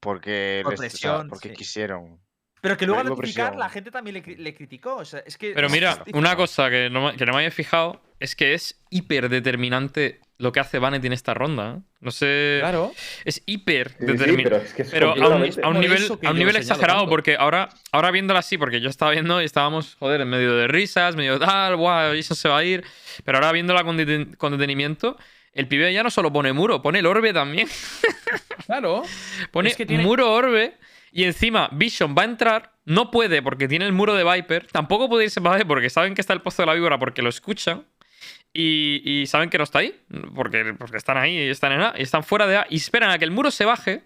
[0.00, 1.54] porque, por les- o sea, presión, porque sí.
[1.54, 2.20] quisieron.
[2.60, 4.96] pero que luego al rectificar la gente también le, cri- le criticó.
[4.96, 7.38] O sea, es que Pero es mira, una cosa que no, me- que no me
[7.38, 11.76] había fijado es que es hiper determinante lo que hace Vanet en esta ronda.
[11.78, 11.80] ¿eh?
[12.00, 12.58] No sé.
[12.60, 12.92] Claro.
[13.24, 14.42] Es hiper Sí, sí, determinante.
[14.50, 17.10] pero es que es Pero a un, completamente- a un nivel, a un exagerado, tanto.
[17.10, 20.66] porque ahora, ahora viéndola así, porque yo estaba viendo y estábamos, joder, en medio de
[20.68, 22.84] risas, medio tal, guau, eso se va a ir.
[23.24, 25.16] Pero ahora viéndola con, deten- con detenimiento,
[25.52, 27.68] el pibe ya no solo pone muro, pone el orbe también.
[28.66, 29.02] Claro.
[29.50, 30.76] Pone Es que tiene- muro orbe
[31.12, 35.08] y encima Vision va a entrar, no puede porque tiene el muro de Viper, tampoco
[35.08, 37.28] puede irse para B porque saben que está el pozo de la víbora porque lo
[37.28, 37.84] escuchan
[38.54, 39.94] y, y saben que no está ahí
[40.34, 43.10] porque, porque están ahí y están en A y están fuera de A y esperan
[43.10, 44.02] a que el muro se baje.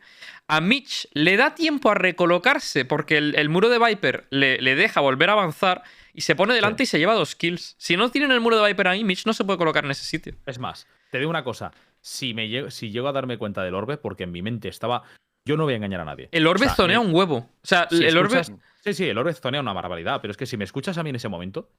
[0.51, 4.74] A Mitch le da tiempo a recolocarse porque el, el muro de Viper le, le
[4.74, 5.82] deja volver a avanzar
[6.14, 7.74] y se pone delante y se lleva dos kills.
[7.78, 10.05] Si no tienen el muro de Viper ahí, Mitch no se puede colocar en ese
[10.05, 10.34] sitio.
[10.46, 11.70] Es más, te digo una cosa.
[12.01, 15.03] Si, me llego, si llego a darme cuenta del orbe, porque en mi mente estaba.
[15.44, 16.28] Yo no voy a engañar a nadie.
[16.32, 17.36] El orbe O sea, zonea un huevo.
[17.38, 18.40] O sea, Si el orbe...
[18.40, 18.53] escuchas-
[18.84, 21.11] Sí, sí, el orbe zonea una barbaridad, pero es que si me escuchas a mí
[21.11, 21.70] en ese momento,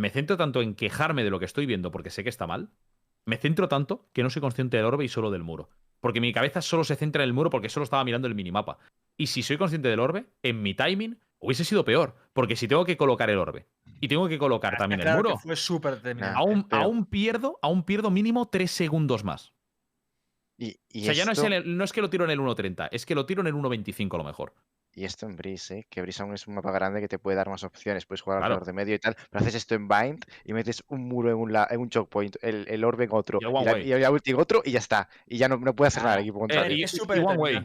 [0.00, 2.70] me centro tanto en quejarme de lo que estoy viendo porque sé que está mal,
[3.26, 5.68] me centro tanto que no soy consciente del orbe y solo del muro.
[6.00, 8.78] Porque mi cabeza solo se centra en el muro porque solo estaba mirando el minimapa.
[9.18, 12.16] Y si soy consciente del orbe, en mi timing hubiese sido peor.
[12.32, 13.66] Porque si tengo que colocar el orbe
[14.00, 16.00] y tengo que colocar también el Claro muro, fue súper.
[16.18, 16.32] Ah,
[16.70, 19.52] aún, pierdo, aún pierdo mínimo tres segundos más.
[20.56, 22.38] Y, y O sea, ya no es, el- no es que lo tiro en el
[22.40, 24.54] 1.30, es que lo tiro en el 1.25 a lo mejor.
[24.92, 25.86] Y esto en Breeze, ¿eh?
[25.88, 28.06] que Breeze aún es un mapa grande que te puede dar más opciones.
[28.06, 28.54] Puedes jugar Claro.
[28.54, 29.14] alrededor de medio y tal.
[29.30, 32.10] Pero haces esto en Bind y metes un muro en un, la- en un choke
[32.10, 33.92] point, el, el orbe en otro, Y el one y la, way.
[33.92, 35.08] y la ulti en otro y ya está.
[35.26, 36.76] Y ya no, no puede hacer nada el equipo Eh, contrario.
[36.76, 37.56] y- es y súper one way.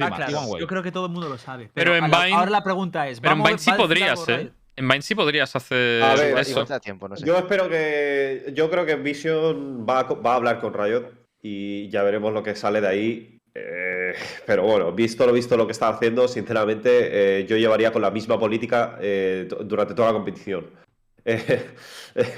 [0.00, 0.60] Ah, claro, one way.
[0.60, 1.70] Yo creo que todo el mundo lo sabe.
[1.72, 4.52] Pero en Vine- ahora la pregunta es: Pero en ¿vamos- Vine sí podrías, ¿eh?
[4.74, 6.50] En Vine sí podrías hacer A ver, Igual- eso.
[6.50, 7.24] igual te da tiempo, no sé.
[7.24, 8.52] Yo espero que.
[8.54, 11.04] Yo creo que Vision va a, va a hablar con Riot
[11.42, 13.41] y ya veremos lo que sale de ahí.
[13.54, 14.14] Eh,
[14.46, 18.10] pero bueno, visto lo visto lo que está haciendo, sinceramente, eh, yo llevaría con la
[18.10, 20.70] misma política eh, durante toda la competición.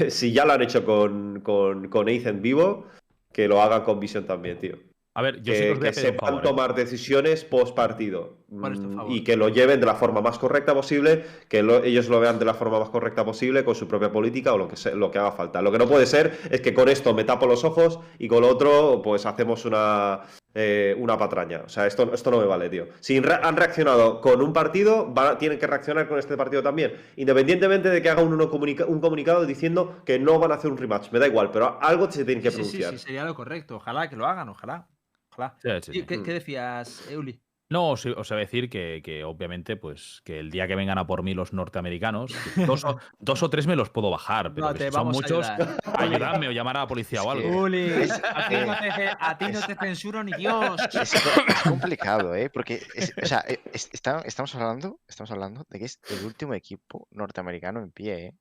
[0.08, 2.86] Si ya lo han hecho con, con, con en vivo,
[3.32, 4.78] que lo hagan con Vision también, tío.
[5.14, 6.74] A ver, yo sí que que, os voy a que pedir un sepan favor, tomar
[6.74, 9.12] decisiones post partido ¿Cuál es tu favor?
[9.12, 12.38] y que lo lleven de la forma más correcta posible, que lo- ellos lo vean
[12.38, 15.10] de la forma más correcta posible con su propia política o lo que, se- lo
[15.10, 15.60] que haga falta.
[15.62, 18.42] Lo que no puede ser es que con esto me tapo los ojos y con
[18.42, 20.20] lo otro pues hacemos una,
[20.54, 21.62] eh, una patraña.
[21.64, 22.86] O sea, esto, esto no me vale, tío.
[23.00, 26.62] Si re- han reaccionado con un partido, van a- tienen que reaccionar con este partido
[26.62, 26.94] también.
[27.16, 30.76] Independientemente de que hagan uno comunica- un comunicado diciendo que no van a hacer un
[30.78, 31.10] rematch.
[31.10, 32.92] Me da igual, pero algo se tiene que Sí, sí, sí, pronunciar.
[32.92, 33.76] sí, sería lo correcto.
[33.76, 34.86] Ojalá que lo hagan, ojalá.
[35.32, 35.54] Ojalá.
[35.60, 36.06] Sí, sí, Sí, sí.
[36.06, 37.40] ¿Qué, qué decías, Euli?
[37.70, 40.98] No, os, os iba a decir que, que obviamente, pues, que el día que vengan
[40.98, 42.32] a por mí los norteamericanos,
[42.66, 45.06] dos o, dos o tres me los puedo bajar, pero No, que te si son
[45.08, 45.80] muchos, ayudar.
[45.96, 47.62] ayudadme o llamar a la policía o algo.
[47.62, 47.90] Uli,
[48.34, 50.82] a ti, no te, a ti no te censuro ni Dios.
[50.94, 52.50] Es, co- es complicado, ¿eh?
[52.50, 56.26] Porque, es- o sea, eh, es- está- estamos, hablando, estamos hablando de que es el
[56.26, 58.32] último equipo norteamericano en pie, ¿eh?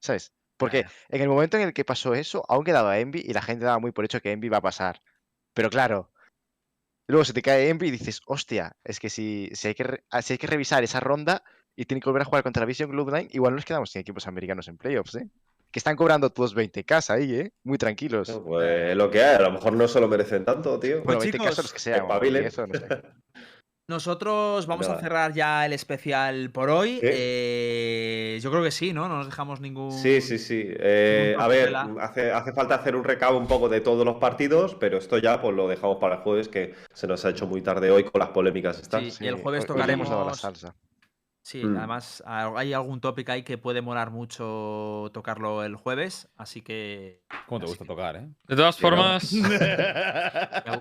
[0.00, 0.32] ¿Sabes?
[0.56, 3.64] Porque en el momento en el que pasó eso, aún quedaba Envy y la gente
[3.64, 5.02] daba muy por hecho que Envy va a pasar.
[5.54, 6.11] Pero claro,
[7.08, 10.04] luego se te cae Envy y dices, hostia, es que si, si, hay, que re-
[10.10, 11.42] ah, si hay que revisar esa ronda
[11.76, 14.68] y tiene que volver a jugar contra Vision Cloud9, igual nos quedamos sin equipos americanos
[14.68, 15.28] en playoffs, ¿eh?
[15.70, 17.52] Que están cobrando todos 20k ahí, ¿eh?
[17.64, 18.30] Muy tranquilos.
[18.44, 21.02] Pues lo que hay, a lo mejor no se lo merecen tanto, tío.
[21.02, 22.06] Bueno, Pues 20k chicos, son los que sean,
[22.36, 22.86] eso no sé.
[23.88, 26.94] Nosotros vamos a cerrar ya el especial por hoy.
[27.00, 27.00] Sí.
[27.10, 29.08] Eh, yo creo que sí, ¿no?
[29.08, 29.92] No nos dejamos ningún.
[29.92, 30.62] Sí, sí, sí.
[30.66, 34.76] Eh, a ver, hace, hace falta hacer un recabo un poco de todos los partidos,
[34.76, 37.60] pero esto ya pues lo dejamos para el jueves, que se nos ha hecho muy
[37.60, 39.02] tarde hoy con las polémicas estas.
[39.14, 39.24] Sí.
[39.24, 40.74] Y el jueves hoy- hoy hemos dado la tocaremos- salsa.
[41.44, 41.76] Sí, Mm.
[41.76, 47.58] además hay algún tópico ahí que puede molar mucho tocarlo el jueves, así que ¿Cómo
[47.58, 48.28] te Así gusta que- tocar, eh?
[48.46, 49.48] De todas formas, me,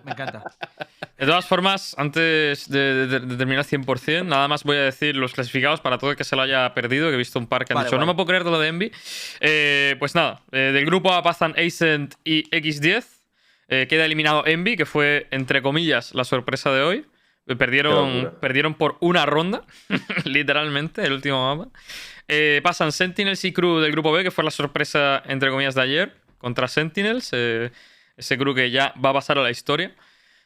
[0.05, 0.43] me encanta.
[1.17, 5.33] de todas formas, antes de, de- de terminar 100%, nada más voy a decir los
[5.33, 7.73] clasificados para todo el que se lo haya perdido, que he visto un par que
[7.73, 8.91] han Vale, dicho, no me puedo creer de lo de Envy.
[9.39, 13.05] Eh, pues nada, eh, del grupo A pasan Ascent y X10.
[13.67, 17.05] Eh, queda eliminado Envy, que fue, entre comillas, la sorpresa de hoy.
[17.53, 19.63] Eh, Perdieron, perdieron por una ronda,
[20.25, 21.71] literalmente, el último mapa.
[22.27, 25.81] Eh, pasan Sentinels y Crew del grupo B, que fue la sorpresa, entre comillas, de
[25.81, 27.29] ayer, contra Sentinels.
[27.33, 27.71] eh,
[28.17, 29.95] ese crew que ya va a pasar a la historia.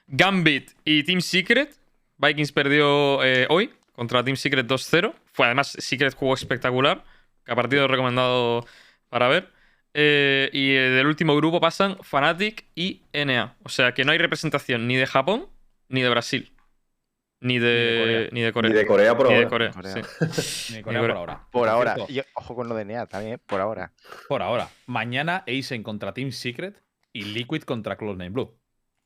[0.08, 1.76] Gambit y Team Secret.
[2.18, 5.14] Vikings perdió eh, hoy contra Team Secret 2-0.
[5.34, 7.04] Fue además Secret jugó espectacular.
[7.44, 8.66] Que ha partido recomendado
[9.10, 9.50] para ver.
[9.94, 13.56] Eh, y del último grupo pasan Fnatic y NA.
[13.64, 15.48] O sea que no hay representación ni de Japón
[15.90, 16.52] ni de Brasil.
[17.46, 18.72] Ni de, ni de Corea.
[18.72, 19.72] Ni de Corea por Ni de ahora.
[20.84, 21.48] Por ahora.
[21.52, 21.96] Por ahora.
[22.10, 23.38] Y ojo con lo de NEA también, ¿eh?
[23.38, 23.94] por ahora.
[24.28, 24.68] Por ahora.
[24.88, 26.82] Mañana Aizen contra Team Secret
[27.14, 28.58] y Liquid contra Cloud9 Blue.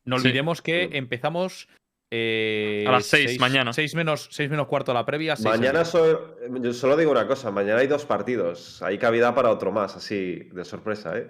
[0.06, 0.28] No Sí.
[0.28, 1.68] olvidemos que empezamos.
[2.12, 3.72] Eh, A las seis, seis- mañana.
[3.74, 5.36] seis menos, seis menos cuarto la previa.
[5.36, 8.82] seis Mañana so- yo solo digo una cosa, mañana hay dos partidos.
[8.82, 11.30] Hay cabida para otro más, así, de sorpresa, ¿eh?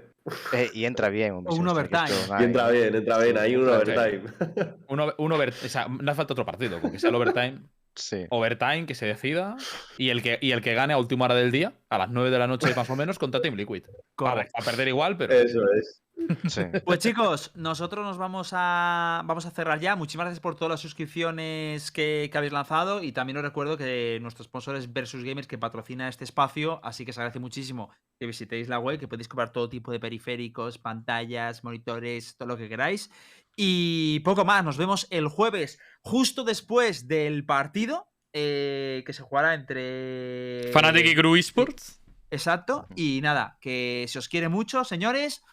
[0.54, 1.34] Eh, y entra bien.
[1.34, 2.06] Un, un overtime.
[2.06, 4.22] esto, Y ay, entra bien, entra bien, hay un overtime.
[4.88, 7.60] Un, over- un over- o sea, no hace falta otro partido, porque sea el overtime.
[7.96, 8.26] Sí.
[8.30, 9.58] Overtime que se decida.
[9.98, 12.30] Y el que, y el que gane a última hora del día, a las 9
[12.30, 13.84] de la noche más o menos, contra Team Liquid.
[14.16, 14.54] Correcto.
[14.56, 15.34] a perder igual, pero.
[15.34, 16.02] Eso es.
[16.48, 16.62] Sí.
[16.86, 19.96] Pues chicos, nosotros nos vamos a, vamos a cerrar ya.
[19.96, 24.20] Muchísimas gracias por todas las suscripciones que, que habéis lanzado y también os recuerdo que
[24.22, 27.90] nuestro sponsor es Versus Gamers que patrocina este espacio, así que os agradece muchísimo
[28.20, 32.58] que visitéis la web, que podéis comprar todo tipo de periféricos, pantallas, monitores, todo lo
[32.58, 33.10] que queráis.
[33.56, 39.54] Y poco más, nos vemos el jueves, justo después del partido eh, que se jugará
[39.54, 40.72] entre...
[40.72, 42.00] Fnatic y Crew Esports.
[42.32, 42.88] Exacto.
[42.96, 45.44] Y nada, que se os quiere mucho, señores.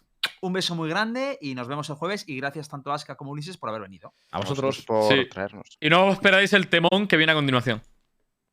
[0.41, 2.23] Un beso muy grande y nos vemos el jueves.
[2.27, 4.13] Y gracias tanto a Aska como a Ulises por haber venido.
[4.31, 4.83] A vosotros.
[4.85, 5.27] por Sí.
[5.29, 5.77] traernos.
[5.79, 7.81] Y no os esperáis el temón que viene a continuación.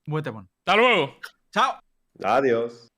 [0.07, 0.49] Buen temón.
[0.61, 1.17] ¡Hasta luego!
[1.53, 1.79] ¡Chao!
[2.23, 2.89] Adiós.